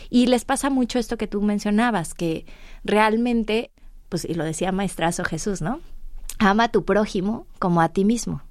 Y 0.09 0.27
les 0.27 0.45
pasa 0.45 0.69
mucho 0.69 0.99
esto 0.99 1.17
que 1.17 1.27
tú 1.27 1.41
mencionabas, 1.41 2.13
que 2.13 2.45
realmente, 2.83 3.71
pues, 4.09 4.25
y 4.25 4.33
lo 4.33 4.43
decía 4.43 4.71
maestrazo 4.71 5.23
Jesús, 5.23 5.61
¿no? 5.61 5.79
Ama 6.39 6.65
a 6.65 6.71
tu 6.71 6.85
prójimo 6.85 7.45
como 7.59 7.81
a 7.81 7.89
ti 7.89 8.05
mismo. 8.05 8.41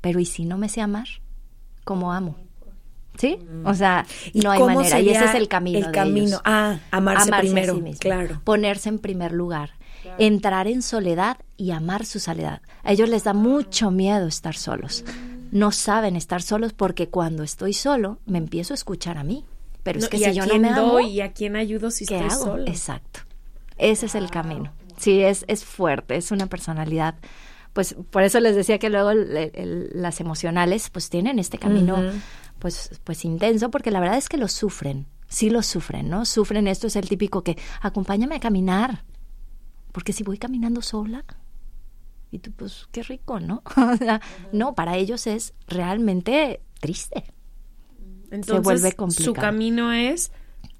Pero 0.00 0.20
¿y 0.20 0.26
si 0.26 0.44
no 0.44 0.58
me 0.58 0.68
sé 0.68 0.80
amar? 0.80 1.06
¿Cómo 1.84 2.12
amo? 2.12 2.36
¿Sí? 3.16 3.38
O 3.64 3.74
sea, 3.74 4.04
¿Y 4.32 4.40
no 4.40 4.50
hay 4.50 4.60
manera. 4.62 4.98
Y 5.00 5.10
ese 5.10 5.24
es 5.26 5.34
el 5.34 5.46
camino. 5.48 5.78
el 5.78 5.84
de 5.86 5.90
camino? 5.92 6.26
ellos. 6.26 6.40
Ah, 6.44 6.78
amarse 6.90 7.30
a 7.32 7.38
primero, 7.38 7.74
sí 7.76 7.80
mismo. 7.82 7.98
claro. 8.00 8.40
Ponerse 8.42 8.88
en 8.88 8.98
primer 8.98 9.32
lugar. 9.32 9.70
Entrar 10.18 10.66
en 10.66 10.82
soledad 10.82 11.38
y 11.56 11.70
amar 11.70 12.04
su 12.04 12.18
soledad. 12.18 12.60
A 12.82 12.92
ellos 12.92 13.08
les 13.08 13.24
da 13.24 13.32
mucho 13.32 13.90
miedo 13.90 14.26
estar 14.26 14.54
solos. 14.56 15.04
No 15.52 15.70
saben 15.70 16.16
estar 16.16 16.42
solos 16.42 16.72
porque 16.72 17.08
cuando 17.08 17.42
estoy 17.44 17.72
solo 17.72 18.18
me 18.26 18.38
empiezo 18.38 18.74
a 18.74 18.76
escuchar 18.76 19.16
a 19.16 19.24
mí. 19.24 19.44
Pero 19.84 20.00
No, 20.00 20.04
es 20.04 20.10
que 20.10 20.16
¿y 20.16 20.20
si 20.20 20.24
a 20.26 20.32
yo 20.32 20.46
no 20.46 20.58
me 20.58 20.68
amo, 20.68 20.92
doy 20.94 21.06
y 21.06 21.20
a 21.20 21.32
quién 21.32 21.56
ayudo 21.56 21.90
si 21.90 22.06
¿qué 22.06 22.16
estoy 22.16 22.30
hago? 22.30 22.44
sola? 22.44 22.70
Exacto. 22.70 23.20
Ese 23.78 24.06
es 24.06 24.14
el 24.14 24.30
camino. 24.30 24.72
Sí, 24.96 25.20
es, 25.22 25.44
es 25.48 25.64
fuerte, 25.64 26.16
es 26.16 26.30
una 26.32 26.46
personalidad. 26.48 27.14
Pues 27.74 27.94
por 28.10 28.22
eso 28.22 28.40
les 28.40 28.56
decía 28.56 28.78
que 28.78 28.88
luego 28.88 29.10
el- 29.10 29.36
el- 29.36 29.90
las 29.92 30.20
emocionales 30.20 30.88
pues 30.90 31.10
tienen 31.10 31.38
este 31.38 31.58
camino 31.58 32.02
pues, 32.58 32.98
pues 33.04 33.24
intenso 33.26 33.70
porque 33.70 33.90
la 33.90 34.00
verdad 34.00 34.16
es 34.16 34.28
que 34.30 34.38
lo 34.38 34.48
sufren. 34.48 35.06
sí 35.28 35.50
lo 35.50 35.62
sufren, 35.62 36.08
¿no? 36.08 36.24
Sufren 36.24 36.66
esto 36.68 36.86
es 36.86 36.94
el 36.96 37.08
típico 37.08 37.42
que 37.42 37.58
acompáñame 37.82 38.36
a 38.36 38.40
caminar, 38.40 39.02
porque 39.92 40.12
si 40.12 40.22
voy 40.22 40.38
caminando 40.38 40.80
sola, 40.80 41.24
y 42.30 42.38
tú 42.38 42.52
pues 42.52 42.86
qué 42.92 43.02
rico, 43.02 43.40
¿no? 43.40 43.62
O 43.76 43.96
sea, 43.96 44.20
no, 44.52 44.74
para 44.76 44.96
ellos 44.96 45.26
es 45.26 45.52
realmente 45.66 46.60
triste. 46.80 47.24
Entonces, 48.30 48.54
Se 48.56 48.60
vuelve 48.60 48.90
su 48.90 48.96
complicado. 48.96 49.34
camino 49.34 49.92
es 49.92 50.30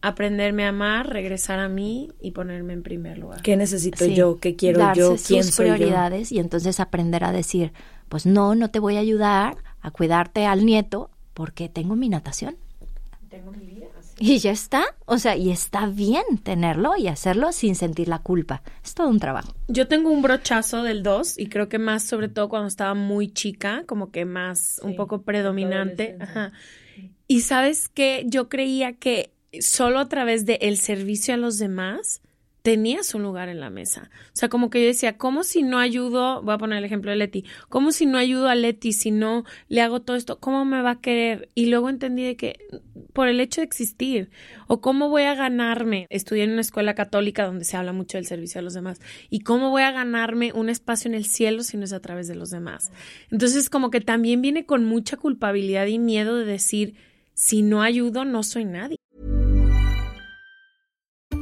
aprenderme 0.04 0.66
a 0.66 0.68
amar, 0.68 1.08
regresar 1.08 1.58
a 1.58 1.68
mí 1.68 2.10
y 2.20 2.32
ponerme 2.32 2.74
en 2.74 2.82
primer 2.82 3.16
lugar. 3.18 3.40
¿Qué 3.42 3.56
necesito 3.56 4.04
Sí, 4.04 4.14
yo? 4.14 4.38
¿Qué 4.38 4.54
quiero 4.54 4.80
darse 4.80 5.00
yo? 5.00 5.10
sus 5.12 5.26
¿Quién 5.26 5.44
soy 5.44 5.68
yo? 5.68 5.74
prioridades 5.74 6.30
y 6.30 6.38
entonces 6.38 6.78
aprender 6.78 7.24
a 7.24 7.32
decir, 7.32 7.72
pues 8.10 8.26
no, 8.26 8.54
no 8.54 8.70
te 8.70 8.78
voy 8.80 8.96
a 8.96 9.00
ayudar 9.00 9.56
a 9.80 9.90
cuidarte 9.90 10.44
al 10.44 10.66
nieto 10.66 11.10
porque 11.32 11.68
tengo 11.70 11.96
mi 11.96 12.08
natación. 12.10 12.56
Y 14.18 14.38
ya 14.38 14.52
está, 14.52 14.84
o 15.06 15.18
sea, 15.18 15.36
y 15.36 15.50
está 15.50 15.86
bien 15.86 16.22
tenerlo 16.42 16.96
y 16.96 17.08
hacerlo 17.08 17.50
sin 17.50 17.74
sentir 17.74 18.06
la 18.06 18.20
culpa. 18.20 18.62
Es 18.84 18.94
todo 18.94 19.08
un 19.08 19.18
trabajo. 19.18 19.52
Yo 19.66 19.88
tengo 19.88 20.10
un 20.10 20.22
brochazo 20.22 20.84
del 20.84 21.02
2 21.02 21.38
y 21.38 21.48
creo 21.48 21.68
que 21.68 21.78
más 21.80 22.04
sobre 22.04 22.28
todo 22.28 22.48
cuando 22.48 22.68
estaba 22.68 22.94
muy 22.94 23.32
chica, 23.32 23.82
como 23.86 24.12
que 24.12 24.24
más 24.24 24.80
un 24.84 24.94
poco 24.94 25.22
predominante. 25.22 26.16
Ajá. 26.20 26.52
Y 27.26 27.40
sabes 27.40 27.88
que 27.88 28.24
yo 28.28 28.48
creía 28.48 28.92
que 28.92 29.33
solo 29.60 29.98
a 29.98 30.08
través 30.08 30.46
de 30.46 30.58
el 30.62 30.78
servicio 30.78 31.34
a 31.34 31.36
los 31.36 31.58
demás 31.58 32.20
tenías 32.64 33.14
un 33.14 33.22
lugar 33.22 33.50
en 33.50 33.60
la 33.60 33.68
mesa. 33.68 34.10
O 34.28 34.30
sea, 34.32 34.48
como 34.48 34.70
que 34.70 34.80
yo 34.80 34.86
decía, 34.86 35.18
¿cómo 35.18 35.44
si 35.44 35.62
no 35.62 35.78
ayudo? 35.78 36.40
Voy 36.40 36.54
a 36.54 36.58
poner 36.58 36.78
el 36.78 36.84
ejemplo 36.86 37.10
de 37.10 37.18
Leti. 37.18 37.44
¿Cómo 37.68 37.92
si 37.92 38.06
no 38.06 38.16
ayudo 38.16 38.48
a 38.48 38.54
Leti, 38.54 38.94
si 38.94 39.10
no 39.10 39.44
le 39.68 39.82
hago 39.82 40.00
todo 40.00 40.16
esto? 40.16 40.40
¿Cómo 40.40 40.64
me 40.64 40.80
va 40.80 40.92
a 40.92 41.00
querer? 41.02 41.50
Y 41.54 41.66
luego 41.66 41.90
entendí 41.90 42.24
de 42.24 42.36
que 42.38 42.66
por 43.12 43.28
el 43.28 43.40
hecho 43.40 43.60
de 43.60 43.66
existir 43.66 44.30
o 44.66 44.80
cómo 44.80 45.10
voy 45.10 45.24
a 45.24 45.34
ganarme. 45.34 46.06
Estudié 46.08 46.44
en 46.44 46.52
una 46.52 46.62
escuela 46.62 46.94
católica 46.94 47.44
donde 47.44 47.66
se 47.66 47.76
habla 47.76 47.92
mucho 47.92 48.16
del 48.16 48.24
servicio 48.24 48.60
a 48.60 48.62
los 48.62 48.72
demás. 48.72 48.98
¿Y 49.28 49.40
cómo 49.40 49.68
voy 49.68 49.82
a 49.82 49.92
ganarme 49.92 50.54
un 50.54 50.70
espacio 50.70 51.10
en 51.10 51.14
el 51.16 51.26
cielo 51.26 51.64
si 51.64 51.76
no 51.76 51.84
es 51.84 51.92
a 51.92 52.00
través 52.00 52.28
de 52.28 52.34
los 52.34 52.48
demás? 52.48 52.92
Entonces, 53.30 53.68
como 53.68 53.90
que 53.90 54.00
también 54.00 54.40
viene 54.40 54.64
con 54.64 54.86
mucha 54.86 55.18
culpabilidad 55.18 55.84
y 55.84 55.98
miedo 55.98 56.38
de 56.38 56.46
decir, 56.46 56.94
si 57.34 57.60
no 57.60 57.82
ayudo, 57.82 58.24
no 58.24 58.42
soy 58.42 58.64
nadie. 58.64 58.96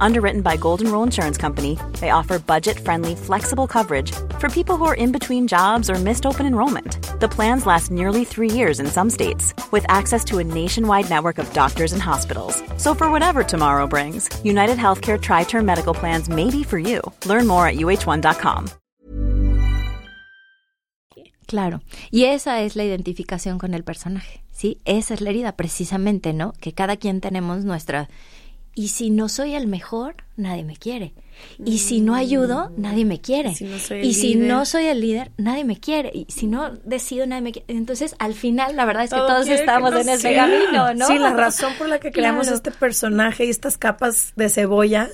Underwritten 0.00 0.42
by 0.42 0.56
Golden 0.56 0.92
Rule 0.92 1.02
Insurance 1.02 1.36
Company, 1.38 1.78
they 2.00 2.10
offer 2.10 2.38
budget 2.38 2.78
friendly, 2.78 3.14
flexible 3.14 3.66
coverage 3.66 4.12
for 4.38 4.48
people 4.48 4.76
who 4.76 4.84
are 4.84 4.94
in 4.94 5.12
between 5.12 5.48
jobs 5.48 5.90
or 5.90 5.94
missed 5.96 6.26
open 6.26 6.46
enrollment. 6.46 6.98
The 7.20 7.28
plans 7.28 7.66
last 7.66 7.90
nearly 7.90 8.24
three 8.24 8.50
years 8.50 8.80
in 8.80 8.86
some 8.86 9.10
states, 9.10 9.54
with 9.72 9.84
access 9.88 10.24
to 10.26 10.38
a 10.38 10.44
nationwide 10.44 11.10
network 11.10 11.38
of 11.38 11.52
doctors 11.52 11.92
and 11.92 12.02
hospitals. 12.02 12.62
So, 12.76 12.94
for 12.94 13.10
whatever 13.10 13.42
tomorrow 13.42 13.86
brings, 13.86 14.28
United 14.44 14.78
Healthcare 14.78 15.20
Tri 15.20 15.44
Term 15.44 15.66
Medical 15.66 15.94
Plans 15.94 16.28
may 16.28 16.50
be 16.50 16.62
for 16.62 16.78
you. 16.78 17.00
Learn 17.26 17.46
more 17.46 17.66
at 17.66 17.76
uh1.com. 17.76 18.68
Claro. 21.48 21.80
Y 22.10 22.24
esa 22.24 22.60
es 22.60 22.76
la 22.76 22.84
identificación 22.84 23.56
con 23.56 23.72
el 23.72 23.82
personaje, 23.82 24.42
¿sí? 24.52 24.82
Esa 24.84 25.14
es 25.14 25.22
la 25.22 25.30
herida 25.30 25.52
precisamente, 25.52 26.34
¿no? 26.34 26.52
Que 26.60 26.74
cada 26.74 26.96
quien 26.98 27.22
tenemos 27.22 27.64
nuestra... 27.64 28.08
Y 28.78 28.88
si 28.88 29.10
no 29.10 29.28
soy 29.28 29.54
el 29.56 29.66
mejor, 29.66 30.14
nadie 30.36 30.62
me 30.62 30.76
quiere. 30.76 31.12
Y 31.64 31.78
si 31.78 32.00
no 32.00 32.14
ayudo, 32.14 32.70
nadie 32.76 33.04
me 33.04 33.20
quiere. 33.20 33.50
Mm. 33.50 33.54
Si 33.54 33.64
no 33.64 33.76
y 34.02 34.14
si 34.14 34.34
líder. 34.34 34.48
no 34.48 34.64
soy 34.66 34.86
el 34.86 35.00
líder, 35.00 35.32
nadie 35.36 35.64
me 35.64 35.80
quiere. 35.80 36.12
Y 36.14 36.26
si 36.28 36.46
no 36.46 36.70
decido, 36.84 37.26
nadie 37.26 37.42
me 37.42 37.50
quiere. 37.52 37.66
Entonces, 37.72 38.14
al 38.20 38.34
final, 38.34 38.76
la 38.76 38.84
verdad 38.84 39.02
es 39.02 39.10
que 39.10 39.16
Todo 39.16 39.26
todos 39.26 39.46
que 39.46 39.54
estamos 39.54 39.90
nos 39.90 40.02
en 40.02 40.10
ese 40.10 40.32
camino, 40.34 40.94
¿no? 40.94 41.06
Sí, 41.08 41.18
la 41.18 41.32
razón 41.34 41.72
por 41.76 41.88
la 41.88 41.98
que 41.98 42.12
creamos 42.12 42.42
Claro. 42.42 42.56
este 42.56 42.70
personaje 42.70 43.46
y 43.46 43.50
estas 43.50 43.78
capas 43.78 44.32
de 44.36 44.48
cebolla 44.48 45.08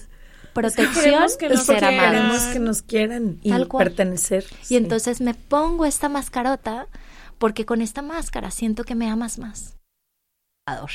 Protección 0.53 1.25
que 1.39 1.47
y 1.47 1.57
ser 1.57 1.85
amados. 1.85 2.11
queremos 2.11 2.43
que 2.53 2.59
nos 2.59 2.83
quieran 2.83 3.39
y 3.43 3.49
Tal 3.51 3.67
cual. 3.67 3.85
pertenecer. 3.87 4.45
Y 4.63 4.65
Sí. 4.67 4.77
entonces 4.77 5.23
me 5.23 5.33
pongo 5.33 5.87
esta 5.87 6.11
mascarota 6.11 6.87
porque 7.39 7.65
con 7.65 7.81
esta 7.81 8.03
máscara 8.03 8.51
siento 8.51 8.85
que 8.85 8.95
me 8.95 9.09
amas 9.09 9.39
más. 9.39 9.77
Ador. 10.67 10.91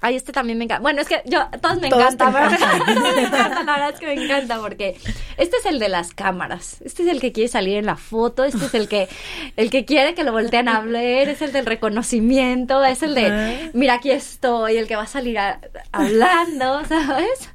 Ay, 0.00 0.14
este 0.14 0.30
también 0.32 0.58
me 0.58 0.64
encanta. 0.64 0.80
Bueno, 0.82 1.00
es 1.00 1.08
que 1.08 1.22
yo, 1.24 1.40
todos 1.60 1.80
me 1.80 1.88
Todos 1.88 2.02
me 2.14 2.14
encantan, 2.14 2.32
la 3.66 3.72
verdad 3.72 3.90
es 3.94 3.98
que 4.00 4.06
me 4.06 4.14
encanta 4.24 4.60
porque 4.60 4.96
este 5.36 5.56
es 5.56 5.66
el 5.66 5.78
de 5.80 5.88
las 5.88 6.14
cámaras. 6.14 6.80
Este 6.84 7.02
es 7.02 7.08
el 7.08 7.20
que 7.20 7.32
quiere 7.32 7.48
salir 7.48 7.76
en 7.78 7.86
la 7.86 7.96
foto. 7.96 8.44
Este 8.44 8.64
es 8.66 8.74
el 8.74 8.88
que, 8.88 9.08
el 9.56 9.70
que 9.70 9.84
quiere 9.84 10.14
que 10.14 10.22
lo 10.22 10.30
volteen 10.32 10.68
a 10.68 10.80
ver. 10.82 11.28
Es 11.28 11.42
el 11.42 11.52
del 11.52 11.66
reconocimiento. 11.66 12.84
Es 12.84 13.02
el 13.02 13.14
de, 13.16 13.70
mira, 13.74 13.94
aquí 13.94 14.10
estoy. 14.12 14.76
El 14.76 14.86
que 14.86 14.94
va 14.94 15.02
a 15.02 15.06
salir 15.08 15.36
a- 15.38 15.60
hablando, 15.90 16.84
¿sabes? 16.84 17.50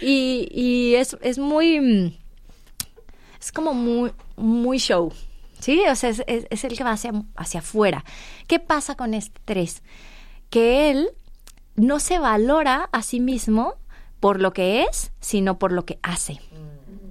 Y, 0.00 0.48
y 0.50 0.94
es, 0.94 1.16
es 1.20 1.38
muy 1.38 2.18
es 3.38 3.52
como 3.52 3.74
muy, 3.74 4.12
muy 4.36 4.78
show. 4.78 5.12
¿Sí? 5.60 5.82
O 5.90 5.94
sea, 5.94 6.10
es, 6.10 6.22
es- 6.26 6.46
es 6.50 6.64
el 6.64 6.76
que 6.76 6.84
va 6.84 6.92
hacia, 6.92 7.12
hacia 7.36 7.60
afuera. 7.60 8.02
¿Qué 8.46 8.60
pasa 8.60 8.94
con 8.94 9.14
este 9.14 9.40
tres? 9.44 9.82
Que 10.50 10.90
él 10.90 11.10
no 11.76 12.00
se 12.00 12.18
valora 12.18 12.88
a 12.92 13.02
sí 13.02 13.20
mismo 13.20 13.74
por 14.20 14.40
lo 14.40 14.52
que 14.52 14.82
es, 14.82 15.12
sino 15.20 15.58
por 15.58 15.72
lo 15.72 15.84
que 15.84 15.98
hace. 16.02 16.40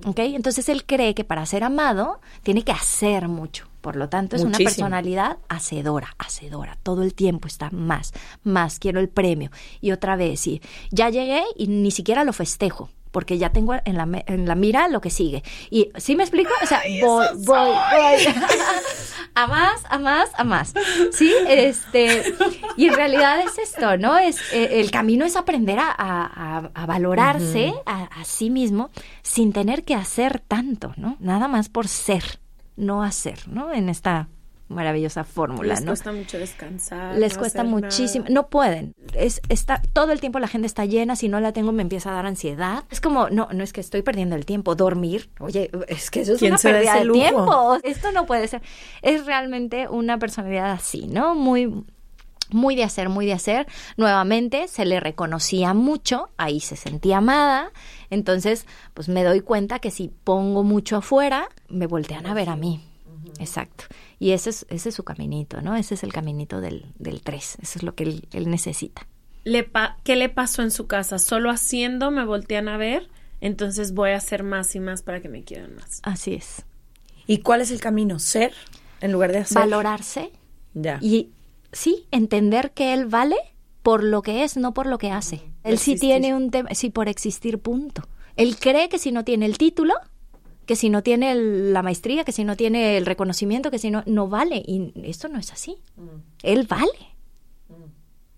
¿Ok? 0.05 0.19
Entonces 0.19 0.69
él 0.69 0.85
cree 0.85 1.15
que 1.15 1.23
para 1.23 1.45
ser 1.45 1.63
amado 1.63 2.19
tiene 2.43 2.63
que 2.63 2.71
hacer 2.71 3.27
mucho. 3.27 3.67
Por 3.81 3.95
lo 3.95 4.09
tanto, 4.09 4.35
es 4.35 4.43
una 4.43 4.57
personalidad 4.57 5.37
hacedora, 5.47 6.15
hacedora. 6.17 6.75
Todo 6.81 7.03
el 7.03 7.13
tiempo 7.13 7.47
está 7.47 7.69
más, 7.69 8.13
más, 8.43 8.79
quiero 8.79 8.99
el 8.99 9.09
premio. 9.09 9.51
Y 9.79 9.91
otra 9.91 10.15
vez, 10.15 10.47
y 10.47 10.59
ya 10.89 11.09
llegué 11.09 11.43
y 11.55 11.67
ni 11.67 11.91
siquiera 11.91 12.23
lo 12.23 12.33
festejo. 12.33 12.89
Porque 13.15 13.37
ya 13.37 13.49
tengo 13.51 13.73
en 13.85 13.95
la, 13.95 14.05
en 14.27 14.45
la 14.45 14.55
mira 14.55 14.89
lo 14.89 14.99
que 14.99 15.09
sigue. 15.09 15.41
Y, 15.69 15.89
¿sí 15.95 16.17
me 16.17 16.23
explico? 16.23 16.51
O 16.61 16.65
sea, 16.67 16.81
voy, 17.01 17.25
voy, 17.45 17.69
voy. 17.69 18.33
a 19.35 19.47
más, 19.47 19.81
a 19.89 19.97
más, 19.99 20.29
a 20.37 20.43
más. 20.43 20.73
Sí, 21.13 21.33
este. 21.47 22.33
Y 22.75 22.87
en 22.89 22.93
realidad 22.93 23.39
es 23.39 23.57
esto, 23.57 23.95
¿no? 23.95 24.17
Es, 24.17 24.37
eh, 24.51 24.81
el 24.81 24.91
camino 24.91 25.23
es 25.23 25.37
aprender 25.37 25.79
a, 25.79 25.89
a- 25.97 26.69
a- 26.73 26.85
valorarse 26.85 27.73
a, 27.85 28.03
a 28.03 28.25
sí 28.25 28.49
mismo 28.49 28.89
sin 29.21 29.53
tener 29.53 29.85
que 29.85 29.95
hacer 29.95 30.41
tanto, 30.45 30.91
¿no? 30.97 31.15
Nada 31.21 31.47
más 31.47 31.69
por 31.69 31.87
ser, 31.87 32.39
no 32.75 33.01
hacer, 33.01 33.47
¿no? 33.47 33.71
En 33.71 33.87
esta 33.87 34.27
maravillosa 34.67 35.23
fórmula, 35.23 35.75
Les 35.75 35.81
¿no? 35.81 35.91
cuesta 35.91 36.11
mucho 36.11 36.37
descansar. 36.39 37.17
Les 37.17 37.33
no 37.33 37.39
cuesta 37.39 37.63
muchísimo, 37.63 38.23
nada. 38.25 38.33
no 38.33 38.47
pueden. 38.49 38.93
Es 39.13 39.41
está 39.49 39.81
todo 39.93 40.11
el 40.11 40.19
tiempo 40.19 40.39
la 40.39 40.47
agenda 40.47 40.65
está 40.65 40.85
llena, 40.85 41.15
si 41.15 41.29
no 41.29 41.39
la 41.39 41.53
tengo 41.53 41.71
me 41.71 41.83
empieza 41.83 42.09
a 42.09 42.13
dar 42.13 42.25
ansiedad. 42.25 42.83
Es 42.89 43.01
como, 43.01 43.29
no, 43.29 43.47
no 43.51 43.63
es 43.63 43.73
que 43.73 43.81
estoy 43.81 44.01
perdiendo 44.01 44.35
el 44.35 44.45
tiempo, 44.45 44.75
dormir. 44.75 45.29
Oye, 45.39 45.69
es 45.87 46.09
que 46.09 46.21
eso 46.21 46.33
es 46.33 46.39
¿Quién 46.39 46.53
una 46.53 46.61
pérdida 46.61 46.99
de 46.99 47.09
tiempo. 47.11 47.77
Esto 47.83 48.11
no 48.11 48.25
puede 48.25 48.47
ser. 48.47 48.61
Es 49.01 49.25
realmente 49.25 49.87
una 49.87 50.17
personalidad 50.17 50.71
así, 50.71 51.07
¿no? 51.07 51.35
Muy 51.35 51.85
muy 52.51 52.75
de 52.75 52.83
hacer, 52.83 53.09
muy 53.09 53.25
de 53.25 53.33
hacer. 53.33 53.67
Nuevamente 53.97 54.67
se 54.67 54.85
le 54.85 54.99
reconocía 54.99 55.73
mucho, 55.73 56.29
ahí 56.37 56.59
se 56.59 56.75
sentía 56.75 57.17
amada. 57.17 57.71
Entonces, 58.09 58.65
pues 58.93 59.09
me 59.09 59.23
doy 59.23 59.41
cuenta 59.41 59.79
que 59.79 59.91
si 59.91 60.09
pongo 60.23 60.63
mucho 60.63 60.97
afuera, 60.97 61.49
me 61.69 61.87
voltean 61.87 62.27
a 62.27 62.33
ver 62.33 62.49
a 62.49 62.55
mí. 62.55 62.81
Exacto. 63.39 63.85
Y 64.19 64.31
ese 64.31 64.49
es, 64.49 64.65
ese 64.69 64.89
es 64.89 64.95
su 64.95 65.03
caminito, 65.03 65.61
¿no? 65.61 65.75
Ese 65.75 65.95
es 65.95 66.03
el 66.03 66.13
caminito 66.13 66.61
del, 66.61 66.85
del 66.99 67.21
3. 67.21 67.57
Eso 67.61 67.79
es 67.79 67.83
lo 67.83 67.95
que 67.95 68.03
él, 68.03 68.27
él 68.31 68.49
necesita. 68.49 69.07
Le 69.43 69.63
pa- 69.63 69.97
¿Qué 70.03 70.15
le 70.15 70.29
pasó 70.29 70.61
en 70.61 70.71
su 70.71 70.87
casa? 70.87 71.19
Solo 71.19 71.49
haciendo 71.51 72.11
me 72.11 72.25
voltean 72.25 72.67
a 72.67 72.77
ver, 72.77 73.09
entonces 73.41 73.93
voy 73.93 74.11
a 74.11 74.17
hacer 74.17 74.43
más 74.43 74.75
y 74.75 74.79
más 74.79 75.01
para 75.03 75.21
que 75.21 75.29
me 75.29 75.43
quieran 75.43 75.75
más. 75.75 75.99
Así 76.03 76.33
es. 76.33 76.63
¿Y 77.27 77.39
cuál 77.39 77.61
es 77.61 77.71
el 77.71 77.79
camino? 77.79 78.19
¿Ser 78.19 78.53
en 79.01 79.11
lugar 79.11 79.31
de 79.31 79.39
hacer? 79.39 79.57
Valorarse 79.57 80.31
Ya. 80.73 80.99
y 81.01 81.29
sí, 81.71 82.05
entender 82.11 82.71
que 82.71 82.93
él 82.93 83.05
vale 83.05 83.35
por 83.83 84.03
lo 84.03 84.21
que 84.23 84.43
es, 84.43 84.57
no 84.57 84.73
por 84.73 84.87
lo 84.87 84.97
que 84.97 85.11
hace. 85.11 85.41
Él 85.63 85.77
sí 85.77 85.95
tiene 85.95 86.33
un 86.33 86.49
tema, 86.49 86.69
sí, 86.73 86.89
por 86.89 87.07
existir, 87.09 87.59
punto. 87.59 88.07
Él 88.35 88.57
cree 88.57 88.89
que 88.89 88.97
si 88.97 89.11
no 89.11 89.23
tiene 89.23 89.45
el 89.45 89.57
título, 89.59 89.93
que 90.65 90.75
si 90.75 90.89
no 90.89 91.03
tiene 91.03 91.31
el- 91.31 91.73
la 91.73 91.81
maestría, 91.83 92.23
que 92.23 92.31
si 92.31 92.43
no 92.43 92.55
tiene 92.55 92.97
el 92.97 93.05
reconocimiento, 93.05 93.71
que 93.71 93.79
si 93.79 93.91
no, 93.91 94.03
no 94.05 94.27
vale. 94.27 94.57
Y 94.65 94.91
esto 95.03 95.27
no 95.29 95.39
es 95.39 95.51
así. 95.51 95.77
Él 96.43 96.65
vale. 96.69 97.15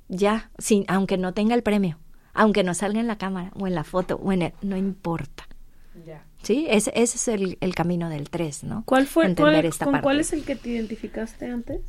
Ya, 0.09 0.49
sin, 0.57 0.85
aunque 0.87 1.17
no 1.17 1.33
tenga 1.33 1.53
el 1.53 1.63
premio, 1.63 1.97
aunque 2.33 2.63
no 2.63 2.73
salga 2.73 2.99
en 2.99 3.07
la 3.07 3.17
cámara 3.17 3.51
o 3.59 3.67
en 3.67 3.75
la 3.75 3.83
foto 3.83 4.15
o 4.23 4.31
en 4.31 4.41
el, 4.41 4.53
no 4.61 4.77
importa. 4.77 5.47
Sí, 6.43 6.65
ese, 6.69 6.91
ese 6.95 7.17
es 7.17 7.27
el, 7.27 7.57
el 7.59 7.75
camino 7.75 8.09
del 8.09 8.29
3, 8.29 8.63
¿no? 8.63 8.83
¿Cuál 8.85 9.05
fue? 9.07 9.25
Entender 9.25 9.53
cuál- 9.55 9.65
esta 9.65 9.85
¿Con 9.85 9.91
parte. 9.93 10.03
cuál 10.03 10.19
es 10.21 10.31
el 10.31 10.45
que 10.45 10.55
te 10.55 10.69
identificaste 10.69 11.45
antes? 11.47 11.81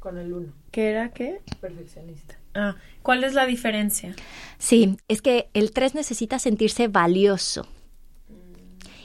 Con 0.00 0.18
el 0.18 0.32
uno. 0.32 0.52
¿Qué 0.72 0.88
era 0.90 1.10
qué? 1.10 1.40
Perfeccionista. 1.60 2.36
Ah, 2.54 2.74
¿cuál 3.02 3.22
es 3.22 3.34
la 3.34 3.46
diferencia? 3.46 4.16
Sí, 4.58 4.96
es 5.08 5.22
que 5.22 5.50
el 5.54 5.70
3 5.72 5.94
necesita 5.94 6.38
sentirse 6.40 6.88
valioso. 6.88 7.66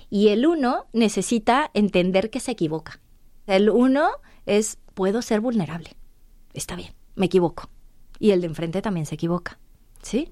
Y 0.09 0.29
el 0.29 0.45
1 0.45 0.87
necesita 0.93 1.69
entender 1.73 2.29
que 2.29 2.39
se 2.39 2.51
equivoca. 2.51 2.99
El 3.47 3.69
1 3.69 4.09
es, 4.45 4.77
puedo 4.93 5.21
ser 5.21 5.39
vulnerable. 5.41 5.95
Está 6.53 6.75
bien, 6.75 6.93
me 7.15 7.27
equivoco. 7.27 7.69
Y 8.19 8.31
el 8.31 8.41
de 8.41 8.47
enfrente 8.47 8.81
también 8.81 9.05
se 9.05 9.15
equivoca. 9.15 9.59
¿Sí? 10.01 10.31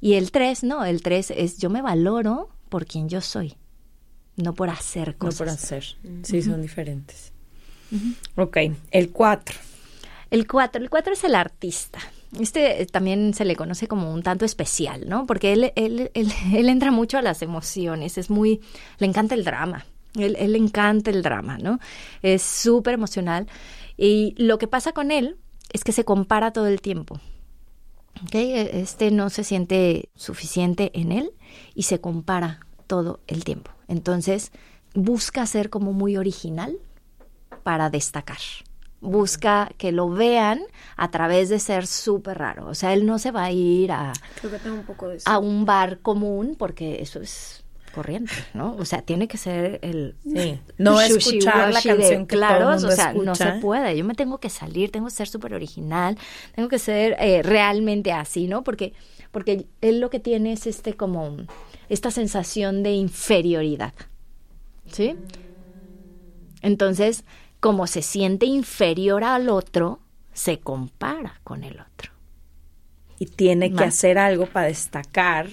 Y 0.00 0.14
el 0.14 0.30
3, 0.32 0.64
no, 0.64 0.84
el 0.84 1.02
3 1.02 1.32
es, 1.36 1.58
yo 1.58 1.70
me 1.70 1.82
valoro 1.82 2.48
por 2.68 2.86
quien 2.86 3.08
yo 3.08 3.20
soy, 3.20 3.54
no 4.36 4.54
por 4.54 4.70
hacer 4.70 5.08
No 5.08 5.18
cosas. 5.18 5.38
por 5.38 5.48
hacer. 5.50 5.84
Sí, 6.22 6.42
son 6.42 6.62
diferentes. 6.62 7.32
Ok. 8.36 8.56
El 8.90 9.10
cuatro. 9.10 9.56
El 10.30 10.46
4, 10.46 10.82
el 10.82 10.88
4 10.90 11.12
es 11.12 11.24
el 11.24 11.34
artista. 11.34 11.98
Este 12.38 12.82
eh, 12.82 12.86
también 12.86 13.34
se 13.34 13.44
le 13.44 13.56
conoce 13.56 13.88
como 13.88 14.12
un 14.12 14.22
tanto 14.22 14.44
especial, 14.44 15.08
¿no? 15.08 15.26
Porque 15.26 15.52
él, 15.52 15.72
él, 15.76 16.10
él, 16.14 16.32
él 16.54 16.68
entra 16.68 16.90
mucho 16.90 17.18
a 17.18 17.22
las 17.22 17.42
emociones, 17.42 18.18
es 18.18 18.30
muy, 18.30 18.60
le 18.98 19.06
encanta 19.06 19.34
el 19.34 19.44
drama, 19.44 19.84
él, 20.16 20.36
él 20.38 20.52
le 20.52 20.58
encanta 20.58 21.10
el 21.10 21.22
drama, 21.22 21.58
¿no? 21.58 21.78
Es 22.22 22.42
súper 22.42 22.94
emocional. 22.94 23.46
Y 23.96 24.34
lo 24.36 24.58
que 24.58 24.66
pasa 24.66 24.92
con 24.92 25.10
él 25.10 25.36
es 25.72 25.84
que 25.84 25.92
se 25.92 26.04
compara 26.04 26.52
todo 26.52 26.66
el 26.66 26.80
tiempo. 26.80 27.20
¿ok? 28.22 28.34
Este 28.34 29.10
no 29.10 29.30
se 29.30 29.44
siente 29.44 30.10
suficiente 30.14 30.90
en 30.94 31.12
él 31.12 31.32
y 31.74 31.84
se 31.84 32.00
compara 32.00 32.60
todo 32.86 33.20
el 33.26 33.44
tiempo. 33.44 33.70
Entonces 33.88 34.52
busca 34.94 35.46
ser 35.46 35.70
como 35.70 35.92
muy 35.92 36.16
original 36.16 36.76
para 37.62 37.90
destacar. 37.90 38.38
Busca 39.02 39.70
que 39.76 39.92
lo 39.92 40.08
vean 40.08 40.62
a 40.96 41.10
través 41.10 41.48
de 41.48 41.58
ser 41.58 41.86
súper 41.86 42.38
raro. 42.38 42.68
O 42.68 42.74
sea, 42.74 42.92
él 42.92 43.04
no 43.04 43.18
se 43.18 43.32
va 43.32 43.44
a 43.44 43.52
ir 43.52 43.92
a, 43.92 44.12
Creo 44.40 44.52
que 44.52 44.58
tengo 44.58 44.76
un 44.76 44.84
poco 44.84 45.08
de 45.08 45.16
eso. 45.16 45.28
a 45.28 45.38
un 45.38 45.66
bar 45.66 45.98
común 45.98 46.54
porque 46.56 47.02
eso 47.02 47.20
es 47.20 47.62
corriente, 47.92 48.32
¿no? 48.54 48.74
O 48.78 48.84
sea, 48.84 49.02
tiene 49.02 49.28
que 49.28 49.36
ser 49.36 49.78
el 49.82 50.16
Sí. 50.24 50.58
No 50.78 51.00
escuchar 51.00 51.72
la 51.72 51.80
de 51.80 51.88
canción 51.88 52.26
todo 52.26 52.42
el 52.42 52.64
mundo 52.64 52.88
o 52.88 52.90
sea, 52.90 53.12
no 53.12 53.34
se 53.34 53.52
puede. 53.60 53.96
Yo 53.96 54.04
me 54.04 54.14
tengo 54.14 54.38
que 54.38 54.48
salir, 54.48 54.90
tengo 54.90 55.06
que 55.06 55.12
ser 55.12 55.28
súper 55.28 55.52
original, 55.54 56.16
tengo 56.54 56.68
que 56.68 56.78
ser 56.78 57.16
eh, 57.18 57.42
realmente 57.42 58.12
así, 58.12 58.46
¿no? 58.46 58.64
Porque 58.64 58.94
porque 59.30 59.66
él 59.80 60.00
lo 60.00 60.10
que 60.10 60.20
tiene 60.20 60.52
es 60.52 60.66
este 60.66 60.94
como 60.94 61.38
esta 61.88 62.10
sensación 62.10 62.82
de 62.82 62.92
inferioridad, 62.92 63.94
¿sí? 64.90 65.16
Entonces, 66.60 67.24
como 67.62 67.86
se 67.86 68.02
siente 68.02 68.44
inferior 68.44 69.22
al 69.22 69.48
otro, 69.48 70.00
se 70.32 70.58
compara 70.58 71.40
con 71.44 71.62
el 71.62 71.74
otro. 71.74 72.10
Y 73.20 73.26
tiene 73.26 73.72
que 73.72 73.84
hacer 73.84 74.18
algo 74.18 74.46
para 74.46 74.66
destacar 74.66 75.46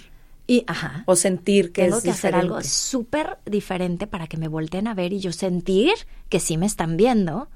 Y, 0.47 0.64
ajá. 0.66 1.03
o 1.05 1.16
sentir 1.16 1.72
que 1.72 1.84
tengo 1.84 1.97
es 1.97 2.03
que 2.03 2.10
hacer 2.10 2.34
algo 2.34 2.64
súper 2.64 3.38
diferente 3.45 4.07
para 4.07 4.26
que 4.26 4.38
me 4.38 4.47
volteen 4.47 4.88
a 4.88 4.95
ver 4.95 5.14
y 5.14 5.20
yo 5.20 5.32
sentir 5.32 5.93
que 6.30 6.39
sí 6.39 6.57
me 6.57 6.66
están 6.66 6.97
viendo. 6.97 7.47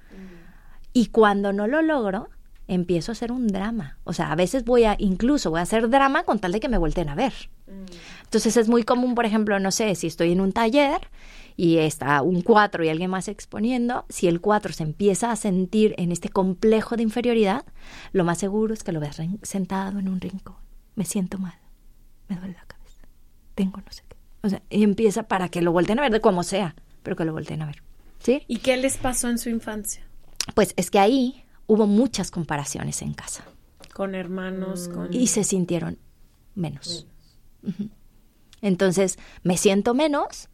Y 0.94 1.08
cuando 1.08 1.52
no 1.52 1.66
lo 1.66 1.82
logro, 1.82 2.30
empiezo 2.68 3.12
a 3.12 3.14
hacer 3.14 3.32
un 3.32 3.48
drama. 3.48 3.98
O 4.04 4.14
sea, 4.14 4.32
a 4.32 4.36
veces 4.36 4.66
voy 4.66 4.84
a, 4.84 4.96
incluso 5.00 5.50
voy 5.50 5.62
a 5.62 5.64
hacer 5.64 5.90
drama 5.90 6.26
con 6.26 6.38
tal 6.38 6.52
de 6.52 6.60
que 6.60 6.70
me 6.70 6.78
volteen 6.78 7.10
a 7.10 7.16
ver. 7.16 7.34
Entonces 8.22 8.56
es 8.56 8.70
muy 8.70 8.84
común, 8.84 9.16
por 9.16 9.26
ejemplo, 9.26 9.60
no 9.60 9.72
sé, 9.72 9.96
si 9.96 10.06
estoy 10.06 10.32
en 10.32 10.42
un 10.42 10.52
taller 10.52 11.02
y 11.56 11.78
está 11.78 12.22
un 12.22 12.42
4 12.42 12.84
y 12.84 12.90
alguien 12.90 13.10
más 13.10 13.28
exponiendo, 13.28 14.06
si 14.10 14.28
el 14.28 14.42
4 14.42 14.74
se 14.74 14.84
empieza 14.84 15.32
a 15.32 15.36
sentir 15.36 15.96
en 15.98 16.12
este 16.12 16.30
complejo 16.30 16.96
de 16.96 17.04
inferioridad, 17.04 17.66
lo 18.12 18.24
más 18.24 18.38
seguro 18.38 18.74
es 18.74 18.84
que 18.84 18.92
lo 18.92 19.00
veas 19.00 19.22
sentado 19.42 20.00
en 20.00 20.08
un 20.08 20.20
rincón. 20.20 20.56
Me 20.96 21.06
siento 21.06 21.38
mal, 21.38 21.58
me 22.28 22.36
duele 22.36 22.54
la 22.54 22.66
cabeza, 22.66 23.02
tengo 23.56 23.78
no 23.78 23.92
sé 23.92 24.04
qué. 24.08 24.18
O 24.42 24.50
sea, 24.50 24.62
y 24.70 24.84
empieza 24.84 25.24
para 25.24 25.50
que 25.50 25.62
lo 25.62 25.72
volteen 25.72 26.00
a 26.00 26.04
ver 26.04 26.12
de 26.12 26.22
como 26.22 26.44
sea, 26.44 26.76
pero 27.02 27.16
que 27.16 27.26
lo 27.26 27.34
volteen 27.34 27.62
a 27.62 27.66
ver. 27.66 27.84
¿Sí? 28.20 28.44
¿Y 28.48 28.58
qué 28.58 28.78
les 28.78 28.98
pasó 28.98 29.30
en 29.30 29.38
su 29.38 29.50
infancia? 29.50 30.06
Pues 30.54 30.74
es 30.78 30.90
que 30.90 31.00
ahí 31.00 31.46
hubo 31.68 31.88
muchas 31.88 32.32
comparaciones 32.32 33.02
en 33.02 33.14
casa 33.14 33.46
Con 33.94 34.16
hermanos, 34.16 34.90
con... 34.90 35.14
y 35.14 35.28
se 35.28 35.44
sintieron 35.44 35.98
menos. 36.56 37.08
Entonces, 38.62 39.18
me 39.44 39.58
siento 39.58 39.94
menos, 39.94 40.50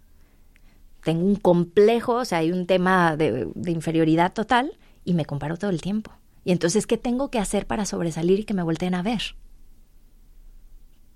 tengo 1.03 1.25
un 1.25 1.35
complejo, 1.35 2.15
o 2.15 2.25
sea, 2.25 2.39
hay 2.39 2.51
un 2.51 2.65
tema 2.65 3.15
de, 3.15 3.47
inferioridad 3.67 4.33
total 4.33 4.77
y 5.05 5.13
me 5.13 5.25
comparo 5.25 5.57
todo 5.57 5.71
el 5.71 5.81
tiempo. 5.81 6.11
Y 6.43 6.51
entonces, 6.51 6.87
¿qué 6.87 6.97
tengo 6.97 7.29
que 7.29 7.39
hacer 7.39 7.67
para 7.67 7.85
sobresalir 7.85 8.39
y 8.39 8.43
que 8.43 8.53
me 8.53 8.63
volteen 8.63 8.95
a 8.95 9.03
ver? 9.03 9.35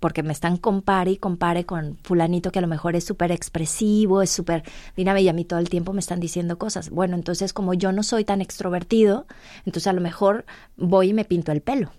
Porque 0.00 0.22
me 0.22 0.32
están 0.32 0.58
compare 0.58 1.12
y 1.12 1.16
compare 1.16 1.64
con 1.64 1.96
fulanito 2.02 2.52
que 2.52 2.58
a 2.58 2.62
lo 2.62 2.68
mejor 2.68 2.94
es 2.94 3.04
súper 3.04 3.32
expresivo, 3.32 4.20
es 4.20 4.30
súper 4.30 4.62
dinámico 4.96 5.24
y 5.24 5.28
a 5.28 5.32
mí 5.32 5.44
todo 5.44 5.58
el 5.58 5.70
tiempo 5.70 5.92
me 5.92 6.00
están 6.00 6.20
diciendo 6.20 6.58
cosas. 6.58 6.90
Bueno, 6.90 7.16
entonces 7.16 7.52
como 7.52 7.74
yo 7.74 7.90
no 7.92 8.02
soy 8.02 8.24
tan 8.24 8.42
extrovertido, 8.42 9.26
entonces 9.64 9.86
a 9.86 9.92
lo 9.92 10.02
mejor 10.02 10.44
voy 10.76 11.10
y 11.10 11.14
me 11.14 11.24
pinto 11.24 11.52
el 11.52 11.62
pelo 11.62 11.90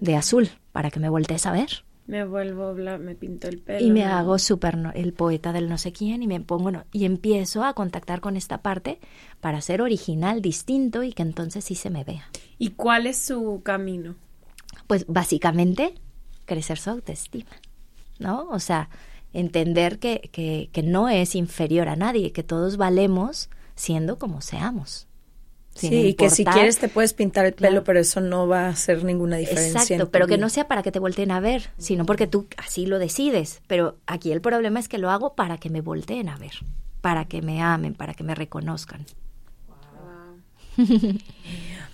de 0.00 0.16
azul 0.16 0.48
para 0.72 0.90
que 0.90 1.00
me 1.00 1.08
voltees 1.08 1.46
a 1.46 1.52
ver. 1.52 1.85
Me 2.06 2.24
vuelvo, 2.24 2.72
bla, 2.74 2.98
me 2.98 3.14
pinto 3.16 3.48
el 3.48 3.58
pelo. 3.58 3.84
Y 3.84 3.90
me 3.90 4.04
hago 4.04 4.38
súper 4.38 4.76
no- 4.76 4.92
el 4.92 5.12
poeta 5.12 5.52
del 5.52 5.68
no 5.68 5.76
sé 5.76 5.92
quién 5.92 6.22
y 6.22 6.26
me 6.28 6.40
pongo 6.40 6.70
no- 6.70 6.84
y 6.92 7.04
empiezo 7.04 7.64
a 7.64 7.74
contactar 7.74 8.20
con 8.20 8.36
esta 8.36 8.62
parte 8.62 9.00
para 9.40 9.60
ser 9.60 9.82
original, 9.82 10.40
distinto 10.40 11.02
y 11.02 11.12
que 11.12 11.22
entonces 11.22 11.64
sí 11.64 11.74
se 11.74 11.90
me 11.90 12.04
vea. 12.04 12.28
¿Y 12.58 12.70
cuál 12.70 13.06
es 13.08 13.16
su 13.18 13.60
camino? 13.64 14.14
Pues 14.86 15.04
básicamente 15.08 15.94
crecer 16.44 16.78
su 16.78 16.90
autoestima, 16.90 17.50
¿no? 18.20 18.48
O 18.50 18.60
sea, 18.60 18.88
entender 19.32 19.98
que, 19.98 20.30
que, 20.32 20.70
que 20.72 20.82
no 20.84 21.08
es 21.08 21.34
inferior 21.34 21.88
a 21.88 21.96
nadie, 21.96 22.32
que 22.32 22.44
todos 22.44 22.76
valemos 22.76 23.50
siendo 23.74 24.18
como 24.18 24.40
seamos. 24.42 25.08
Sin 25.76 25.90
Sí, 25.90 25.96
y 26.08 26.14
que 26.14 26.30
si 26.30 26.44
quieres 26.44 26.78
te 26.78 26.88
puedes 26.88 27.12
pintar 27.12 27.44
el 27.46 27.52
pelo, 27.52 27.68
Claro. 27.70 27.84
pero 27.84 28.00
eso 28.00 28.20
no 28.20 28.48
va 28.48 28.66
a 28.66 28.68
hacer 28.70 29.04
ninguna 29.04 29.36
diferencia. 29.36 29.70
en 29.70 29.76
Exacto, 29.76 30.04
tu 30.06 30.10
pero 30.10 30.26
que 30.26 30.38
no 30.38 30.48
sea 30.48 30.66
para 30.68 30.82
que 30.82 30.90
te 30.90 30.98
volteen 30.98 31.30
a 31.30 31.38
ver, 31.40 31.70
sino 31.78 32.04
porque 32.06 32.26
tú 32.26 32.46
así 32.56 32.86
lo 32.86 32.98
decides. 32.98 33.60
Pero 33.66 33.96
aquí 34.06 34.32
el 34.32 34.40
problema 34.40 34.80
es 34.80 34.88
que 34.88 34.98
lo 34.98 35.10
hago 35.10 35.34
para 35.34 35.58
que 35.58 35.70
me 35.70 35.80
volteen 35.82 36.28
a 36.28 36.36
ver, 36.36 36.52
para 37.00 37.26
que 37.26 37.42
me 37.42 37.62
amen, 37.62 37.94
para 37.94 38.14
que 38.14 38.24
me 38.24 38.34
reconozcan. 38.34 39.04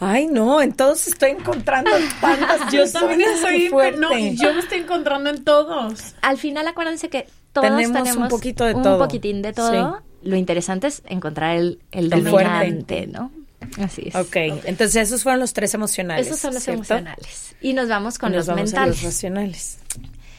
Ay, 0.00 0.26
no, 0.26 0.60
entonces 0.60 1.08
estoy 1.12 1.30
encontrando 1.30 1.90
tantas 2.20 2.72
Yo 2.72 2.90
también 2.90 3.20
estoy... 3.20 3.68
fuerte. 3.68 4.00
No, 4.00 4.10
yo 4.16 4.52
me 4.54 4.60
estoy 4.60 4.78
encontrando 4.78 5.30
en 5.30 5.44
todos. 5.44 6.14
Al 6.22 6.38
final 6.38 6.66
acuérdense 6.66 7.08
que 7.08 7.28
todos 7.52 7.68
Tenemos 7.68 7.92
tenemos, 8.02 8.16
un 8.24 8.28
poquito 8.28 8.64
de 8.64 8.74
un 8.74 8.82
todo. 8.82 8.98
poquitín 8.98 9.42
de 9.42 9.52
todo. 9.52 10.00
Lo 10.22 10.36
interesante 10.36 10.86
es 10.88 11.02
encontrar 11.06 11.56
el, 11.56 11.80
el 11.92 12.12
El 12.12 12.26
fuerte. 12.28 12.50
dominante, 12.50 13.06
¿no? 13.06 13.30
Así 13.78 14.02
es. 14.06 14.14
Ok, 14.14 14.36
entonces 14.64 15.08
esos 15.08 15.22
fueron 15.22 15.40
los 15.40 15.52
tres 15.52 15.74
emocionales. 15.74 16.26
Esos 16.26 16.40
son 16.40 16.54
los 16.54 16.62
¿cierto? 16.62 16.78
emocionales. 16.78 17.56
Y 17.60 17.72
nos 17.72 17.88
vamos 17.88 18.18
con 18.18 18.32
nos 18.32 18.38
los 18.38 18.46
vamos 18.48 18.60
a 18.60 18.64
mentales. 18.64 18.96
los 18.96 19.04
racionales. 19.04 19.78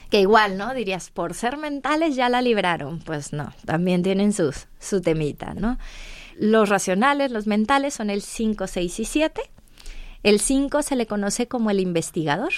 Que 0.09 0.21
igual, 0.21 0.57
¿no? 0.57 0.73
Dirías, 0.73 1.09
por 1.09 1.33
ser 1.33 1.57
mentales 1.57 2.15
ya 2.15 2.29
la 2.29 2.41
libraron. 2.41 2.99
Pues 2.99 3.33
no, 3.33 3.53
también 3.65 4.03
tienen 4.03 4.33
sus, 4.33 4.67
su 4.79 5.01
temita, 5.01 5.53
¿no? 5.55 5.79
Los 6.37 6.69
racionales, 6.69 7.31
los 7.31 7.47
mentales 7.47 7.95
son 7.95 8.09
el 8.09 8.21
5, 8.21 8.67
6 8.67 8.99
y 8.99 9.05
7. 9.05 9.41
El 10.23 10.39
5 10.39 10.81
se 10.83 10.95
le 10.95 11.07
conoce 11.07 11.47
como 11.47 11.71
el 11.71 11.79
investigador. 11.79 12.53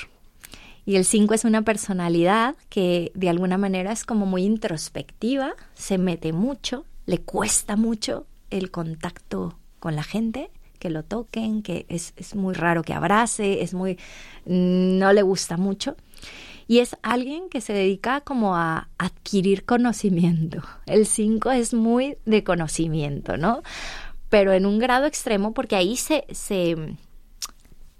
Y 0.85 0.97
el 0.97 1.05
5 1.05 1.33
es 1.33 1.45
una 1.45 1.63
personalidad 1.63 2.55
que 2.69 3.11
de 3.15 3.29
alguna 3.29 3.57
manera 3.57 3.91
es 3.91 4.03
como 4.03 4.25
muy 4.25 4.43
introspectiva, 4.43 5.55
se 5.73 5.97
mete 5.97 6.31
mucho, 6.31 6.85
le 7.07 7.19
cuesta 7.19 7.75
mucho 7.75 8.27
el 8.51 8.69
contacto 8.69 9.57
con 9.79 9.95
la 9.95 10.03
gente, 10.03 10.51
que 10.85 10.91
lo 10.91 11.01
toquen, 11.01 11.63
que 11.63 11.87
es, 11.89 12.13
es 12.15 12.35
muy 12.35 12.53
raro 12.53 12.83
que 12.83 12.93
abrace, 12.93 13.63
es 13.63 13.73
muy... 13.73 13.97
no 14.45 15.13
le 15.13 15.23
gusta 15.23 15.57
mucho. 15.57 15.95
Y 16.67 16.77
es 16.77 16.95
alguien 17.01 17.49
que 17.49 17.59
se 17.59 17.73
dedica 17.73 18.21
como 18.21 18.55
a 18.55 18.89
adquirir 18.99 19.65
conocimiento. 19.65 20.61
El 20.85 21.07
5 21.07 21.49
es 21.53 21.73
muy 21.73 22.17
de 22.25 22.43
conocimiento, 22.43 23.35
¿no? 23.35 23.63
Pero 24.29 24.53
en 24.53 24.67
un 24.67 24.77
grado 24.77 25.07
extremo 25.07 25.55
porque 25.55 25.75
ahí 25.75 25.95
se, 25.95 26.27
se, 26.29 26.75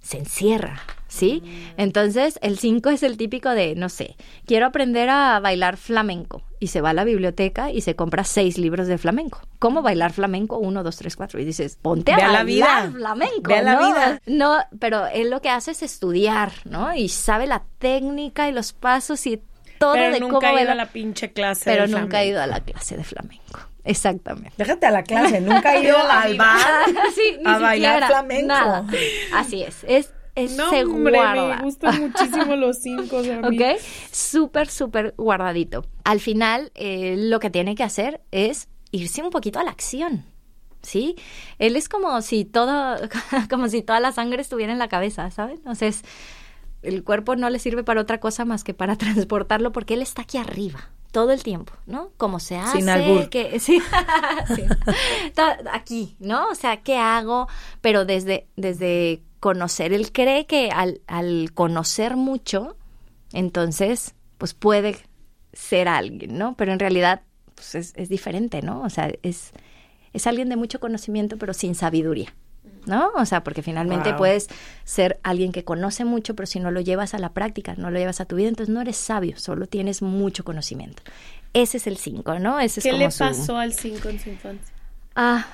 se 0.05 0.19
encierra, 0.19 0.79
¿sí? 1.07 1.41
Entonces, 1.77 2.37
el 2.43 2.59
5 2.59 2.91
es 2.91 3.01
el 3.01 3.17
típico 3.17 3.49
de, 3.49 3.73
no 3.75 3.89
sé, 3.89 4.15
quiero 4.45 4.67
aprender 4.67 5.09
a 5.09 5.39
bailar 5.39 5.77
flamenco. 5.77 6.43
Y 6.59 6.67
se 6.67 6.79
va 6.81 6.91
a 6.91 6.93
la 6.93 7.03
biblioteca 7.03 7.71
y 7.71 7.81
se 7.81 7.95
compra 7.95 8.23
seis 8.23 8.57
libros 8.59 8.87
de 8.87 8.97
flamenco. 8.99 9.41
¿Cómo 9.59 9.81
bailar 9.81 10.13
flamenco? 10.13 10.57
Uno, 10.59 10.83
dos, 10.83 10.97
tres, 10.97 11.15
cuatro. 11.15 11.39
Y 11.39 11.45
dices, 11.45 11.77
ponte 11.81 12.13
a 12.13 12.17
Ve 12.17 12.21
a 12.23 12.27
la 12.31 12.43
bailar 12.43 12.83
vida. 12.87 12.91
flamenco. 12.99 13.41
Ve 13.49 13.55
a 13.57 13.61
la 13.63 13.77
vida. 13.79 14.21
No, 14.27 14.57
pero 14.79 15.07
él 15.07 15.29
lo 15.31 15.41
que 15.41 15.49
hace 15.49 15.71
es 15.71 15.81
estudiar, 15.83 16.51
¿no? 16.65 16.93
Y 16.95 17.09
sabe 17.09 17.47
la 17.47 17.63
técnica 17.79 18.47
y 18.47 18.51
los 18.51 18.73
pasos 18.73 19.25
y 19.27 19.41
todo 19.79 19.93
Pero 19.93 20.13
de 20.13 20.19
nunca 20.19 20.35
cómo 20.35 20.47
ha 20.47 20.49
ido 20.51 20.55
bailar. 20.55 20.71
a 20.71 20.75
la 20.75 20.85
pinche 20.91 21.33
clase. 21.33 21.63
Pero 21.65 21.87
nunca 21.87 22.19
ha 22.19 22.25
ido 22.25 22.41
a 22.41 22.47
la 22.47 22.59
clase 22.61 22.95
de 22.95 23.03
flamenco. 23.03 23.59
Exactamente. 23.85 24.51
Déjate 24.57 24.87
a 24.87 24.91
la 24.91 25.03
clase, 25.03 25.39
nunca 25.41 25.75
he 25.75 25.83
ido 25.83 25.97
al 26.09 26.35
bar 26.37 26.59
Sí, 27.15 27.37
ni 27.43 27.49
a 27.49 27.59
bailar 27.59 27.93
siquiera, 27.93 28.07
flamenco. 28.07 28.47
nada. 28.47 28.85
Así 29.33 29.61
es. 29.63 29.83
Es, 29.87 30.11
es 30.35 30.57
No, 30.57 30.69
se 30.71 30.83
hombre, 30.83 31.15
guarda. 31.17 31.55
me 31.57 31.61
gustan 31.63 32.01
muchísimo 32.01 32.55
los 32.57 32.81
cinco. 32.81 33.19
a 33.19 33.49
mí- 33.49 33.57
¿Ok? 33.61 33.79
Súper, 34.11 34.67
súper 34.69 35.13
guardadito. 35.17 35.85
Al 36.03 36.19
final, 36.19 36.71
eh, 36.75 37.15
lo 37.17 37.39
que 37.39 37.49
tiene 37.49 37.75
que 37.75 37.83
hacer 37.83 38.21
es 38.31 38.67
irse 38.91 39.21
un 39.21 39.29
poquito 39.29 39.59
a 39.59 39.63
la 39.63 39.71
acción. 39.71 40.25
¿Sí? 40.81 41.15
Él 41.57 41.75
es 41.77 41.89
como 41.89 42.21
si 42.21 42.45
todo, 42.45 42.95
como 43.49 43.69
si 43.69 43.81
toda 43.81 43.99
la 43.99 44.11
sangre 44.11 44.41
estuviera 44.41 44.71
en 44.71 44.77
la 44.77 44.87
cabeza, 44.87 45.31
¿saben? 45.31 45.57
Entonces, 45.57 46.03
el 46.83 47.03
cuerpo 47.03 47.35
no 47.35 47.49
le 47.49 47.57
sirve 47.57 47.83
para 47.83 48.01
otra 48.01 48.19
cosa 48.19 48.45
más 48.45 48.63
que 48.63 48.75
para 48.75 48.95
transportarlo 48.95 49.71
porque 49.71 49.95
él 49.95 50.03
está 50.03 50.21
aquí 50.23 50.37
arriba 50.37 50.89
todo 51.15 51.31
el 51.31 51.43
tiempo, 51.43 51.71
¿no? 51.85 52.11
Como 52.17 52.41
se 52.41 52.57
hace, 52.57 52.79
Sin 52.79 52.89
albur. 52.89 53.29
que 53.29 53.57
sí, 53.61 53.81
sí. 54.53 54.63
Está 55.25 55.57
aquí, 55.71 56.17
¿no? 56.19 56.49
O 56.49 56.55
sea, 56.55 56.81
¿qué 56.83 56.97
hago? 56.97 57.47
Pero 57.79 58.03
desde 58.03 58.47
desde 58.57 59.21
conocer, 59.39 59.93
él 59.93 60.11
cree 60.11 60.45
que 60.45 60.71
al, 60.71 60.99
al 61.07 61.53
conocer 61.53 62.17
mucho, 62.17 62.75
entonces, 63.31 64.13
pues 64.37 64.53
puede 64.53 64.97
ser 65.53 65.87
alguien, 65.87 66.37
¿no? 66.37 66.57
Pero 66.57 66.73
en 66.73 66.79
realidad, 66.79 67.21
pues 67.55 67.75
es, 67.75 67.93
es 67.95 68.09
diferente, 68.09 68.61
¿no? 68.61 68.81
O 68.81 68.89
sea, 68.89 69.09
es, 69.23 69.53
es 70.11 70.27
alguien 70.27 70.49
de 70.49 70.57
mucho 70.57 70.81
conocimiento, 70.81 71.37
pero 71.37 71.53
sin 71.53 71.75
sabiduría, 71.75 72.35
¿no? 72.85 73.09
O 73.15 73.25
sea, 73.25 73.43
porque 73.43 73.61
finalmente 73.61 74.09
Wow. 74.09 74.17
puedes 74.19 74.47
ser 74.83 75.19
alguien 75.23 75.51
que 75.51 75.63
conoce 75.63 76.05
mucho, 76.05 76.35
pero 76.35 76.47
si 76.47 76.59
no 76.59 76.71
lo 76.71 76.81
llevas 76.81 77.13
a 77.13 77.19
la 77.19 77.29
práctica, 77.33 77.75
no 77.77 77.91
lo 77.91 77.99
llevas 77.99 78.21
a 78.21 78.25
tu 78.25 78.35
vida, 78.35 78.49
entonces 78.49 78.73
no 78.73 78.81
eres 78.81 78.97
sabio, 78.97 79.37
solo 79.37 79.67
tienes 79.67 80.01
mucho 80.01 80.43
conocimiento. 80.43 81.03
Ese 81.53 81.77
es 81.77 81.87
el 81.87 81.97
5, 81.97 82.37
¿no? 82.39 82.59
Ese 82.59 82.79
es 82.81 82.83
¿Qué 82.85 82.91
como 82.91 83.03
le 83.03 83.11
su- 83.11 83.19
pasó 83.23 83.57
al 83.57 83.73
cinco 83.73 84.09
en 84.09 84.19
su 84.19 84.29
infancia? 84.29 84.73
Ah, 85.15 85.45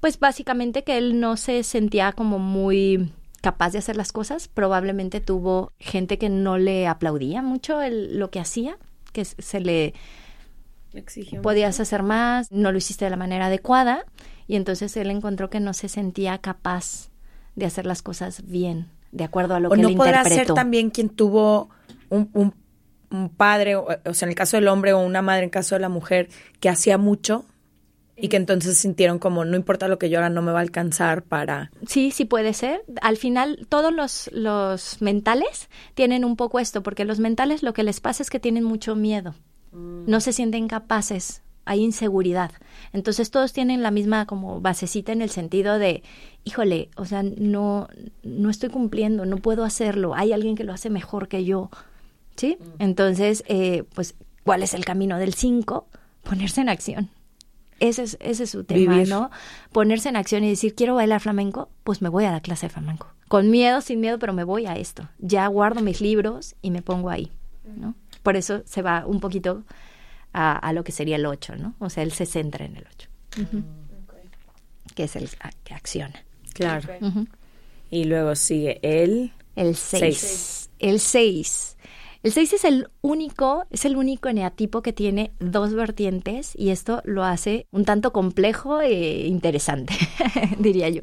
pues 0.00 0.20
básicamente 0.20 0.84
que 0.84 0.96
él 0.98 1.18
no 1.18 1.36
se 1.36 1.62
sentía 1.64 2.12
como 2.12 2.38
muy 2.38 3.12
capaz 3.40 3.70
de 3.72 3.78
hacer 3.78 3.96
las 3.96 4.12
cosas. 4.12 4.46
Probablemente 4.48 5.20
tuvo 5.20 5.72
gente 5.80 6.18
que 6.18 6.28
no 6.28 6.58
le 6.58 6.86
aplaudía 6.86 7.42
mucho 7.42 7.80
el- 7.82 8.18
lo 8.18 8.30
que 8.30 8.38
hacía, 8.40 8.76
que 9.12 9.24
se 9.24 9.60
le 9.60 9.94
Exigió 10.94 11.42
podías 11.42 11.80
hacer 11.80 12.02
más, 12.02 12.50
no 12.50 12.72
lo 12.72 12.78
hiciste 12.78 13.04
de 13.04 13.10
la 13.10 13.16
manera 13.16 13.46
adecuada 13.46 14.04
y 14.48 14.56
entonces 14.56 14.96
él 14.96 15.10
encontró 15.10 15.48
que 15.50 15.60
no 15.60 15.72
se 15.74 15.88
sentía 15.88 16.38
capaz 16.38 17.10
de 17.54 17.66
hacer 17.66 17.86
las 17.86 18.02
cosas 18.02 18.42
bien, 18.46 18.88
de 19.12 19.22
acuerdo 19.24 19.54
a 19.54 19.60
lo 19.60 19.68
o 19.68 19.72
que 19.72 19.82
no 19.82 19.88
él 19.90 19.96
podrá 19.96 20.24
ser 20.24 20.46
también 20.54 20.90
quien 20.90 21.08
tuvo 21.10 21.68
un, 22.08 22.28
un- 22.34 22.54
un 23.10 23.28
padre, 23.30 23.76
o, 23.76 23.86
o 24.04 24.14
sea, 24.14 24.26
en 24.26 24.30
el 24.30 24.34
caso 24.34 24.56
del 24.58 24.68
hombre 24.68 24.92
o 24.92 24.98
una 25.00 25.22
madre, 25.22 25.38
en 25.40 25.44
el 25.44 25.50
caso 25.50 25.74
de 25.76 25.80
la 25.80 25.88
mujer, 25.88 26.28
que 26.60 26.68
hacía 26.68 26.98
mucho 26.98 27.44
y 28.16 28.28
que 28.28 28.36
entonces 28.36 28.76
sintieron 28.76 29.18
como, 29.18 29.44
no 29.46 29.56
importa 29.56 29.88
lo 29.88 29.98
que 29.98 30.10
yo 30.10 30.18
haga, 30.18 30.28
no 30.28 30.42
me 30.42 30.50
va 30.52 30.58
a 30.58 30.62
alcanzar 30.62 31.22
para... 31.22 31.70
Sí, 31.86 32.10
sí 32.10 32.24
puede 32.26 32.52
ser. 32.52 32.82
Al 33.00 33.16
final, 33.16 33.66
todos 33.70 33.94
los, 33.94 34.28
los 34.34 35.00
mentales 35.00 35.68
tienen 35.94 36.24
un 36.24 36.36
poco 36.36 36.58
esto, 36.58 36.82
porque 36.82 37.04
los 37.04 37.18
mentales 37.20 37.62
lo 37.62 37.72
que 37.72 37.82
les 37.84 38.00
pasa 38.00 38.22
es 38.22 38.28
que 38.28 38.40
tienen 38.40 38.64
mucho 38.64 38.94
miedo. 38.96 39.34
No 39.72 40.20
se 40.20 40.32
sienten 40.32 40.66
capaces, 40.68 41.42
hay 41.64 41.80
inseguridad. 41.84 42.50
Entonces 42.92 43.30
todos 43.30 43.52
tienen 43.52 43.82
la 43.82 43.90
misma 43.90 44.26
como 44.26 44.60
basecita 44.60 45.12
en 45.12 45.22
el 45.22 45.30
sentido 45.30 45.78
de, 45.78 46.02
híjole, 46.44 46.90
o 46.96 47.04
sea, 47.04 47.22
no, 47.22 47.88
no 48.22 48.50
estoy 48.50 48.70
cumpliendo, 48.70 49.26
no 49.26 49.38
puedo 49.38 49.64
hacerlo, 49.64 50.14
hay 50.14 50.32
alguien 50.32 50.56
que 50.56 50.64
lo 50.64 50.72
hace 50.72 50.90
mejor 50.90 51.28
que 51.28 51.44
yo. 51.44 51.70
¿Sí? 52.36 52.56
Entonces, 52.78 53.42
eh, 53.48 53.82
pues, 53.94 54.14
¿cuál 54.44 54.62
es 54.62 54.72
el 54.72 54.84
camino 54.84 55.18
del 55.18 55.34
5? 55.34 55.88
Ponerse 56.22 56.60
en 56.60 56.68
acción. 56.68 57.10
Ese 57.80 58.02
es, 58.02 58.16
ese 58.20 58.44
es 58.44 58.50
su 58.50 58.64
tema, 58.64 58.92
Vivir. 58.94 59.08
¿no? 59.08 59.30
Ponerse 59.72 60.08
en 60.08 60.16
acción 60.16 60.44
y 60.44 60.48
decir, 60.48 60.74
quiero 60.74 60.94
bailar 60.94 61.20
flamenco, 61.20 61.68
pues 61.84 62.02
me 62.02 62.08
voy 62.08 62.24
a 62.24 62.32
la 62.32 62.40
clase 62.40 62.66
de 62.66 62.70
flamenco. 62.70 63.08
Con 63.28 63.50
miedo, 63.50 63.80
sin 63.80 64.00
miedo, 64.00 64.18
pero 64.18 64.32
me 64.32 64.44
voy 64.44 64.66
a 64.66 64.76
esto. 64.76 65.08
Ya 65.18 65.46
guardo 65.48 65.80
mis 65.80 66.00
libros 66.00 66.56
y 66.62 66.70
me 66.70 66.82
pongo 66.82 67.10
ahí, 67.10 67.30
¿no? 67.76 67.94
Por 68.22 68.36
eso 68.36 68.62
se 68.64 68.82
va 68.82 69.04
un 69.06 69.20
poquito 69.20 69.64
a, 70.32 70.56
a 70.56 70.72
lo 70.72 70.84
que 70.84 70.92
sería 70.92 71.16
el 71.16 71.26
8, 71.26 71.56
¿no? 71.56 71.74
O 71.78 71.90
sea, 71.90 72.02
él 72.02 72.12
se 72.12 72.26
centra 72.26 72.64
en 72.64 72.76
el 72.76 72.86
8, 72.94 73.08
que 74.94 75.04
es 75.04 75.16
el 75.16 75.28
a- 75.40 75.50
que 75.64 75.74
acciona. 75.74 76.24
Claro. 76.54 76.88
Y 77.90 78.04
luego 78.04 78.34
sigue 78.34 78.78
él. 78.82 79.32
El 79.56 79.76
6. 79.76 80.00
Seis. 80.18 80.70
El 80.78 81.00
6. 81.00 81.76
El 82.24 82.32
6 82.32 82.52
es 82.54 82.64
el 82.64 82.88
único, 83.00 83.64
es 83.70 83.84
el 83.84 83.96
único 83.96 84.28
eneatipo 84.28 84.82
que 84.82 84.92
tiene 84.92 85.30
dos 85.38 85.72
vertientes 85.72 86.52
y 86.56 86.70
esto 86.70 87.00
lo 87.04 87.22
hace 87.22 87.66
un 87.70 87.84
tanto 87.84 88.12
complejo 88.12 88.80
e 88.80 89.26
interesante, 89.28 89.94
diría 90.58 90.88
yo. 90.88 91.02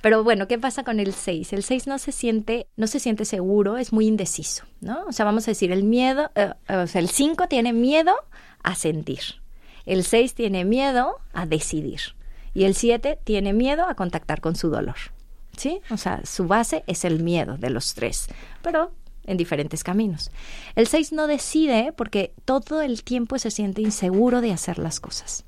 Pero 0.00 0.24
bueno, 0.24 0.48
¿qué 0.48 0.58
pasa 0.58 0.82
con 0.82 0.98
el 0.98 1.12
6? 1.12 1.52
El 1.52 1.62
6 1.62 1.86
no 1.86 1.98
se 1.98 2.10
siente, 2.10 2.68
no 2.76 2.86
se 2.86 3.00
siente 3.00 3.26
seguro, 3.26 3.76
es 3.76 3.92
muy 3.92 4.06
indeciso, 4.06 4.64
¿no? 4.80 5.04
O 5.06 5.12
sea, 5.12 5.26
vamos 5.26 5.46
a 5.46 5.50
decir, 5.50 5.72
el 5.72 5.84
miedo, 5.84 6.30
eh, 6.34 6.52
eh, 6.68 6.76
o 6.76 6.86
sea, 6.86 7.02
el 7.02 7.08
5 7.10 7.48
tiene 7.48 7.74
miedo 7.74 8.14
a 8.66 8.74
sentir. 8.74 9.20
El 9.86 10.04
6 10.04 10.34
tiene 10.34 10.64
miedo 10.64 11.20
a 11.32 11.46
decidir. 11.46 12.00
Y 12.52 12.64
el 12.64 12.74
7 12.74 13.18
tiene 13.22 13.52
miedo 13.52 13.86
a 13.86 13.94
contactar 13.94 14.40
con 14.40 14.56
su 14.56 14.68
dolor. 14.68 14.96
¿Sí? 15.56 15.80
O 15.90 15.96
sea, 15.96 16.20
su 16.26 16.46
base 16.46 16.84
es 16.86 17.04
el 17.04 17.22
miedo 17.22 17.56
de 17.56 17.70
los 17.70 17.94
tres, 17.94 18.26
pero 18.62 18.90
en 19.24 19.36
diferentes 19.36 19.84
caminos. 19.84 20.30
El 20.74 20.86
6 20.86 21.12
no 21.12 21.28
decide 21.28 21.92
porque 21.96 22.34
todo 22.44 22.82
el 22.82 23.04
tiempo 23.04 23.38
se 23.38 23.50
siente 23.50 23.80
inseguro 23.80 24.40
de 24.40 24.52
hacer 24.52 24.78
las 24.78 25.00
cosas. 25.00 25.44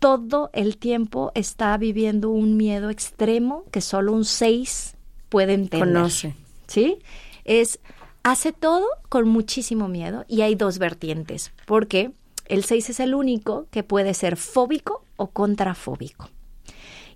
Todo 0.00 0.50
el 0.52 0.76
tiempo 0.76 1.30
está 1.34 1.76
viviendo 1.78 2.30
un 2.30 2.56
miedo 2.56 2.90
extremo 2.90 3.64
que 3.70 3.80
solo 3.80 4.12
un 4.12 4.24
6 4.24 4.96
puede 5.28 5.54
entender. 5.54 5.88
Conoce. 5.88 6.34
¿Sí? 6.66 6.98
Es 7.44 7.78
hace 8.24 8.52
todo 8.52 8.86
con 9.08 9.28
muchísimo 9.28 9.86
miedo 9.88 10.24
y 10.28 10.40
hay 10.40 10.56
dos 10.56 10.78
vertientes, 10.78 11.52
porque 11.66 12.10
el 12.46 12.64
6 12.64 12.90
es 12.90 13.00
el 13.00 13.14
único 13.14 13.66
que 13.70 13.82
puede 13.82 14.14
ser 14.14 14.36
fóbico 14.36 15.04
o 15.16 15.28
contrafóbico. 15.30 16.28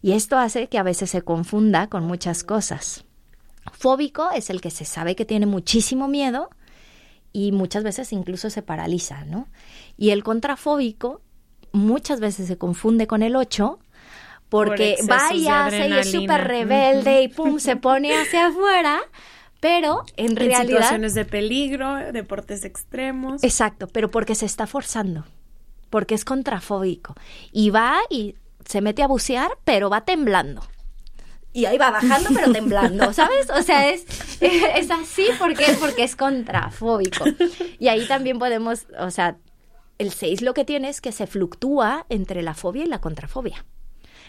Y 0.01 0.13
esto 0.13 0.39
hace 0.39 0.69
que 0.69 0.79
a 0.79 0.83
veces 0.83 1.11
se 1.11 1.23
confunda 1.23 1.89
con 1.89 2.05
muchas 2.05 2.45
cosas. 2.45 3.05
Fóbico 3.73 4.31
es 4.31 4.51
el 4.51 4.61
que 4.61 4.71
se 4.71 4.85
sabe 4.85 5.17
que 5.17 5.25
tiene 5.25 5.47
muchísimo 5.47 6.09
miedo 6.09 6.51
y 7.33 7.53
muchas 7.53 7.85
veces 7.85 8.13
incluso 8.13 8.51
se 8.51 8.63
paraliza, 8.63 9.25
¿no? 9.25 9.49
Y 9.97 10.11
el 10.11 10.25
contrafóbico 10.25 11.21
muchas 11.73 12.21
veces 12.21 12.47
se 12.47 12.57
confunde 12.57 13.07
con 13.07 13.23
el 13.23 13.37
8 13.37 13.79
porque 14.49 14.93
excesos 14.93 15.11
va 15.11 15.35
y 15.35 15.43
de 15.43 15.51
hace 15.51 15.89
y 15.89 15.93
es 15.93 16.11
súper 16.11 16.47
rebelde 16.47 17.23
y 17.23 17.29
pum, 17.29 17.59
se 17.59 17.77
pone 17.77 18.17
hacia 18.17 18.47
afuera, 18.47 19.01
pero 19.61 20.05
en, 20.17 20.31
En 20.31 20.37
realidad... 20.37 20.63
situaciones 20.63 21.15
de 21.15 21.25
peligro, 21.25 21.97
deportes 22.13 22.65
extremos. 22.65 23.43
Exacto, 23.43 23.89
pero 23.89 24.11
porque 24.11 24.35
se 24.35 24.47
está 24.47 24.67
forzando, 24.67 25.25
porque 25.91 26.15
es 26.15 26.25
contrafóbico. 26.25 27.15
Y 27.53 27.71
va 27.71 27.99
y 28.11 28.37
se 28.65 28.81
mete 28.81 29.03
a 29.03 29.09
bucear, 29.09 29.51
pero 29.65 29.91
va 29.91 30.05
temblando. 30.05 30.63
y 31.53 31.65
ahí 31.65 31.79
va 31.79 31.91
bajando 31.91 32.31
pero 32.35 32.53
temblando, 32.53 33.13
¿sabes? 33.15 33.49
O 33.51 33.63
sea, 33.63 33.89
es, 33.91 34.05
es 34.41 34.91
así 34.91 35.27
porque, 35.39 35.65
porque 35.81 36.05
es 36.05 36.15
contrafóbico. 36.15 37.25
Y 37.81 37.89
ahí 37.89 38.07
también 38.07 38.39
podemos, 38.39 38.87
o 38.99 39.11
sea, 39.11 39.39
el 39.99 40.13
6 40.13 40.43
lo 40.43 40.55
que 40.55 40.65
tiene 40.65 40.89
es 40.89 41.01
que 41.01 41.11
se 41.11 41.27
fluctúa 41.27 42.07
entre 42.11 42.43
la 42.43 42.55
fobia 42.55 42.85
y 42.85 42.87
la 42.87 43.01
contrafobia. 43.01 43.65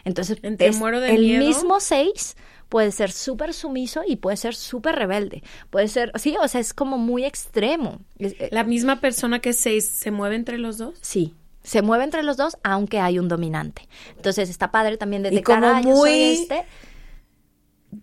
Entonces, 0.05 0.39
Entre 0.41 0.67
es 0.67 0.77
muero 0.77 1.01
de 1.01 1.13
el 1.13 1.21
miedo. 1.21 1.45
mismo 1.45 1.79
6 1.79 2.37
puede 2.69 2.91
ser 2.91 3.11
súper 3.11 3.53
sumiso 3.53 4.01
y 4.07 4.15
puede 4.15 4.37
ser 4.37 4.55
súper 4.55 4.95
rebelde. 4.95 5.43
Puede 5.69 5.87
ser, 5.87 6.11
sí, 6.19 6.35
o 6.41 6.47
sea, 6.47 6.61
es 6.61 6.73
como 6.73 6.97
muy 6.97 7.25
extremo. 7.25 7.99
Eh, 8.19 8.47
La 8.51 8.63
misma 8.63 9.01
persona 9.01 9.39
que 9.39 9.53
seis 9.53 9.89
se 9.89 10.11
mueve 10.11 10.35
entre 10.35 10.57
los 10.59 10.77
dos. 10.77 10.95
Sí, 11.01 11.33
se 11.63 11.81
mueve 11.81 12.03
entre 12.05 12.23
los 12.23 12.37
dos, 12.37 12.57
aunque 12.63 12.99
hay 12.99 13.19
un 13.19 13.27
dominante. 13.27 13.87
Entonces 14.15 14.49
está 14.49 14.71
padre 14.71 14.97
también 14.97 15.21
Y 15.23 15.29
detectar, 15.31 15.59
como 15.61 15.67
"Ah, 15.75 15.81
yo 15.81 15.95
soy 15.95 16.09
muy- 16.11 16.31
este. 16.33 16.63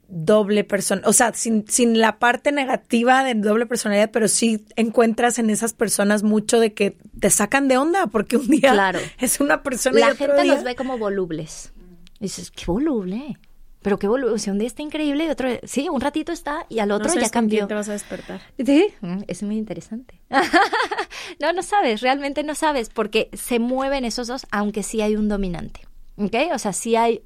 doble 0.08 0.64
persona, 0.64 1.02
o 1.04 1.12
sea, 1.12 1.32
sin, 1.32 1.64
sin 1.68 2.00
la 2.00 2.18
parte 2.18 2.50
negativa 2.50 3.22
de 3.22 3.34
doble 3.34 3.66
personalidad, 3.66 4.10
pero 4.10 4.26
sí 4.26 4.64
encuentras 4.74 5.38
en 5.38 5.48
esas 5.48 5.74
personas 5.74 6.24
mucho 6.24 6.58
de 6.58 6.74
que 6.74 6.96
te 7.20 7.30
sacan 7.30 7.68
de 7.68 7.78
onda, 7.78 8.08
porque 8.08 8.36
un 8.36 8.48
día 8.48 8.72
Claro. 8.72 8.98
es 9.20 9.38
una 9.40 9.62
persona 9.62 9.98
y 9.98 10.00
La 10.02 10.08
otro 10.12 10.26
gente 10.26 10.42
día- 10.42 10.54
los 10.54 10.64
ve 10.64 10.74
como 10.74 10.98
volubles. 10.98 11.72
Y 12.18 12.24
dices, 12.24 12.50
qué 12.50 12.64
voluble. 12.66 13.38
Pero 13.86 14.00
qué 14.00 14.08
un 14.08 14.58
día 14.58 14.66
está 14.66 14.82
increíble 14.82 15.26
y 15.26 15.28
otro, 15.28 15.48
sí, 15.62 15.88
un 15.88 16.00
ratito 16.00 16.32
está 16.32 16.66
y 16.68 16.80
al 16.80 16.90
otro 16.90 17.06
no 17.06 17.14
sabes 17.14 17.30
ya 17.30 17.38
con 17.38 17.48
quién 17.48 17.60
cambió. 17.60 17.66
te 17.68 17.74
vas 17.74 17.88
a 17.88 17.92
despertar. 17.92 18.40
Sí, 18.58 18.88
mm, 19.00 19.18
es 19.28 19.44
muy 19.44 19.56
interesante. 19.56 20.20
no, 21.40 21.52
no 21.52 21.62
sabes, 21.62 22.00
realmente 22.00 22.42
no 22.42 22.56
sabes, 22.56 22.88
porque 22.88 23.30
se 23.32 23.60
mueven 23.60 24.04
esos 24.04 24.26
dos, 24.26 24.44
aunque 24.50 24.82
sí 24.82 25.02
hay 25.02 25.14
un 25.14 25.28
dominante. 25.28 25.82
¿Ok? 26.16 26.34
O 26.52 26.58
sea, 26.58 26.72
sí 26.72 26.96
hay 26.96 27.22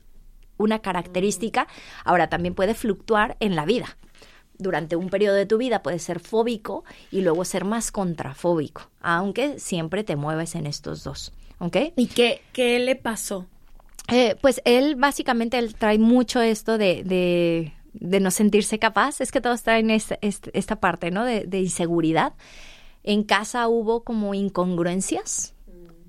una 0.58 0.80
característica. 0.80 1.66
Ahora, 2.04 2.28
también 2.28 2.54
puede 2.54 2.74
fluctuar 2.74 3.38
en 3.40 3.56
la 3.56 3.64
vida. 3.64 3.96
Durante 4.58 4.96
un 4.96 5.08
periodo 5.08 5.36
de 5.36 5.46
tu 5.46 5.56
vida 5.56 5.82
puedes 5.82 6.02
ser 6.02 6.20
fóbico 6.20 6.84
y 7.10 7.22
luego 7.22 7.46
ser 7.46 7.64
más 7.64 7.90
contrafóbico, 7.90 8.90
aunque 9.00 9.58
siempre 9.58 10.04
te 10.04 10.14
mueves 10.14 10.54
en 10.54 10.66
estos 10.66 11.04
dos. 11.04 11.32
¿Ok? 11.58 11.76
¿Y 11.96 12.08
qué, 12.08 12.42
qué 12.52 12.78
le 12.80 12.96
pasó? 12.96 13.46
Eh, 14.10 14.36
pues 14.40 14.60
él 14.64 14.96
básicamente 14.96 15.60
trae 15.78 15.98
mucho 15.98 16.40
esto 16.40 16.78
de, 16.78 17.02
de, 17.04 18.20
no 18.20 18.30
sentirse 18.30 18.78
capaz. 18.78 19.20
Es 19.20 19.32
que 19.32 19.40
todos 19.40 19.62
traen 19.62 19.90
esta, 19.90 20.18
esta 20.20 20.76
parte, 20.76 21.10
¿no? 21.10 21.24
De, 21.24 21.46
de 21.46 21.60
inseguridad. 21.60 22.34
En 23.02 23.24
casa 23.24 23.66
hubo 23.68 24.04
como 24.04 24.34
incongruencias, 24.34 25.54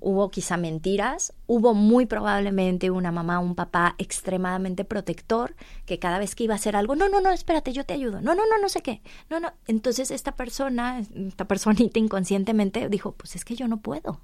hubo 0.02 0.30
quizá 0.30 0.56
mentiras, 0.56 1.32
hubo 1.46 1.74
muy 1.74 2.06
probablemente 2.06 2.90
una 2.90 3.12
mamá, 3.12 3.38
un 3.38 3.54
papá 3.54 3.94
extremadamente 3.98 4.84
protector 4.84 5.54
que 5.86 5.98
cada 5.98 6.18
vez 6.18 6.34
que 6.34 6.44
iba 6.44 6.54
a 6.54 6.56
hacer 6.56 6.76
algo, 6.76 6.96
no, 6.96 7.08
no, 7.08 7.20
no, 7.20 7.30
espérate, 7.30 7.72
yo 7.72 7.86
te 7.86 7.94
ayudo, 7.94 8.20
no, 8.20 8.34
no, 8.34 8.42
no, 8.46 8.58
no 8.60 8.68
sé 8.68 8.82
qué, 8.82 9.00
no, 9.30 9.40
no. 9.40 9.52
Entonces 9.66 10.10
esta 10.10 10.32
persona, 10.32 11.00
esta 11.14 11.46
personita 11.46 11.98
inconscientemente 11.98 12.88
dijo, 12.88 13.12
pues 13.12 13.36
es 13.36 13.44
que 13.44 13.54
yo 13.54 13.68
no 13.68 13.80
puedo. 13.80 14.20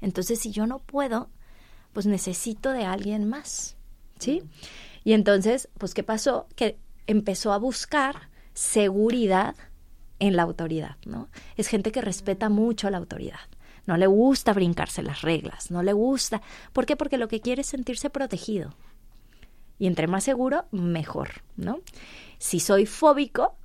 Entonces 0.00 0.40
si 0.40 0.50
yo 0.50 0.66
no 0.66 0.80
puedo, 0.80 1.30
pues 1.96 2.04
necesito 2.04 2.72
de 2.72 2.84
alguien 2.84 3.26
más, 3.26 3.74
¿sí? 4.18 4.42
Y 5.02 5.14
entonces, 5.14 5.70
pues, 5.78 5.94
¿qué 5.94 6.02
pasó? 6.02 6.46
Que 6.54 6.78
empezó 7.06 7.54
a 7.54 7.58
buscar 7.58 8.28
seguridad 8.52 9.56
en 10.18 10.36
la 10.36 10.42
autoridad, 10.42 10.96
¿no? 11.06 11.30
Es 11.56 11.68
gente 11.68 11.92
que 11.92 12.02
respeta 12.02 12.50
mucho 12.50 12.90
la 12.90 12.98
autoridad. 12.98 13.40
No 13.86 13.96
le 13.96 14.06
gusta 14.06 14.52
brincarse 14.52 15.02
las 15.02 15.22
reglas, 15.22 15.70
no 15.70 15.82
le 15.82 15.94
gusta. 15.94 16.42
¿Por 16.74 16.84
qué? 16.84 16.96
Porque 16.96 17.16
lo 17.16 17.28
que 17.28 17.40
quiere 17.40 17.62
es 17.62 17.68
sentirse 17.68 18.10
protegido. 18.10 18.74
Y 19.78 19.86
entre 19.86 20.06
más 20.06 20.24
seguro, 20.24 20.66
mejor, 20.72 21.44
¿no? 21.56 21.78
Si 22.36 22.60
soy 22.60 22.84
fóbico, 22.84 23.56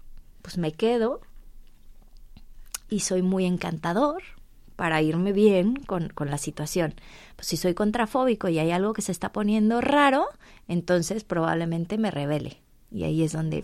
pues 0.41 0.57
me 0.57 0.71
quedo 0.71 1.19
y 2.87 3.01
soy 3.01 3.23
muy 3.23 3.45
encantador 3.45 4.23
para 4.81 5.03
irme 5.03 5.31
bien 5.31 5.75
con, 5.75 6.09
con 6.09 6.31
la 6.31 6.39
situación. 6.39 6.95
Pues 7.35 7.45
si 7.45 7.55
soy 7.55 7.75
contrafóbico 7.75 8.49
y 8.49 8.57
hay 8.57 8.71
algo 8.71 8.93
que 8.93 9.03
se 9.03 9.11
está 9.11 9.31
poniendo 9.31 9.79
raro, 9.79 10.25
entonces 10.67 11.23
probablemente 11.23 11.99
me 11.99 12.09
revele. 12.09 12.57
Y 12.89 13.03
ahí 13.03 13.21
es 13.21 13.31
donde 13.31 13.63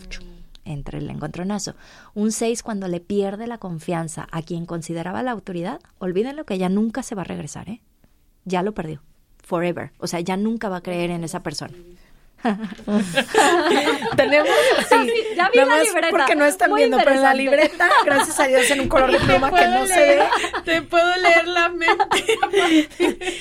entra 0.64 1.00
el 1.00 1.10
encontronazo. 1.10 1.74
Un 2.14 2.32
6 2.32 2.62
cuando 2.62 2.88
le 2.88 3.00
pierde 3.00 3.48
la 3.48 3.58
confianza 3.58 4.28
a 4.32 4.44
quien 4.44 4.68
consideraba 4.68 5.24
la 5.24 5.32
autoridad, 5.32 5.80
olvídenlo 5.98 6.46
que 6.46 6.60
ya 6.60 6.70
nunca 6.70 7.02
se 7.02 7.16
va 7.16 7.24
a 7.24 7.26
regresar, 7.26 7.68
¿eh? 7.68 7.82
Ya 8.46 8.62
lo 8.62 8.76
perdió. 8.76 9.02
Forever. 9.40 9.94
O 9.98 10.06
sea, 10.06 10.20
ya 10.20 10.38
nunca 10.38 10.70
va 10.70 10.78
a 10.78 10.84
creer 10.84 11.10
en 11.10 11.24
esa 11.24 11.42
persona. 11.42 11.74
Tenemos 14.16 14.50
así. 14.80 15.12
ya 15.36 15.50
vi 15.50 15.60
la 15.60 15.84
libreta. 15.84 16.08
Porque 16.12 16.36
no 16.36 16.46
están 16.46 16.70
Muy 16.70 16.82
viendo, 16.82 16.98
pero 16.98 17.12
en 17.12 17.22
la 17.24 17.34
libreta, 17.34 17.90
gracias 18.06 18.40
a 18.40 18.48
Dios, 18.48 18.70
en 18.72 18.82
un 18.82 18.88
color 18.90 19.12
de 19.12 19.20
pluma 19.26 19.52
que 19.52 19.68
no 19.68 19.86
se 19.88 20.00
ve, 20.00 20.20
Te 20.64 20.82
puedo 20.84 21.16
leer 21.18 21.48
la 21.48 21.70
mente. 21.70 22.38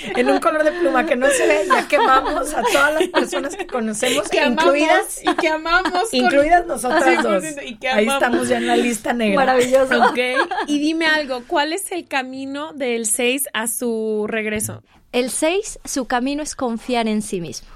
en 0.16 0.30
un 0.30 0.38
color 0.40 0.64
de 0.64 0.72
pluma 0.72 1.06
que 1.06 1.16
no 1.16 1.28
se 1.28 1.46
ve, 1.46 1.64
ya 1.68 1.86
quemamos 1.88 2.52
a 2.54 2.62
todas 2.62 2.94
las 2.94 3.08
personas 3.08 3.56
que 3.56 3.66
conocemos, 3.66 4.28
que 4.28 4.40
amamos 4.40 4.64
incluidas, 4.64 5.20
y 5.24 5.34
que 5.34 5.48
amamos. 5.48 5.92
con- 5.92 6.02
incluidas 6.12 6.66
nosotras 6.66 7.22
dos. 7.22 7.42
100%, 7.44 7.62
y 7.66 7.76
que 7.76 7.88
Ahí 7.88 8.06
estamos 8.08 8.48
ya 8.48 8.56
en 8.58 8.66
la 8.66 8.76
lista 8.76 9.12
negra. 9.12 9.36
Maravilloso. 9.36 10.02
Ok. 10.08 10.18
Y 10.66 10.78
dime 10.78 11.06
algo, 11.06 11.42
¿cuál 11.46 11.72
es 11.72 11.92
el 11.92 12.08
camino 12.08 12.72
del 12.72 13.06
6 13.06 13.48
a 13.52 13.66
su 13.68 14.26
regreso? 14.28 14.82
El 15.12 15.30
6, 15.30 15.78
su 15.84 16.06
camino 16.06 16.42
es 16.42 16.54
confiar 16.56 17.08
en 17.08 17.22
sí 17.22 17.40
mismo. 17.40 17.68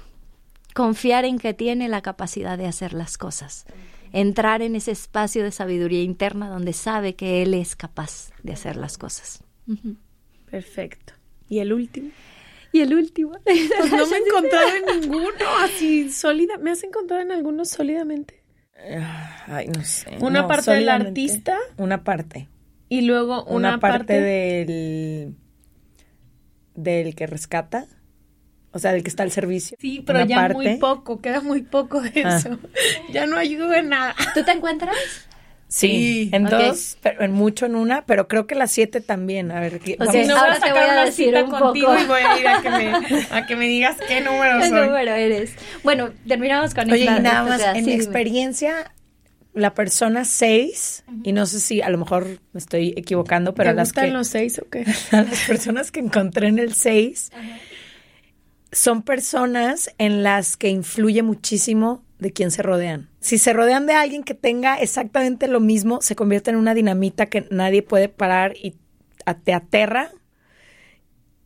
Confiar 0.73 1.25
en 1.25 1.37
que 1.39 1.53
tiene 1.53 1.87
la 1.89 2.01
capacidad 2.01 2.57
de 2.57 2.67
hacer 2.67 2.93
las 2.93 3.17
cosas. 3.17 3.65
Entrar 4.13 4.61
en 4.61 4.75
ese 4.75 4.91
espacio 4.91 5.43
de 5.43 5.51
sabiduría 5.51 6.03
interna 6.03 6.49
donde 6.49 6.73
sabe 6.73 7.15
que 7.15 7.41
él 7.41 7.53
es 7.53 7.75
capaz 7.75 8.31
de 8.43 8.53
hacer 8.53 8.75
las 8.75 8.97
cosas. 8.97 9.43
Perfecto. 10.49 11.13
¿Y 11.47 11.59
el 11.59 11.73
último? 11.73 12.09
Y 12.73 12.81
el 12.81 12.93
último. 12.93 13.37
Pues 13.43 13.91
no 13.91 14.07
me 14.07 14.17
he 14.17 14.19
encontrado 14.27 14.67
en 14.75 15.01
ninguno 15.01 15.45
así 15.61 16.09
sólida. 16.11 16.57
¿Me 16.57 16.71
has 16.71 16.83
encontrado 16.83 17.21
en 17.21 17.31
alguno 17.31 17.65
sólidamente? 17.65 18.41
Ay, 19.47 19.67
no 19.67 19.83
sé. 19.83 20.17
Una 20.21 20.41
No, 20.41 20.47
parte 20.47 20.71
del 20.71 20.89
artista. 20.89 21.57
Una 21.77 22.03
parte. 22.03 22.47
Y 22.89 23.01
luego 23.01 23.43
Una, 23.45 23.69
una, 23.69 23.79
parte, 23.79 24.19
del 24.19 25.35
del 26.75 27.15
que 27.15 27.27
rescata, 27.27 27.85
o 28.71 28.79
sea, 28.79 28.91
del 28.93 29.03
que 29.03 29.09
está 29.09 29.23
al 29.23 29.31
servicio. 29.31 29.77
Sí, 29.79 30.03
pero 30.05 30.19
Una 30.19 30.27
ya 30.27 30.35
parte. 30.35 30.53
muy 30.55 30.77
poco, 30.77 31.21
queda 31.21 31.41
muy 31.41 31.61
poco 31.63 32.01
de 32.01 32.23
Ah. 32.23 32.37
eso. 32.37 32.57
Ya 33.13 33.25
no 33.25 33.37
ayudo 33.37 33.73
en 33.73 33.89
nada. 33.89 34.15
¿Tú 34.33 34.43
te 34.43 34.51
encuentras? 34.51 34.95
Sí, 35.67 35.87
Sí, 35.87 36.29
en 36.33 36.43
dos, 36.45 36.97
pero 37.01 37.23
en 37.23 37.31
mucho 37.31 37.65
en 37.65 37.75
una, 37.77 38.05
pero 38.05 38.27
creo 38.27 38.45
que 38.45 38.55
las 38.55 38.71
siete 38.71 38.99
también. 38.99 39.51
A 39.53 39.61
ver, 39.61 39.79
¿qué- 39.79 39.93
Ok, 39.93 39.99
vamos 39.99 40.15
Si 40.15 40.23
no, 40.27 40.35
ahora 40.35 40.47
voy 40.47 40.51
a 40.51 40.59
te 40.59 40.67
sacar 40.67 40.73
voy 40.73 40.89
a 40.89 40.93
una 40.93 41.05
decir 41.05 41.25
cita 41.27 41.43
un 41.45 41.49
contigo 41.51 41.87
poco. 41.87 42.01
y 42.01 42.05
voy 42.07 42.21
a 42.21 42.39
ir 42.39 42.47
a 42.47 42.61
que 42.61 42.69
me, 42.69 42.93
a 43.37 43.45
que 43.45 43.55
me 43.55 43.67
digas 43.67 43.95
qué 44.05 44.19
número 44.19 44.59
¿Qué 44.59 44.67
soy. 44.69 44.81
número 44.87 45.13
eres? 45.13 45.51
Bueno, 45.83 46.09
terminamos 46.27 46.73
con 46.73 46.91
Oye, 46.91 47.03
esta. 47.03 47.17
y 47.17 47.21
nada 47.21 47.43
más, 47.43 47.61
en 47.61 47.85
Sí, 47.85 47.89
mi 47.91 47.93
experiencia, 47.95 48.91
la 49.53 49.73
persona 49.73 50.25
seis, 50.25 51.05
y 51.23 51.31
no 51.31 51.45
sé 51.45 51.61
si 51.61 51.81
a 51.81 51.89
lo 51.89 51.97
mejor 51.97 52.25
me 52.51 52.57
estoy 52.59 52.93
equivocando, 52.97 53.53
pero 53.53 53.67
¿Te 53.69 53.71
a 53.71 53.73
las, 53.75 53.89
gustan 53.89 54.05
que, 54.07 54.11
los 54.11 54.27
seis 54.27 54.59
o 54.59 54.69
qué? 54.69 54.85
a 55.13 55.21
las 55.21 55.39
personas 55.47 55.91
que 55.91 56.01
encontré 56.01 56.47
en 56.47 56.59
el 56.59 56.73
seis, 56.73 57.31
son 58.71 59.03
personas 59.03 59.93
en 59.97 60.23
las 60.23 60.57
que 60.57 60.69
influye 60.69 61.23
muchísimo 61.23 62.03
de 62.19 62.31
quién 62.31 62.51
se 62.51 62.61
rodean. 62.61 63.09
Si 63.19 63.37
se 63.37 63.51
rodean 63.53 63.85
de 63.85 63.93
alguien 63.93 64.23
que 64.23 64.33
tenga 64.33 64.75
exactamente 64.75 65.47
lo 65.47 65.59
mismo, 65.59 66.01
se 66.01 66.15
convierte 66.15 66.51
en 66.51 66.55
una 66.55 66.73
dinamita 66.73 67.25
que 67.25 67.47
nadie 67.49 67.81
puede 67.83 68.09
parar 68.09 68.53
y 68.55 68.75
te 69.43 69.53
aterra. 69.53 70.11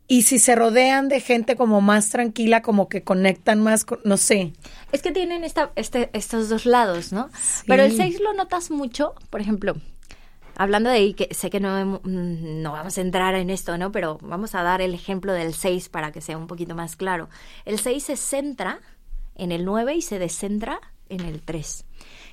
Y 0.08 0.22
si 0.22 0.38
se 0.38 0.54
rodean 0.54 1.08
de 1.08 1.20
gente 1.20 1.56
como 1.56 1.80
más 1.80 2.10
tranquila, 2.10 2.62
como 2.62 2.88
que 2.88 3.02
conectan 3.02 3.60
más, 3.60 3.84
con, 3.84 3.98
no 4.04 4.16
sé. 4.16 4.52
Es 4.92 5.02
que 5.02 5.10
tienen 5.10 5.42
esta, 5.42 5.72
este, 5.74 6.10
estos 6.12 6.48
dos 6.48 6.64
lados, 6.64 7.12
¿no? 7.12 7.28
Pero 7.66 7.82
el 7.82 7.96
6 7.96 8.20
lo 8.20 8.32
notas 8.32 8.70
mucho, 8.70 9.14
por 9.30 9.40
ejemplo, 9.40 9.74
hablando 10.56 10.90
de 10.90 10.96
ahí, 10.96 11.14
que 11.14 11.28
sé 11.32 11.50
que 11.50 11.60
no, 11.60 12.00
no 12.04 12.72
vamos 12.72 12.98
a 12.98 13.00
entrar 13.00 13.34
en 13.34 13.50
esto, 13.50 13.76
¿no? 13.78 13.92
Pero 13.92 14.18
vamos 14.22 14.54
a 14.54 14.62
dar 14.62 14.80
el 14.80 14.94
ejemplo 14.94 15.32
del 15.32 15.54
6 15.54 15.88
para 15.88 16.12
que 16.12 16.20
sea 16.20 16.36
un 16.36 16.46
poquito 16.46 16.74
más 16.74 16.96
claro. 16.96 17.28
El 17.64 17.78
6 17.78 18.02
se 18.02 18.16
centra 18.16 18.80
en 19.34 19.52
el 19.52 19.64
9 19.64 19.94
y 19.94 20.02
se 20.02 20.18
descentra 20.18 20.80
en 21.08 21.20
el 21.20 21.42
3. 21.42 21.84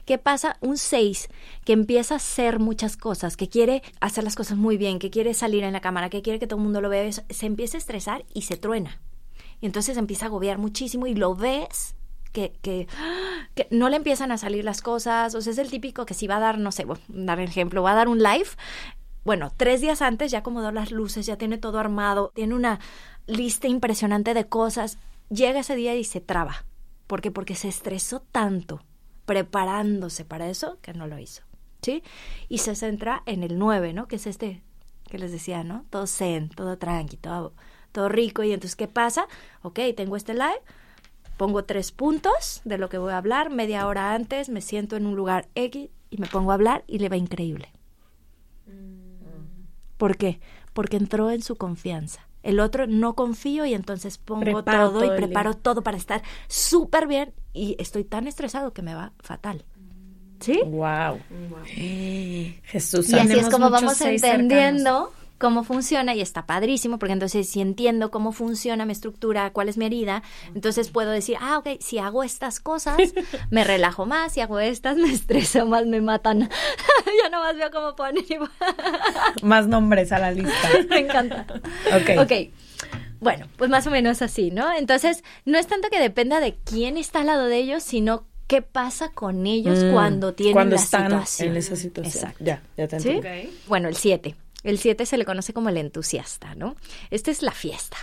¿Qué 0.05 0.17
pasa? 0.17 0.57
Un 0.61 0.78
6 0.78 1.30
que 1.63 1.74
empieza 1.74 2.15
a 2.15 2.17
hacer 2.17 2.59
muchas 2.59 2.97
cosas, 2.97 3.38
que 3.38 3.49
quiere 3.49 3.84
hacer 3.99 4.24
las 4.24 4.36
cosas 4.36 4.57
muy 4.57 4.78
bien, 4.78 4.99
que 4.99 5.09
quiere 5.09 5.34
salir 5.34 5.63
en 5.63 5.74
la 5.74 5.82
cámara, 5.82 6.09
que 6.09 6.21
quiere 6.21 6.39
que 6.39 6.47
todo 6.47 6.59
el 6.59 6.63
mundo 6.63 6.82
lo 6.82 6.89
vea, 6.89 7.09
se 7.11 7.45
empieza 7.45 7.78
a 7.78 7.80
estresar 7.80 8.26
y 8.34 8.41
se 8.43 8.57
truena. 8.57 8.99
Y 9.61 9.65
entonces 9.65 9.97
empieza 9.97 10.26
a 10.26 10.28
agobiar 10.28 10.57
muchísimo 10.57 11.07
y 11.07 11.15
lo 11.15 11.36
ves 11.36 11.95
que, 12.34 12.53
que, 13.55 13.67
no 13.71 13.89
le 13.89 13.95
empiezan 13.95 14.31
a 14.31 14.38
salir 14.38 14.65
las 14.65 14.81
cosas. 14.81 15.34
O 15.36 15.41
sea, 15.41 15.51
es 15.51 15.57
el 15.57 15.69
típico 15.69 16.05
que 16.05 16.13
si 16.13 16.27
va 16.27 16.38
a 16.38 16.41
dar, 16.41 16.57
no 16.57 16.71
sé, 16.71 16.86
voy 16.86 16.97
a 16.97 17.01
dar 17.25 17.39
ejemplo, 17.39 17.84
va 17.84 17.91
a 17.91 17.95
dar 17.95 18.09
un 18.09 18.21
live. 18.21 18.49
Bueno, 19.23 19.53
tres 19.55 19.79
días 19.79 20.01
antes 20.01 20.31
ya 20.31 20.39
acomodó 20.39 20.71
las 20.71 20.91
luces, 20.91 21.25
ya 21.25 21.38
tiene 21.38 21.57
todo 21.57 21.79
armado, 21.79 22.31
tiene 22.36 22.55
una 22.55 22.79
lista 23.25 23.67
impresionante 23.69 24.34
de 24.34 24.47
cosas. 24.47 24.97
Llega 25.29 25.61
ese 25.61 25.75
día 25.75 25.95
y 25.95 26.03
se 26.03 26.19
traba. 26.19 26.65
¿Por 27.07 27.21
qué? 27.21 27.31
Porque 27.31 27.55
se 27.55 27.69
estresó 27.69 28.19
tanto 28.19 28.84
preparándose 29.25 30.25
para 30.25 30.49
eso 30.49 30.77
que 30.81 30.93
no 30.93 31.07
lo 31.07 31.19
hizo. 31.19 31.43
¿Sí? 31.81 32.03
Y 32.49 32.59
se 32.59 32.75
centra 32.75 33.23
en 33.25 33.43
el 33.43 33.59
9, 33.59 33.93
¿no? 33.93 34.07
Que 34.07 34.15
es 34.17 34.27
este 34.27 34.61
que 35.09 35.19
les 35.19 35.31
decía, 35.31 35.63
¿no? 35.63 35.86
Todo 35.89 36.07
zen, 36.07 36.49
todo 36.49 36.77
tranqui, 36.77 37.17
todo, 37.17 37.53
todo 37.91 38.09
rico. 38.09 38.43
Y 38.43 38.51
entonces, 38.51 38.75
¿qué 38.75 38.88
pasa? 38.88 39.27
Ok, 39.61 39.79
tengo 39.95 40.15
este 40.15 40.34
live, 40.34 40.61
pongo 41.43 41.65
tres 41.65 41.91
puntos 41.91 42.61
de 42.63 42.77
lo 42.77 42.87
que 42.87 42.97
voy 42.97 43.11
a 43.11 43.17
hablar, 43.17 43.49
media 43.49 43.85
hora 43.85 44.13
antes 44.13 44.47
me 44.47 44.61
siento 44.61 44.95
en 44.95 45.05
un 45.05 45.17
lugar 45.17 45.49
X 45.55 45.89
y 46.09 46.17
me 46.17 46.25
pongo 46.25 46.51
a 46.51 46.53
hablar 46.53 46.85
y 46.87 46.99
le 46.99 47.09
va 47.09 47.17
increíble. 47.17 47.69
¿Por 49.97 50.15
qué? 50.15 50.39
Porque 50.71 50.95
entró 50.95 51.31
en 51.31 51.41
su 51.41 51.57
confianza. 51.57 52.29
El 52.43 52.61
otro 52.61 52.87
no 52.87 53.15
confío 53.15 53.65
y 53.65 53.73
entonces 53.73 54.17
pongo 54.17 54.39
Preparo 54.39 54.91
todo, 54.91 55.01
todo 55.01 55.13
y 55.13 55.17
preparo 55.17 55.51
día. 55.51 55.61
todo 55.61 55.83
para 55.83 55.97
estar 55.97 56.23
súper 56.47 57.07
bien 57.07 57.33
y 57.51 57.75
estoy 57.77 58.05
tan 58.05 58.25
estresado 58.25 58.71
que 58.71 58.81
me 58.81 58.95
va 58.95 59.11
fatal. 59.19 59.65
¿Sí? 60.39 60.61
Wow. 60.65 61.19
Jesús. 62.63 63.09
Y 63.09 63.19
así 63.19 63.37
es 63.37 63.49
como 63.49 63.69
vamos 63.69 63.99
entendiendo 63.99 65.11
cómo 65.43 65.65
funciona 65.65 66.15
y 66.15 66.21
está 66.21 66.45
padrísimo, 66.45 66.97
porque 66.99 67.11
entonces 67.11 67.49
si 67.49 67.59
entiendo 67.59 68.11
cómo 68.11 68.31
funciona 68.31 68.85
mi 68.85 68.93
estructura, 68.93 69.49
cuál 69.51 69.67
es 69.67 69.75
mi 69.75 69.83
herida, 69.85 70.23
entonces 70.55 70.89
puedo 70.89 71.11
decir, 71.11 71.35
ah, 71.41 71.57
ok, 71.57 71.81
si 71.81 71.97
hago 71.99 72.23
estas 72.23 72.61
cosas, 72.61 72.95
me 73.49 73.65
relajo 73.65 74.05
más, 74.05 74.31
si 74.31 74.39
hago 74.39 74.61
estas, 74.61 74.95
me 74.95 75.11
estreso 75.11 75.65
más, 75.65 75.85
me 75.85 75.99
matan. 75.99 76.49
ya 77.23 77.29
nomás 77.29 77.57
veo 77.57 77.69
cómo 77.71 77.93
ponen. 77.93 78.23
Más 79.43 79.67
nombres 79.67 80.13
a 80.13 80.19
la 80.19 80.31
lista. 80.31 80.69
me 80.89 80.99
encanta. 80.99 81.45
Ok. 81.93 82.21
Ok. 82.21 82.31
Bueno, 83.19 83.47
pues 83.57 83.69
más 83.69 83.85
o 83.85 83.91
menos 83.91 84.21
así, 84.21 84.49
¿no? 84.49 84.71
Entonces, 84.73 85.25
no 85.43 85.57
es 85.57 85.67
tanto 85.67 85.89
que 85.89 85.99
dependa 85.99 86.39
de 86.39 86.55
quién 86.63 86.95
está 86.95 87.19
al 87.19 87.25
lado 87.27 87.45
de 87.47 87.57
ellos, 87.57 87.83
sino 87.83 88.25
qué 88.47 88.61
pasa 88.61 89.09
con 89.09 89.45
ellos 89.45 89.83
Mm, 89.83 89.91
cuando 89.91 90.33
tienen 90.33 90.53
cuando 90.53 90.75
la 90.77 90.81
están 90.81 91.03
situación. 91.09 91.49
en 91.49 91.57
esa 91.57 91.75
situación. 91.75 92.13
Exacto. 92.13 92.43
Ya, 92.45 92.61
ya 92.77 92.87
te 92.87 92.99
¿Sí? 93.01 93.09
entendí. 93.09 93.49
Bueno, 93.67 93.89
el 93.89 93.95
7. 93.97 94.35
El 94.64 94.78
7 94.80 95.05
se 95.05 95.18
le 95.18 95.26
conoce 95.26 95.53
como 95.53 95.70
el 95.70 95.78
entusiasta, 95.78 96.55
¿no? 96.55 96.76
Este 97.11 97.32
es 97.32 97.41
la 97.41 97.51
fiesta. 97.51 97.97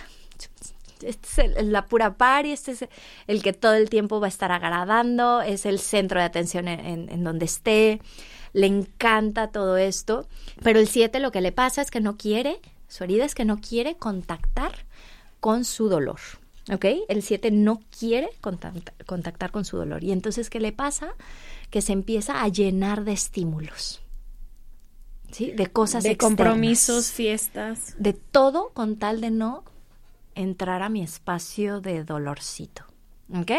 Este 1.01 1.45
es 1.59 1.65
la 1.65 1.85
pura 1.87 2.15
party, 2.15 2.51
este 2.51 2.71
es 2.73 2.85
el 3.25 3.41
que 3.41 3.53
todo 3.53 3.73
el 3.73 3.89
tiempo 3.89 4.19
va 4.19 4.27
a 4.27 4.29
estar 4.29 4.51
agradando, 4.51 5.41
es 5.41 5.65
el 5.65 5.79
centro 5.79 6.19
de 6.19 6.25
atención 6.25 6.67
en, 6.67 7.23
donde 7.23 7.45
esté, 7.45 7.99
le 8.53 8.67
encanta 8.67 9.47
todo 9.47 9.77
esto, 9.77 10.27
pero 10.61 10.79
el 10.79 10.87
7 10.87 11.19
lo 11.19 11.31
que 11.31 11.41
le 11.41 11.51
pasa 11.51 11.81
es 11.81 11.89
que 11.89 12.01
no 12.01 12.17
quiere, 12.17 12.59
su 12.87 13.03
herida 13.03 13.25
es 13.25 13.33
que 13.33 13.45
no 13.45 13.59
quiere 13.59 13.95
contactar 13.95 14.73
con 15.39 15.65
su 15.65 15.89
dolor, 15.89 16.19
¿ok? 16.71 16.85
El 17.09 17.23
7 17.23 17.49
no 17.49 17.81
quiere 17.97 18.29
contacta- 18.39 18.93
contactar 19.07 19.49
con 19.49 19.65
su 19.65 19.77
dolor 19.77 20.03
y 20.03 20.11
entonces, 20.11 20.51
¿qué 20.51 20.59
le 20.59 20.71
pasa? 20.71 21.15
Que 21.71 21.81
se 21.81 21.93
empieza 21.93 22.43
a 22.43 22.47
llenar 22.47 23.05
de 23.05 23.13
estímulos. 23.13 24.01
¿Sí? 25.31 25.51
De 25.51 25.67
cosas 25.67 26.03
de 26.03 26.11
externas. 26.11 26.37
compromisos, 26.37 27.11
fiestas. 27.11 27.95
De 27.97 28.13
todo 28.13 28.71
con 28.73 28.97
tal 28.97 29.21
de 29.21 29.31
no 29.31 29.63
entrar 30.35 30.81
a 30.81 30.89
mi 30.89 31.01
espacio 31.01 31.81
de 31.81 32.03
dolorcito. 32.03 32.85
¿Ok? 33.33 33.51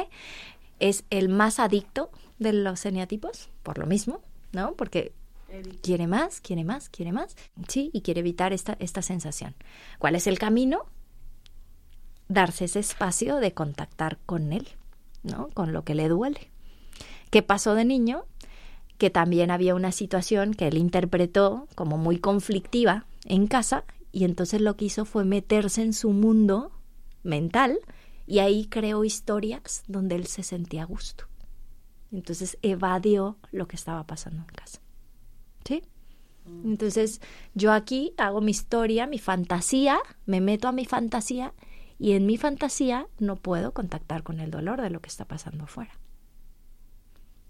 Es 0.78 1.04
el 1.10 1.28
más 1.28 1.58
adicto 1.58 2.10
de 2.38 2.52
los 2.52 2.84
eneatipos, 2.84 3.48
por 3.62 3.78
lo 3.78 3.86
mismo, 3.86 4.20
¿no? 4.52 4.74
Porque 4.74 5.12
quiere 5.82 6.06
más, 6.06 6.40
quiere 6.40 6.64
más, 6.64 6.88
quiere 6.88 7.12
más, 7.12 7.36
¿sí? 7.68 7.90
Y 7.92 8.02
quiere 8.02 8.20
evitar 8.20 8.52
esta, 8.52 8.76
esta 8.80 9.02
sensación. 9.02 9.54
¿Cuál 9.98 10.14
es 10.14 10.26
el 10.26 10.38
camino? 10.38 10.84
Darse 12.28 12.64
ese 12.64 12.80
espacio 12.80 13.36
de 13.36 13.52
contactar 13.52 14.18
con 14.24 14.52
él, 14.52 14.68
¿no? 15.22 15.48
Con 15.50 15.72
lo 15.72 15.84
que 15.84 15.94
le 15.94 16.08
duele. 16.08 16.50
¿Qué 17.30 17.42
pasó 17.42 17.74
de 17.74 17.84
niño? 17.84 18.24
Que 19.02 19.10
también 19.10 19.50
había 19.50 19.74
una 19.74 19.90
situación 19.90 20.54
que 20.54 20.68
él 20.68 20.78
interpretó 20.78 21.66
como 21.74 21.98
muy 21.98 22.20
conflictiva 22.20 23.04
en 23.24 23.48
casa 23.48 23.82
y 24.12 24.22
entonces 24.22 24.60
lo 24.60 24.76
que 24.76 24.84
hizo 24.84 25.04
fue 25.04 25.24
meterse 25.24 25.82
en 25.82 25.92
su 25.92 26.10
mundo 26.10 26.70
mental 27.24 27.80
y 28.28 28.38
ahí 28.38 28.66
creó 28.66 29.02
historias 29.02 29.82
donde 29.88 30.14
él 30.14 30.28
se 30.28 30.44
sentía 30.44 30.82
a 30.82 30.84
gusto. 30.84 31.24
Entonces 32.12 32.58
evadió 32.62 33.38
lo 33.50 33.66
que 33.66 33.74
estaba 33.74 34.06
pasando 34.06 34.42
en 34.42 34.54
casa. 34.54 34.80
¿Sí? 35.64 35.82
Entonces 36.62 37.20
yo 37.54 37.72
aquí 37.72 38.14
hago 38.18 38.40
mi 38.40 38.52
historia, 38.52 39.08
mi 39.08 39.18
fantasía, 39.18 39.98
me 40.26 40.40
meto 40.40 40.68
a 40.68 40.72
mi 40.72 40.84
fantasía 40.84 41.54
y 41.98 42.12
en 42.12 42.24
mi 42.24 42.36
fantasía 42.36 43.08
no 43.18 43.34
puedo 43.34 43.74
contactar 43.74 44.22
con 44.22 44.38
el 44.38 44.52
dolor 44.52 44.80
de 44.80 44.90
lo 44.90 45.00
que 45.00 45.08
está 45.08 45.24
pasando 45.24 45.64
afuera. 45.64 45.98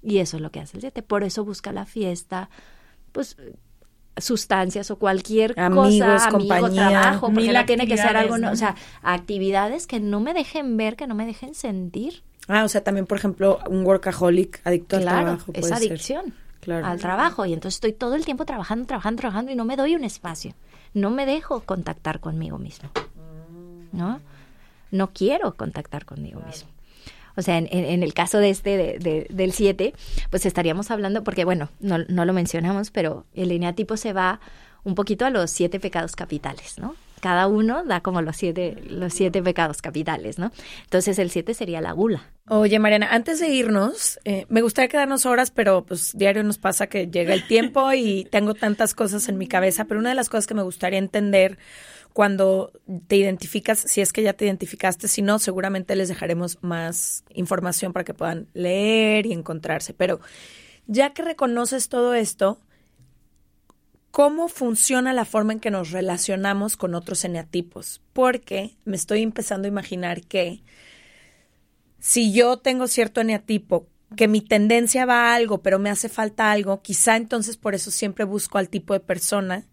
Y 0.02 0.18
eso 0.18 0.36
es 0.36 0.42
lo 0.42 0.50
que 0.50 0.60
hace 0.60 0.76
el 0.76 0.80
7. 0.82 1.02
Por 1.02 1.22
eso 1.24 1.44
busca 1.44 1.72
la 1.72 1.86
fiesta, 1.86 2.50
pues 3.12 3.36
sustancias 4.18 4.90
o 4.90 4.96
cualquier 4.98 5.58
Amigos, 5.58 5.88
cosa, 5.98 6.28
amigo, 6.28 6.38
compañía, 6.54 6.88
trabajo, 6.90 7.32
porque 7.32 7.52
no 7.52 7.64
tiene 7.64 7.86
que 7.86 7.96
ser 7.96 8.16
algo, 8.16 8.34
o 8.50 8.56
sea, 8.56 8.74
actividades 9.02 9.86
que 9.86 10.00
no 10.00 10.20
me 10.20 10.34
dejen 10.34 10.76
ver, 10.76 10.96
que 10.96 11.06
no 11.06 11.14
me 11.14 11.24
dejen 11.24 11.54
sentir. 11.54 12.22
Ah, 12.48 12.64
o 12.64 12.68
sea, 12.68 12.82
también, 12.84 13.06
por 13.06 13.16
ejemplo, 13.18 13.58
un 13.70 13.86
workaholic 13.86 14.60
adicto 14.64 14.96
al 14.96 15.02
Claro, 15.02 15.22
trabajo. 15.22 15.52
es 15.54 15.60
puede 15.60 15.76
ser. 15.78 15.88
adicción 15.92 16.34
Claro. 16.60 16.86
al 16.86 16.98
trabajo 17.00 17.46
y 17.46 17.52
entonces 17.54 17.76
estoy 17.76 17.92
todo 17.92 18.14
el 18.14 18.24
tiempo 18.24 18.44
trabajando, 18.44 18.86
trabajando, 18.86 19.20
trabajando 19.20 19.50
y 19.50 19.54
no 19.56 19.64
me 19.64 19.76
doy 19.76 19.94
un 19.96 20.04
espacio. 20.04 20.54
No 20.94 21.10
me 21.10 21.24
dejo 21.26 21.60
contactar 21.60 22.20
conmigo 22.20 22.58
mismo. 22.58 22.90
¿No? 23.92 24.20
No 24.90 25.10
quiero 25.12 25.54
contactar 25.54 26.04
conmigo 26.04 26.40
mismo. 26.46 26.68
O 27.36 27.42
sea, 27.42 27.58
en, 27.58 27.68
en- 27.70 28.02
el 28.02 28.14
caso 28.14 28.38
de 28.38 28.50
este, 28.50 28.76
de- 28.76 28.98
de- 28.98 29.26
del 29.30 29.52
7, 29.52 29.94
pues 30.30 30.46
estaríamos 30.46 30.90
hablando, 30.90 31.24
porque 31.24 31.44
bueno, 31.44 31.70
no, 31.80 31.98
lo 31.98 32.32
mencionamos, 32.32 32.90
pero 32.90 33.24
el 33.34 33.50
eneatipo 33.52 33.96
se 33.96 34.12
va 34.12 34.40
un 34.84 34.94
poquito 34.94 35.24
a 35.24 35.30
los 35.30 35.50
siete 35.50 35.78
pecados 35.80 36.16
capitales, 36.16 36.78
¿no? 36.78 36.94
Cada 37.20 37.46
uno 37.46 37.84
da 37.84 38.00
como 38.00 38.20
los 38.20 38.36
siete, 38.36 38.82
los 38.90 39.14
siete 39.14 39.40
pecados 39.44 39.80
capitales, 39.80 40.40
¿no? 40.40 40.50
Entonces 40.82 41.20
el 41.20 41.30
7 41.30 41.54
sería 41.54 41.80
la 41.80 41.92
gula. 41.92 42.24
Oye, 42.48 42.80
Mariana, 42.80 43.06
antes 43.12 43.38
de 43.38 43.48
irnos, 43.48 44.18
eh, 44.24 44.44
me 44.48 44.60
gustaría 44.60 44.88
quedarnos 44.88 45.24
horas, 45.24 45.52
pero 45.52 45.84
pues 45.86 46.10
diario 46.18 46.42
nos 46.42 46.58
pasa 46.58 46.88
que 46.88 47.06
llega 47.06 47.32
el 47.32 47.46
tiempo 47.46 47.92
y 47.92 48.26
tengo 48.32 48.54
tantas 48.54 48.92
cosas 48.94 49.28
en 49.28 49.38
mi 49.38 49.46
cabeza, 49.46 49.84
pero 49.84 50.00
una 50.00 50.08
de 50.08 50.16
las 50.16 50.28
cosas 50.28 50.48
que 50.48 50.54
me 50.54 50.62
gustaría 50.64 50.98
entender 50.98 51.58
cuando 52.12 52.72
te 53.06 53.16
identificas, 53.16 53.78
si 53.78 54.00
es 54.00 54.12
que 54.12 54.22
ya 54.22 54.34
te 54.34 54.44
identificaste, 54.44 55.08
si 55.08 55.22
no, 55.22 55.38
seguramente 55.38 55.96
les 55.96 56.08
dejaremos 56.08 56.58
más 56.62 57.24
información 57.30 57.92
para 57.92 58.04
que 58.04 58.14
puedan 58.14 58.48
leer 58.54 59.26
y 59.26 59.32
encontrarse, 59.32 59.94
pero 59.94 60.20
ya 60.86 61.12
que 61.14 61.22
reconoces 61.22 61.88
todo 61.88 62.14
esto, 62.14 62.60
¿cómo 64.10 64.48
funciona 64.48 65.12
la 65.12 65.24
forma 65.24 65.54
en 65.54 65.60
que 65.60 65.70
nos 65.70 65.90
relacionamos 65.90 66.76
con 66.76 66.94
otros 66.94 67.24
eneatipos? 67.24 68.02
Porque 68.12 68.76
me 68.84 68.96
estoy 68.96 69.22
empezando 69.22 69.66
a 69.66 69.68
imaginar 69.70 70.22
que 70.22 70.62
si 71.98 72.32
yo 72.32 72.58
tengo 72.58 72.88
cierto 72.88 73.20
eneatipo, 73.20 73.86
que 74.16 74.28
mi 74.28 74.42
tendencia 74.42 75.06
va 75.06 75.30
a 75.30 75.34
algo, 75.34 75.62
pero 75.62 75.78
me 75.78 75.88
hace 75.88 76.08
falta 76.08 76.50
algo, 76.50 76.82
quizá 76.82 77.16
entonces 77.16 77.56
por 77.56 77.74
eso 77.74 77.90
siempre 77.90 78.24
busco 78.24 78.58
al 78.58 78.68
tipo 78.68 78.92
de 78.92 79.00
persona 79.00 79.66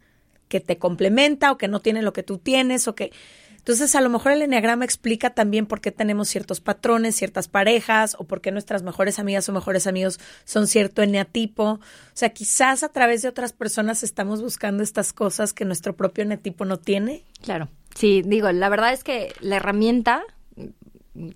que 0.50 0.60
te 0.60 0.78
complementa 0.78 1.52
o 1.54 1.58
que 1.58 1.70
no 1.70 1.80
tiene 1.80 2.02
lo 2.02 2.12
que 2.12 2.24
tú 2.24 2.38
tienes 2.38 2.89
o 2.89 2.95
que... 2.95 3.12
Entonces 3.56 3.93
a 3.93 4.02
lo 4.02 4.10
mejor 4.10 4.32
el 4.32 4.41
enneagrama 4.41 4.84
explica 4.84 5.30
también 5.32 5.68
por 5.68 5.80
qué 5.80 5.91
tenemos 5.91 6.28
ciertos 6.30 6.60
patrones, 6.60 7.16
ciertas 7.16 7.47
parejas 7.47 8.16
o 8.18 8.24
por 8.24 8.41
qué 8.41 8.52
nuestras 8.52 8.84
mejores 8.84 9.20
amigas 9.20 9.47
o 9.47 9.52
mejores 9.52 9.86
amigos 9.86 10.20
son 10.43 10.66
cierto 10.66 11.04
eneatipo. 11.04 11.64
O 11.74 11.80
sea, 12.14 12.30
quizás 12.30 12.84
a 12.84 12.89
través 12.89 13.22
de 13.22 13.28
otras 13.28 13.54
personas 13.54 14.02
estamos 14.02 14.41
buscando 14.41 14.82
estas 14.82 15.14
cosas 15.14 15.54
que 15.54 15.66
nuestro 15.66 15.95
propio 15.95 16.24
eneatipo 16.24 16.66
no 16.66 16.78
tiene. 16.78 17.26
Claro. 17.43 17.68
Sí, 17.93 18.24
digo, 18.26 18.52
la 18.52 18.70
verdad 18.70 18.93
es 18.93 19.04
que 19.04 19.34
la 19.41 19.58
herramienta, 19.58 20.24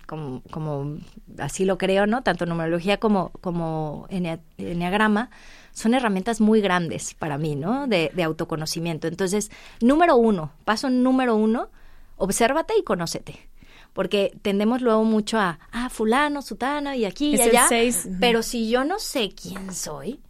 como, 0.06 0.42
como 0.50 0.98
así 1.38 1.64
lo 1.64 1.78
creo, 1.78 2.06
¿no? 2.06 2.22
Tanto 2.22 2.46
numerología 2.46 2.96
como, 2.98 3.30
como 3.42 4.08
enea- 4.10 4.40
enneagrama, 4.56 5.30
son 5.74 5.92
herramientas 5.92 6.40
muy 6.40 6.62
grandes 6.62 7.12
para 7.14 7.36
mí, 7.36 7.56
¿no? 7.56 7.86
De, 7.86 8.10
de 8.14 8.22
autoconocimiento. 8.22 9.06
Entonces, 9.08 9.50
número 9.80 10.16
uno, 10.16 10.52
paso 10.64 10.88
número 10.88 11.36
uno, 11.36 11.68
obsérvate 12.16 12.72
y 12.78 12.82
conócete. 12.82 13.50
Porque 13.92 14.36
tendemos 14.42 14.80
luego 14.82 15.04
mucho 15.04 15.38
a, 15.38 15.58
ah, 15.70 15.88
fulano, 15.90 16.42
sutana 16.42 16.96
y 16.96 17.04
aquí 17.04 17.34
Es 17.34 17.40
y 17.40 17.42
el 17.44 17.50
allá. 17.50 17.66
seis. 17.68 18.08
Pero 18.18 18.42
si 18.42 18.68
yo 18.70 18.84
no 18.84 18.98
sé 18.98 19.30
quién 19.40 19.72
soy, 19.72 20.20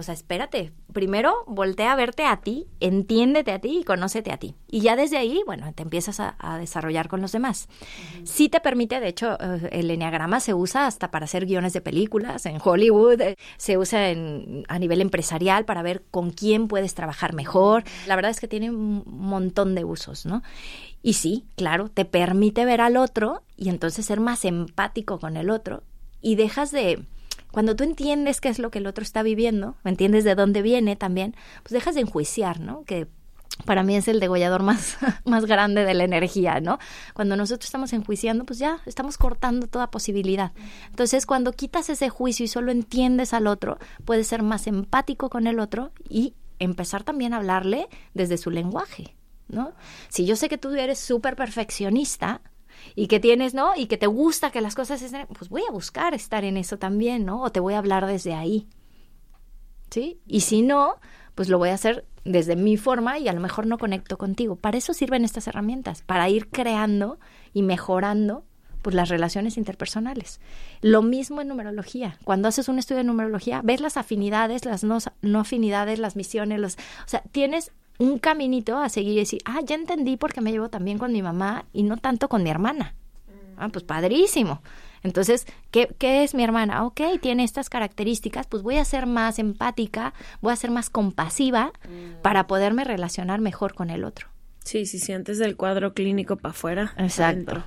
o 0.00 0.02
sea, 0.02 0.14
espérate, 0.14 0.72
primero 0.92 1.44
voltea 1.46 1.92
a 1.92 1.96
verte 1.96 2.24
a 2.24 2.38
ti, 2.38 2.66
entiéndete 2.80 3.52
a 3.52 3.60
ti 3.60 3.78
y 3.80 3.84
conócete 3.84 4.32
a 4.32 4.38
ti. 4.38 4.56
Y 4.68 4.80
ya 4.80 4.96
desde 4.96 5.18
ahí, 5.18 5.42
bueno, 5.46 5.72
te 5.74 5.82
empiezas 5.82 6.20
a, 6.20 6.36
a 6.38 6.58
desarrollar 6.58 7.08
con 7.08 7.20
los 7.20 7.32
demás. 7.32 7.68
Sí 8.24 8.48
te 8.48 8.60
permite, 8.60 8.98
de 8.98 9.08
hecho, 9.08 9.38
eh, 9.40 9.68
el 9.72 9.90
enneagrama 9.90 10.40
se 10.40 10.54
usa 10.54 10.86
hasta 10.86 11.10
para 11.10 11.24
hacer 11.24 11.46
guiones 11.46 11.72
de 11.72 11.80
películas 11.80 12.46
en 12.46 12.58
Hollywood, 12.62 13.20
eh, 13.20 13.36
se 13.56 13.78
usa 13.78 14.10
en, 14.10 14.64
a 14.68 14.78
nivel 14.78 15.00
empresarial 15.00 15.64
para 15.64 15.82
ver 15.82 16.02
con 16.10 16.30
quién 16.30 16.66
puedes 16.66 16.94
trabajar 16.94 17.34
mejor. 17.34 17.84
La 18.06 18.16
verdad 18.16 18.30
es 18.30 18.40
que 18.40 18.48
tiene 18.48 18.70
un 18.70 19.04
montón 19.06 19.74
de 19.74 19.84
usos, 19.84 20.26
¿no? 20.26 20.42
Y 21.02 21.14
sí, 21.14 21.44
claro, 21.56 21.88
te 21.88 22.04
permite 22.04 22.64
ver 22.64 22.80
al 22.80 22.96
otro 22.96 23.42
y 23.56 23.68
entonces 23.68 24.06
ser 24.06 24.20
más 24.20 24.44
empático 24.44 25.18
con 25.18 25.36
el 25.36 25.50
otro 25.50 25.82
y 26.20 26.34
dejas 26.34 26.70
de 26.70 27.02
cuando 27.52 27.76
tú 27.76 27.84
entiendes 27.84 28.40
qué 28.40 28.48
es 28.48 28.58
lo 28.58 28.70
que 28.70 28.78
el 28.78 28.86
otro 28.86 29.02
está 29.02 29.22
viviendo, 29.22 29.76
entiendes 29.84 30.24
de 30.24 30.34
dónde 30.34 30.62
viene 30.62 30.96
también, 30.96 31.34
pues 31.62 31.72
dejas 31.72 31.94
de 31.94 32.02
enjuiciar, 32.02 32.60
¿no? 32.60 32.84
Que 32.84 33.08
para 33.64 33.82
mí 33.82 33.96
es 33.96 34.08
el 34.08 34.20
degollador 34.20 34.62
más, 34.62 34.96
más 35.24 35.44
grande 35.46 35.84
de 35.84 35.94
la 35.94 36.04
energía, 36.04 36.60
¿no? 36.60 36.78
Cuando 37.14 37.36
nosotros 37.36 37.66
estamos 37.66 37.92
enjuiciando, 37.92 38.44
pues 38.44 38.58
ya 38.58 38.80
estamos 38.86 39.18
cortando 39.18 39.66
toda 39.66 39.90
posibilidad. 39.90 40.52
Entonces, 40.88 41.26
cuando 41.26 41.52
quitas 41.52 41.90
ese 41.90 42.08
juicio 42.08 42.44
y 42.44 42.48
solo 42.48 42.72
entiendes 42.72 43.34
al 43.34 43.46
otro, 43.46 43.78
puedes 44.04 44.26
ser 44.26 44.42
más 44.42 44.66
empático 44.66 45.30
con 45.30 45.46
el 45.46 45.60
otro 45.60 45.92
y 46.08 46.34
empezar 46.58 47.02
también 47.04 47.32
a 47.32 47.38
hablarle 47.38 47.88
desde 48.14 48.38
su 48.38 48.50
lenguaje, 48.50 49.16
¿no? 49.48 49.72
Si 50.08 50.26
yo 50.26 50.36
sé 50.36 50.48
que 50.48 50.58
tú 50.58 50.70
eres 50.70 50.98
súper 50.98 51.36
perfeccionista, 51.36 52.42
y 52.94 53.06
que 53.06 53.20
tienes, 53.20 53.54
¿no? 53.54 53.72
Y 53.76 53.86
que 53.86 53.96
te 53.96 54.06
gusta 54.06 54.50
que 54.50 54.60
las 54.60 54.74
cosas 54.74 55.02
estén, 55.02 55.26
pues 55.26 55.48
voy 55.50 55.62
a 55.68 55.72
buscar 55.72 56.14
estar 56.14 56.44
en 56.44 56.56
eso 56.56 56.78
también, 56.78 57.24
¿no? 57.24 57.42
O 57.42 57.52
te 57.52 57.60
voy 57.60 57.74
a 57.74 57.78
hablar 57.78 58.06
desde 58.06 58.34
ahí. 58.34 58.68
¿Sí? 59.90 60.20
Y 60.26 60.40
si 60.40 60.62
no, 60.62 61.00
pues 61.34 61.48
lo 61.48 61.58
voy 61.58 61.70
a 61.70 61.74
hacer 61.74 62.06
desde 62.24 62.56
mi 62.56 62.76
forma 62.76 63.18
y 63.18 63.28
a 63.28 63.32
lo 63.32 63.40
mejor 63.40 63.66
no 63.66 63.78
conecto 63.78 64.18
contigo. 64.18 64.56
Para 64.56 64.78
eso 64.78 64.94
sirven 64.94 65.24
estas 65.24 65.48
herramientas, 65.48 66.02
para 66.02 66.28
ir 66.28 66.48
creando 66.48 67.18
y 67.52 67.62
mejorando 67.62 68.44
pues 68.82 68.94
las 68.94 69.08
relaciones 69.08 69.56
interpersonales. 69.56 70.40
Lo 70.80 71.02
mismo 71.02 71.40
en 71.40 71.48
numerología. 71.48 72.18
Cuando 72.24 72.48
haces 72.48 72.68
un 72.68 72.78
estudio 72.78 72.98
de 72.98 73.04
numerología, 73.04 73.60
ves 73.62 73.80
las 73.80 73.96
afinidades, 73.96 74.64
las 74.64 74.84
no, 74.84 74.98
no 75.22 75.40
afinidades, 75.40 75.98
las 75.98 76.16
misiones, 76.16 76.60
los, 76.60 76.74
o 76.74 77.08
sea, 77.08 77.22
tienes 77.30 77.72
un 78.00 78.18
caminito 78.18 78.78
a 78.78 78.88
seguir 78.88 79.12
y 79.12 79.16
decir, 79.16 79.42
ah, 79.44 79.60
ya 79.62 79.76
entendí 79.76 80.16
por 80.16 80.32
qué 80.32 80.40
me 80.40 80.50
llevo 80.50 80.70
también 80.70 80.96
con 80.96 81.12
mi 81.12 81.20
mamá 81.20 81.66
y 81.72 81.82
no 81.82 81.98
tanto 81.98 82.28
con 82.28 82.42
mi 82.42 82.48
hermana. 82.48 82.94
Ah, 83.58 83.68
pues 83.68 83.84
padrísimo. 83.84 84.62
Entonces, 85.02 85.46
¿qué, 85.70 85.94
¿qué, 85.98 86.24
es 86.24 86.34
mi 86.34 86.42
hermana? 86.42 86.86
Ok, 86.86 87.02
tiene 87.20 87.44
estas 87.44 87.68
características, 87.68 88.46
pues 88.46 88.62
voy 88.62 88.78
a 88.78 88.84
ser 88.86 89.04
más 89.04 89.38
empática, 89.38 90.14
voy 90.40 90.54
a 90.54 90.56
ser 90.56 90.70
más 90.70 90.88
compasiva 90.88 91.72
mm. 91.88 92.22
para 92.22 92.46
poderme 92.46 92.84
relacionar 92.84 93.40
mejor 93.40 93.74
con 93.74 93.90
el 93.90 94.04
otro. 94.04 94.28
Sí, 94.64 94.86
sí, 94.86 94.98
sí, 94.98 95.12
antes 95.12 95.38
del 95.38 95.56
cuadro 95.56 95.92
clínico 95.92 96.36
para 96.36 96.52
afuera. 96.52 96.94
Exacto. 96.96 97.64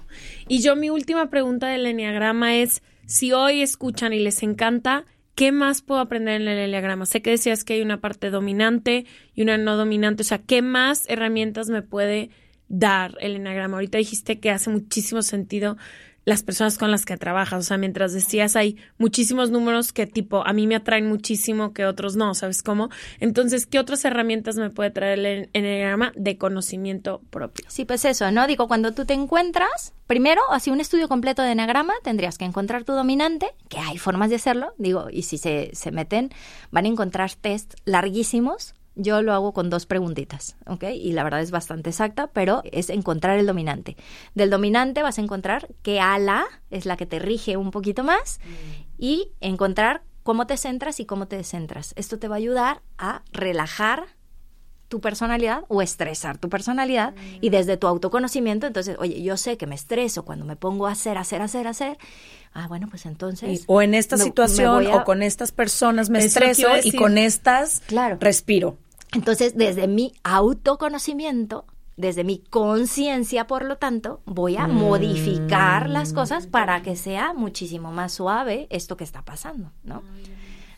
Y 0.47 0.61
yo 0.61 0.75
mi 0.75 0.89
última 0.89 1.29
pregunta 1.29 1.67
del 1.67 1.85
enneagrama 1.85 2.55
es, 2.55 2.81
si 3.05 3.33
hoy 3.33 3.61
escuchan 3.61 4.13
y 4.13 4.19
les 4.19 4.41
encanta, 4.41 5.05
¿qué 5.35 5.51
más 5.51 5.81
puedo 5.81 6.01
aprender 6.01 6.41
en 6.41 6.47
el 6.47 6.59
enneagrama? 6.59 7.05
Sé 7.05 7.21
que 7.21 7.31
decías 7.31 7.63
que 7.63 7.73
hay 7.73 7.81
una 7.81 8.01
parte 8.01 8.29
dominante 8.29 9.05
y 9.33 9.41
una 9.41 9.57
no 9.57 9.77
dominante, 9.77 10.21
o 10.21 10.25
sea, 10.25 10.39
¿qué 10.39 10.61
más 10.61 11.09
herramientas 11.09 11.69
me 11.69 11.81
puede 11.81 12.29
dar 12.67 13.15
el 13.19 13.35
enneagrama? 13.35 13.77
Ahorita 13.77 13.97
dijiste 13.97 14.39
que 14.39 14.51
hace 14.51 14.69
muchísimo 14.69 15.21
sentido 15.21 15.77
las 16.25 16.43
personas 16.43 16.77
con 16.77 16.91
las 16.91 17.05
que 17.05 17.17
trabajas. 17.17 17.59
O 17.59 17.67
sea, 17.67 17.77
mientras 17.77 18.13
decías, 18.13 18.55
hay 18.55 18.77
muchísimos 18.97 19.51
números 19.51 19.93
que 19.93 20.07
tipo 20.07 20.45
a 20.45 20.53
mí 20.53 20.67
me 20.67 20.75
atraen 20.75 21.07
muchísimo 21.07 21.73
que 21.73 21.85
otros 21.85 22.15
no, 22.15 22.33
¿sabes 22.33 22.63
cómo? 22.63 22.89
Entonces, 23.19 23.65
¿qué 23.65 23.79
otras 23.79 24.05
herramientas 24.05 24.55
me 24.55 24.69
puede 24.69 24.91
traer 24.91 25.19
el 25.19 25.49
enneagrama 25.53 26.13
de 26.15 26.37
conocimiento 26.37 27.21
propio? 27.29 27.65
Sí, 27.69 27.85
pues 27.85 28.05
eso, 28.05 28.31
¿no? 28.31 28.47
Digo, 28.47 28.67
cuando 28.67 28.93
tú 28.93 29.05
te 29.05 29.13
encuentras, 29.13 29.93
primero, 30.07 30.41
así 30.51 30.71
un 30.71 30.79
estudio 30.79 31.07
completo 31.07 31.41
de 31.41 31.51
enneagrama, 31.51 31.93
tendrías 32.03 32.37
que 32.37 32.45
encontrar 32.45 32.83
tu 32.83 32.93
dominante, 32.93 33.47
que 33.69 33.79
hay 33.79 33.97
formas 33.97 34.29
de 34.29 34.37
hacerlo, 34.37 34.73
digo, 34.77 35.07
y 35.11 35.23
si 35.23 35.37
se, 35.37 35.71
se 35.73 35.91
meten, 35.91 36.31
van 36.71 36.85
a 36.85 36.89
encontrar 36.89 37.33
test 37.35 37.75
larguísimos 37.85 38.75
yo 38.95 39.21
lo 39.21 39.33
hago 39.33 39.53
con 39.53 39.69
dos 39.69 39.85
preguntitas, 39.85 40.55
¿ok? 40.67 40.83
Y 40.93 41.13
la 41.13 41.23
verdad 41.23 41.41
es 41.41 41.51
bastante 41.51 41.89
exacta, 41.89 42.27
pero 42.27 42.61
es 42.71 42.89
encontrar 42.89 43.39
el 43.39 43.45
dominante. 43.45 43.97
Del 44.35 44.49
dominante 44.49 45.01
vas 45.01 45.17
a 45.17 45.21
encontrar 45.21 45.69
qué 45.81 45.99
ala 45.99 46.45
es 46.69 46.85
la 46.85 46.97
que 46.97 47.05
te 47.05 47.19
rige 47.19 47.57
un 47.57 47.71
poquito 47.71 48.03
más 48.03 48.39
y 48.97 49.31
encontrar 49.41 50.03
cómo 50.23 50.47
te 50.47 50.57
centras 50.57 50.99
y 50.99 51.05
cómo 51.05 51.27
te 51.27 51.37
descentras. 51.37 51.93
Esto 51.95 52.19
te 52.19 52.27
va 52.27 52.35
a 52.35 52.37
ayudar 52.37 52.81
a 52.97 53.23
relajar 53.31 54.05
tu 54.93 55.01
personalidad 55.01 55.63
o 55.69 55.81
estresar 55.81 56.37
tu 56.37 56.49
personalidad 56.49 57.15
y 57.41 57.49
desde 57.49 57.77
tu 57.77 57.87
autoconocimiento, 57.87 58.67
entonces, 58.67 58.95
oye, 58.99 59.23
yo 59.23 59.37
sé 59.37 59.57
que 59.57 59.65
me 59.65 59.73
estreso 59.73 60.23
cuando 60.23 60.45
me 60.45 60.55
pongo 60.55 60.85
a 60.85 60.91
hacer, 60.91 61.17
hacer, 61.17 61.41
hacer, 61.41 61.65
hacer. 61.65 61.97
Ah, 62.53 62.67
bueno, 62.67 62.87
pues 62.91 63.07
entonces. 63.07 63.63
o 63.65 63.81
en 63.81 63.95
esta 63.95 64.17
situación 64.17 64.85
o 64.85 65.03
con 65.03 65.23
estas 65.23 65.51
personas 65.51 66.11
me 66.11 66.19
estreso 66.19 66.67
y 66.83 66.91
con 66.95 67.17
estas 67.17 67.81
claro. 67.87 68.17
respiro. 68.19 68.77
Entonces, 69.13 69.55
desde 69.55 69.87
mi 69.87 70.13
autoconocimiento, 70.23 71.65
desde 71.97 72.23
mi 72.23 72.39
conciencia, 72.39 73.45
por 73.45 73.65
lo 73.65 73.77
tanto, 73.77 74.21
voy 74.25 74.57
a 74.57 74.67
modificar 74.67 75.89
las 75.89 76.13
cosas 76.13 76.47
para 76.47 76.81
que 76.81 76.95
sea 76.95 77.33
muchísimo 77.33 77.91
más 77.91 78.13
suave 78.13 78.67
esto 78.69 78.97
que 78.97 79.03
está 79.03 79.23
pasando, 79.23 79.71
¿no? 79.83 80.01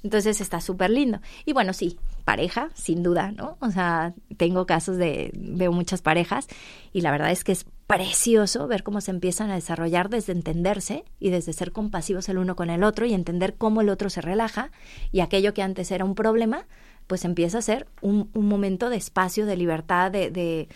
Entonces 0.04 0.40
está 0.40 0.62
súper 0.62 0.92
lindo. 0.92 1.20
Y 1.46 1.54
bueno, 1.54 1.74
sí, 1.74 1.98
pareja, 2.26 2.70
sin 2.76 3.02
duda, 3.02 3.32
¿no? 3.32 3.58
O 3.60 3.72
sea, 3.72 4.14
tengo 4.38 4.68
casos 4.68 4.98
de, 4.98 5.32
veo 5.34 5.72
muchas 5.72 6.04
parejas 6.04 6.48
y 6.94 7.02
la 7.02 7.12
verdad 7.12 7.32
es 7.32 7.44
que 7.44 7.54
es 7.54 7.66
precioso 7.88 8.68
ver 8.68 8.84
cómo 8.84 9.02
se 9.02 9.12
empiezan 9.12 9.50
a 9.50 9.56
desarrollar 9.56 10.10
desde 10.10 10.34
entenderse 10.34 11.06
y 11.20 11.30
desde 11.30 11.54
ser 11.54 11.72
compasivos 11.72 12.30
el 12.30 12.38
uno 12.38 12.56
con 12.56 12.70
el 12.70 12.84
otro 12.84 13.06
y 13.06 13.14
entender 13.14 13.56
cómo 13.56 13.82
el 13.82 13.90
otro 13.90 14.10
se 14.10 14.22
relaja 14.22 14.72
y 15.12 15.22
aquello 15.22 15.54
que 15.54 15.64
antes 15.64 15.90
era 15.92 16.06
un 16.06 16.14
problema, 16.14 16.68
pues 17.08 17.26
empieza 17.26 17.60
a 17.60 17.62
ser 17.62 17.88
un, 18.02 18.30
un 18.34 18.48
momento 18.48 18.90
de 18.90 18.98
espacio, 18.98 19.46
de 19.46 19.56
libertad, 19.56 20.12
de, 20.12 20.32
de, 20.32 20.68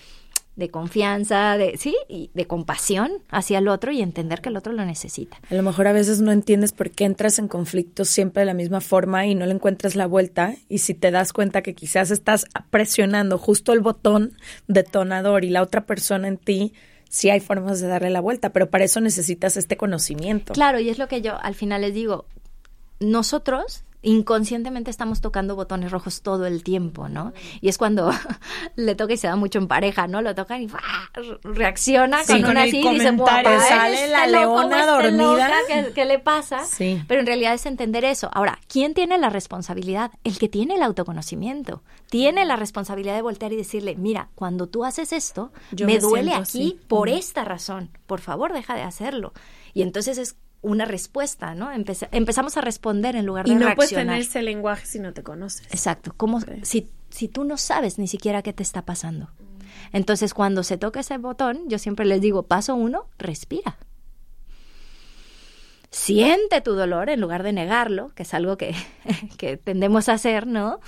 de, 0.56 0.70
confianza, 0.70 1.58
de, 1.58 1.78
sí, 1.78 1.96
y 2.08 2.30
de 2.34 2.46
compasión 2.46 3.12
hacia 3.30 3.58
el 3.60 3.68
otro 3.68 3.92
y 3.92 4.02
entender 4.02 4.42
que 4.42 4.50
el 4.50 4.58
otro 4.58 4.74
lo 4.74 4.86
necesita. 4.86 5.38
A 5.50 5.56
lo 5.56 5.64
mejor 5.64 5.88
a 5.88 5.94
veces 5.94 6.22
no 6.22 6.32
entiendes 6.32 6.72
por 6.72 6.92
qué 6.92 7.06
entras 7.06 7.40
en 7.40 7.48
conflictos 7.48 8.10
siempre 8.10 8.42
de 8.42 8.46
la 8.46 8.54
misma 8.54 8.82
forma 8.82 9.26
y 9.26 9.36
no 9.36 9.46
le 9.46 9.54
encuentras 9.54 9.96
la 9.96 10.06
vuelta 10.06 10.56
y 10.68 10.80
si 10.80 10.94
te 10.94 11.12
das 11.12 11.34
cuenta 11.34 11.62
que 11.62 11.74
quizás 11.74 12.12
estás 12.12 12.46
presionando 12.70 13.38
justo 13.38 13.74
el 13.74 13.80
botón 13.80 14.34
detonador 14.68 15.46
y 15.46 15.50
la 15.50 15.64
otra 15.64 15.86
persona 15.86 16.28
en 16.28 16.38
ti 16.38 16.74
sí 17.10 17.32
hay 17.32 17.40
formas 17.40 17.82
de 17.82 17.88
darle 17.88 18.12
la 18.12 18.22
vuelta, 18.22 18.52
pero 18.52 18.70
para 18.70 18.86
eso 18.86 19.02
necesitas 19.02 19.58
este 19.58 19.78
conocimiento. 19.78 20.54
Claro, 20.54 20.80
y 20.80 20.90
es 20.90 21.00
lo 21.00 21.08
que 21.08 21.22
yo 21.22 21.38
al 21.42 21.56
final 21.56 21.82
les 21.82 21.94
digo, 21.94 22.26
nosotros 23.00 23.84
inconscientemente 24.02 24.90
estamos 24.90 25.20
tocando 25.20 25.56
botones 25.56 25.92
rojos 25.92 26.22
todo 26.22 26.46
el 26.46 26.64
tiempo, 26.64 27.10
¿no? 27.10 27.34
Y 27.62 27.70
es 27.70 27.78
cuando 27.78 28.12
le 28.76 28.96
toca 28.96 29.14
y 29.14 29.18
se 29.18 29.28
da 29.28 29.36
mucho 29.36 29.60
en 29.60 29.68
pareja, 29.68 30.08
¿no? 30.08 30.22
Lo 30.22 30.36
tocan 30.36 30.62
y 30.62 30.70
reacciona 31.44 32.24
con, 32.26 32.46
una 32.46 32.64
así 32.64 32.80
y 32.80 32.90
dice, 32.90 33.18
sale 33.18 34.08
la 34.08 34.28
leona 34.28 34.86
dormida. 34.86 35.52
¿qué, 35.94 36.06
le 36.06 36.20
pasa? 36.20 36.64
Sí. 36.66 37.04
Pero 37.08 37.22
en 37.22 37.28
realidad 37.28 37.54
es 37.54 37.66
entender 37.66 38.06
eso. 38.06 38.30
Ahora, 38.34 38.60
¿quién 38.68 38.94
tiene 38.94 39.18
la 39.18 39.30
responsabilidad? 39.30 40.12
El 40.24 40.38
que 40.40 40.48
tiene 40.48 40.76
el 40.76 40.84
autoconocimiento. 40.84 41.84
Tiene 42.10 42.46
la 42.46 42.56
responsabilidad 42.56 43.16
de 43.16 43.22
voltear 43.22 43.54
y 43.54 43.58
decirle, 43.58 43.96
mira, 43.98 44.30
cuando 44.36 44.68
tú 44.68 44.86
haces 44.86 45.14
esto, 45.14 45.52
me, 45.86 46.00
duele 46.00 46.34
aquí 46.34 46.80
por 46.88 47.10
esta 47.10 47.44
razón. 47.44 47.90
Por 48.08 48.22
favor, 48.22 48.54
deja 48.54 48.76
de 48.76 48.82
hacerlo. 48.82 49.34
Y 49.74 49.82
entonces 49.82 50.18
es 50.18 50.36
una 50.62 50.86
respuesta, 50.86 51.56
¿no? 51.56 51.72
empezamos 51.72 52.58
a 52.58 52.62
responder 52.62 53.16
en 53.16 53.26
lugar 53.26 53.46
de 53.46 53.52
reaccionar. 53.52 53.70
Y 53.70 53.72
no 53.72 53.76
puedes 53.76 53.92
tener 53.92 54.20
ese 54.20 54.42
lenguaje 54.42 54.86
si 54.86 55.00
no 55.00 55.14
te 55.14 55.24
conoces. 55.24 55.68
Exacto. 55.72 56.14
Como 56.16 56.42
si, 56.64 56.90
si 57.10 57.28
tú 57.28 57.46
no 57.46 57.58
sabes 57.58 57.98
ni 57.98 58.08
siquiera 58.08 58.42
qué 58.42 58.52
te 58.52 58.64
está 58.64 58.84
pasando. 58.84 59.30
Entonces, 59.94 60.34
cuando 60.34 60.64
se 60.64 60.78
toca 60.78 61.00
ese 61.00 61.18
botón, 61.18 61.70
yo 61.70 61.80
siempre 61.80 62.06
les 62.06 62.20
digo, 62.20 62.44
paso 62.44 62.76
uno, 62.76 63.08
respira. 63.18 63.78
Siente 65.92 66.62
tu 66.62 66.74
dolor 66.74 67.10
en 67.10 67.22
lugar 67.22 67.42
de 67.44 67.54
negarlo, 67.54 68.10
que 68.10 68.24
es 68.24 68.34
algo 68.34 68.58
que, 68.58 68.76
que 69.38 69.58
tendemos 69.58 70.10
a 70.10 70.14
hacer, 70.14 70.46
¿no? 70.46 70.80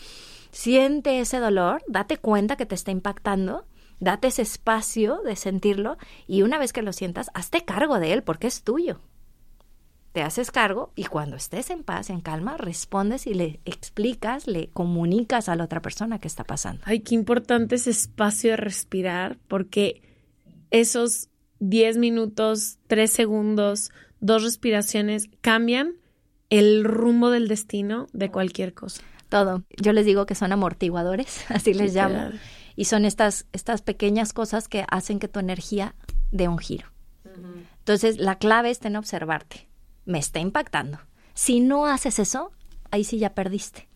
Siente 0.51 1.22
ese 1.22 1.39
dolor, 1.39 1.82
date 1.88 2.17
cuenta 2.17 2.57
que 2.57 2.65
te 2.65 2.76
está 2.76 2.91
impactando, 2.91 3.65
date 3.99 4.28
ese 4.28 4.41
espacio 4.41 5.22
de 5.24 5.38
sentirlo 5.38 5.97
y 6.28 6.41
una 6.41 6.59
vez 6.59 6.74
que 6.74 6.82
lo 6.82 6.91
sientas, 6.91 7.32
hazte 7.34 7.63
cargo 7.63 7.99
de 7.99 8.11
él 8.11 8.24
porque 8.24 8.47
es 8.47 8.63
tuyo 8.63 8.99
te 10.12 10.22
haces 10.22 10.51
cargo 10.51 10.91
y 10.95 11.05
cuando 11.05 11.38
estés 11.38 11.70
en 11.70 11.84
paz, 11.84 12.09
en 12.09 12.22
calma, 12.22 12.57
respondes 12.57 13.28
y 13.28 13.34
le 13.34 13.62
explicas, 13.66 14.47
le 14.47 14.70
comunicas 14.70 15.47
a 15.47 15.55
la 15.55 15.64
otra 15.64 15.82
persona 15.82 16.20
qué 16.20 16.28
está 16.28 16.43
pasando. 16.43 16.82
Ay, 16.86 16.99
qué 16.99 17.16
importante 17.16 17.76
ese 17.76 17.91
espacio 17.91 18.51
de 18.51 18.57
respirar, 18.57 19.38
porque 19.47 20.01
esos 20.70 21.30
10 21.59 21.97
minutos, 21.97 22.78
3 22.88 23.12
segundos, 23.12 23.91
dos 24.20 24.43
respiraciones 24.43 25.30
cambian 25.41 25.93
el 26.49 26.84
rumbo 26.84 27.30
del 27.30 27.47
destino 27.47 28.07
de 28.12 28.30
cualquier 28.30 28.74
cosa. 28.74 29.01
Todo. 29.30 29.64
Yo 29.82 29.93
les 29.93 30.05
digo 30.05 30.26
que 30.26 30.36
son 30.36 30.51
amortiguadores, 30.51 31.45
así 31.49 31.74
les 31.74 31.93
llamo. 31.95 32.32
Y 32.76 32.86
son 32.86 33.05
estas, 33.05 33.45
estas 33.53 33.82
pequeñas 33.82 34.34
cosas 34.34 34.68
que 34.68 34.86
hacen 34.89 35.20
que 35.20 35.30
tu 35.30 35.39
energía 35.39 35.95
dé 36.32 36.49
un 36.49 36.57
giro. 36.57 36.88
Entonces, 37.80 38.18
la 38.18 38.38
clave 38.38 38.70
está 38.70 38.89
en 38.89 38.97
observarte 38.97 39.70
me 40.06 40.20
está 40.20 40.39
impactando. 40.39 40.99
Si 41.34 41.60
no 41.60 41.86
haces 41.86 42.20
eso, 42.20 42.52
ahí 42.91 43.04
sí 43.04 43.18
ya 43.20 43.34
perdiste. 43.34 43.88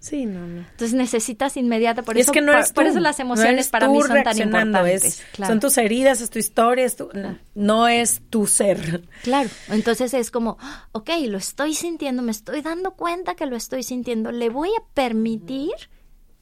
Sí, 0.00 0.26
no, 0.26 0.46
no. 0.46 0.60
Entonces 0.60 0.92
necesitas 0.92 1.56
inmediata, 1.56 2.02
por 2.02 2.16
eso, 2.18 2.30
es 2.30 2.34
que 2.34 2.40
no 2.42 2.52
por, 2.74 2.86
eso 2.86 3.00
las 3.00 3.18
no 3.18 3.24
emociones 3.24 3.52
eres 3.52 3.68
para 3.68 3.86
tú 3.86 3.92
mí 3.94 4.02
son 4.02 4.22
tan 4.22 4.38
importantes. 4.38 5.04
es- 5.04 5.22
claro. 5.32 5.50
Son 5.52 5.60
tus 5.60 5.78
heridas, 5.78 6.20
es 6.20 6.30
tu 6.30 6.38
historia, 6.38 6.84
es 6.84 6.94
tu, 6.96 7.08
no 7.54 7.88
es 7.88 8.20
tu 8.30 8.46
ser. 8.46 9.02
Claro, 9.22 9.48
entonces 9.70 10.12
es 10.14 10.30
como, 10.30 10.58
ok, 10.92 11.10
lo 11.26 11.38
estoy 11.38 11.74
sintiendo, 11.74 12.22
me 12.22 12.30
estoy 12.32 12.60
dando 12.60 12.92
cuenta 12.92 13.34
que 13.34 13.46
lo 13.46 13.56
estoy 13.56 13.82
sintiendo, 13.82 14.30
le 14.30 14.50
voy 14.50 14.68
a 14.68 14.84
permitir 14.94 15.72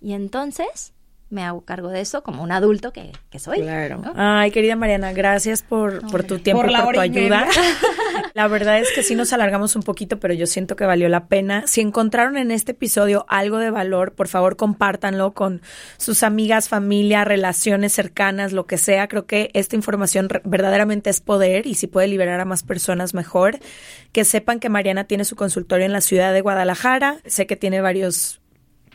y 0.01 0.13
entonces 0.13 0.93
me 1.31 1.45
hago 1.45 1.63
cargo 1.63 1.89
de 1.89 2.01
eso 2.01 2.23
como 2.23 2.43
un 2.43 2.53
adulto 2.53 2.93
que, 2.93 3.13
que 3.31 3.39
soy. 3.39 3.61
Claro. 3.61 3.99
¿no? 3.99 4.13
Ay, 4.17 4.51
querida 4.51 4.77
Mariana, 4.77 5.13
gracias 5.13 5.63
por, 5.63 6.09
por 6.11 6.25
tu 6.25 6.39
tiempo 6.41 6.63
Por 6.63 6.71
y 6.71 6.73
la 6.73 6.85
por 6.85 6.95
tu 6.95 7.01
ayuda. 7.01 7.47
La 8.35 8.49
verdad 8.49 8.79
es 8.79 8.89
que 8.95 9.03
sí 9.03 9.15
nos 9.15 9.33
alargamos 9.33 9.75
un 9.77 9.83
poquito, 9.83 10.21
pero 10.21 10.35
yo 10.35 10.47
siento 10.47 10.77
que 10.77 10.85
valió 10.85 11.09
la 11.09 11.27
pena. 11.27 11.65
Si 11.67 11.81
encontraron 11.81 12.37
en 12.37 12.51
este 12.51 12.73
episodio 12.73 13.25
algo 13.29 13.59
de 13.59 13.71
valor, 13.71 14.13
por 14.13 14.29
favor 14.29 14.57
compártanlo 14.57 15.33
con 15.33 15.63
sus 15.97 16.23
amigas, 16.23 16.69
familia, 16.69 17.25
relaciones 17.25 17.93
cercanas, 17.93 18.53
lo 18.53 18.67
que 18.67 18.79
sea. 18.79 19.09
Creo 19.09 19.27
que 19.27 19.51
esta 19.55 19.77
información 19.77 20.29
verdaderamente 20.45 21.11
es 21.11 21.21
poder 21.21 21.67
y 21.67 21.75
si 21.75 21.87
puede 21.87 22.09
liberar 22.09 22.41
a 22.41 22.45
más 22.45 22.63
personas 22.63 23.15
mejor. 23.15 23.59
Que 24.13 24.25
sepan 24.25 24.61
que 24.61 24.69
Mariana 24.69 25.05
tiene 25.05 25.25
su 25.25 25.37
consultorio 25.37 25.87
en 25.87 25.93
la 25.93 26.01
ciudad 26.01 26.33
de 26.33 26.41
Guadalajara. 26.41 27.19
Sé 27.27 27.47
que 27.47 27.57
tiene 27.57 27.81
varios 27.81 28.40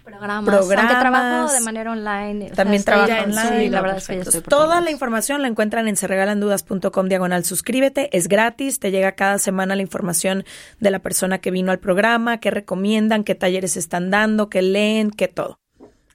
Programas, 0.05 0.53
aunque 0.55 0.75
Programas. 0.75 0.99
trabajo 1.01 1.53
de 1.53 1.59
manera 1.61 1.91
online. 1.91 2.45
o 2.45 2.47
sea, 2.47 2.55
También 2.55 2.79
estoy- 2.79 2.93
trabaja 2.93 3.23
sí, 3.25 3.31
online. 3.31 3.69
la 3.71 3.81
verdad 3.81 3.97
es 3.97 4.07
que 4.07 4.19
estoy 4.19 4.41
por 4.41 4.49
Toda 4.49 4.79
la 4.81 4.91
información 4.91 5.41
la 5.41 5.47
encuentran 5.47 5.87
en 5.87 5.95
serregalandudas.com 5.97 7.07
diagonal 7.09 7.43
suscríbete. 7.43 8.15
Es 8.15 8.27
gratis, 8.27 8.79
te 8.79 8.91
llega 8.91 9.13
cada 9.13 9.39
semana 9.39 9.75
la 9.75 9.81
información 9.81 10.45
de 10.79 10.91
la 10.91 10.99
persona 10.99 11.39
que 11.39 11.51
vino 11.51 11.71
al 11.71 11.79
programa, 11.79 12.39
qué 12.39 12.51
recomiendan, 12.51 13.23
qué 13.23 13.35
talleres 13.35 13.75
están 13.77 14.11
dando, 14.11 14.49
qué 14.49 14.61
leen, 14.61 15.11
qué 15.11 15.27
todo. 15.27 15.59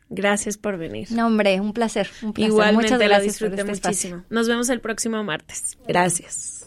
Gracias 0.09 0.57
por 0.59 0.77
venir. 0.77 1.07
No, 1.13 1.27
hombre, 1.29 1.61
un 1.61 1.73
placer, 1.73 2.11
un 2.23 2.33
placer. 2.33 2.51
Igualmente 2.51 2.93
Muchas 2.95 2.99
gracias 2.99 3.23
disfruté 3.35 3.63
por 3.63 3.71
este 3.71 3.73
espacio. 3.91 4.11
muchísimo. 4.11 4.25
Nos 4.31 4.49
vemos 4.49 4.69
el 4.69 4.81
próximo 4.81 5.23
martes. 5.23 5.79
Gracias. 5.87 6.67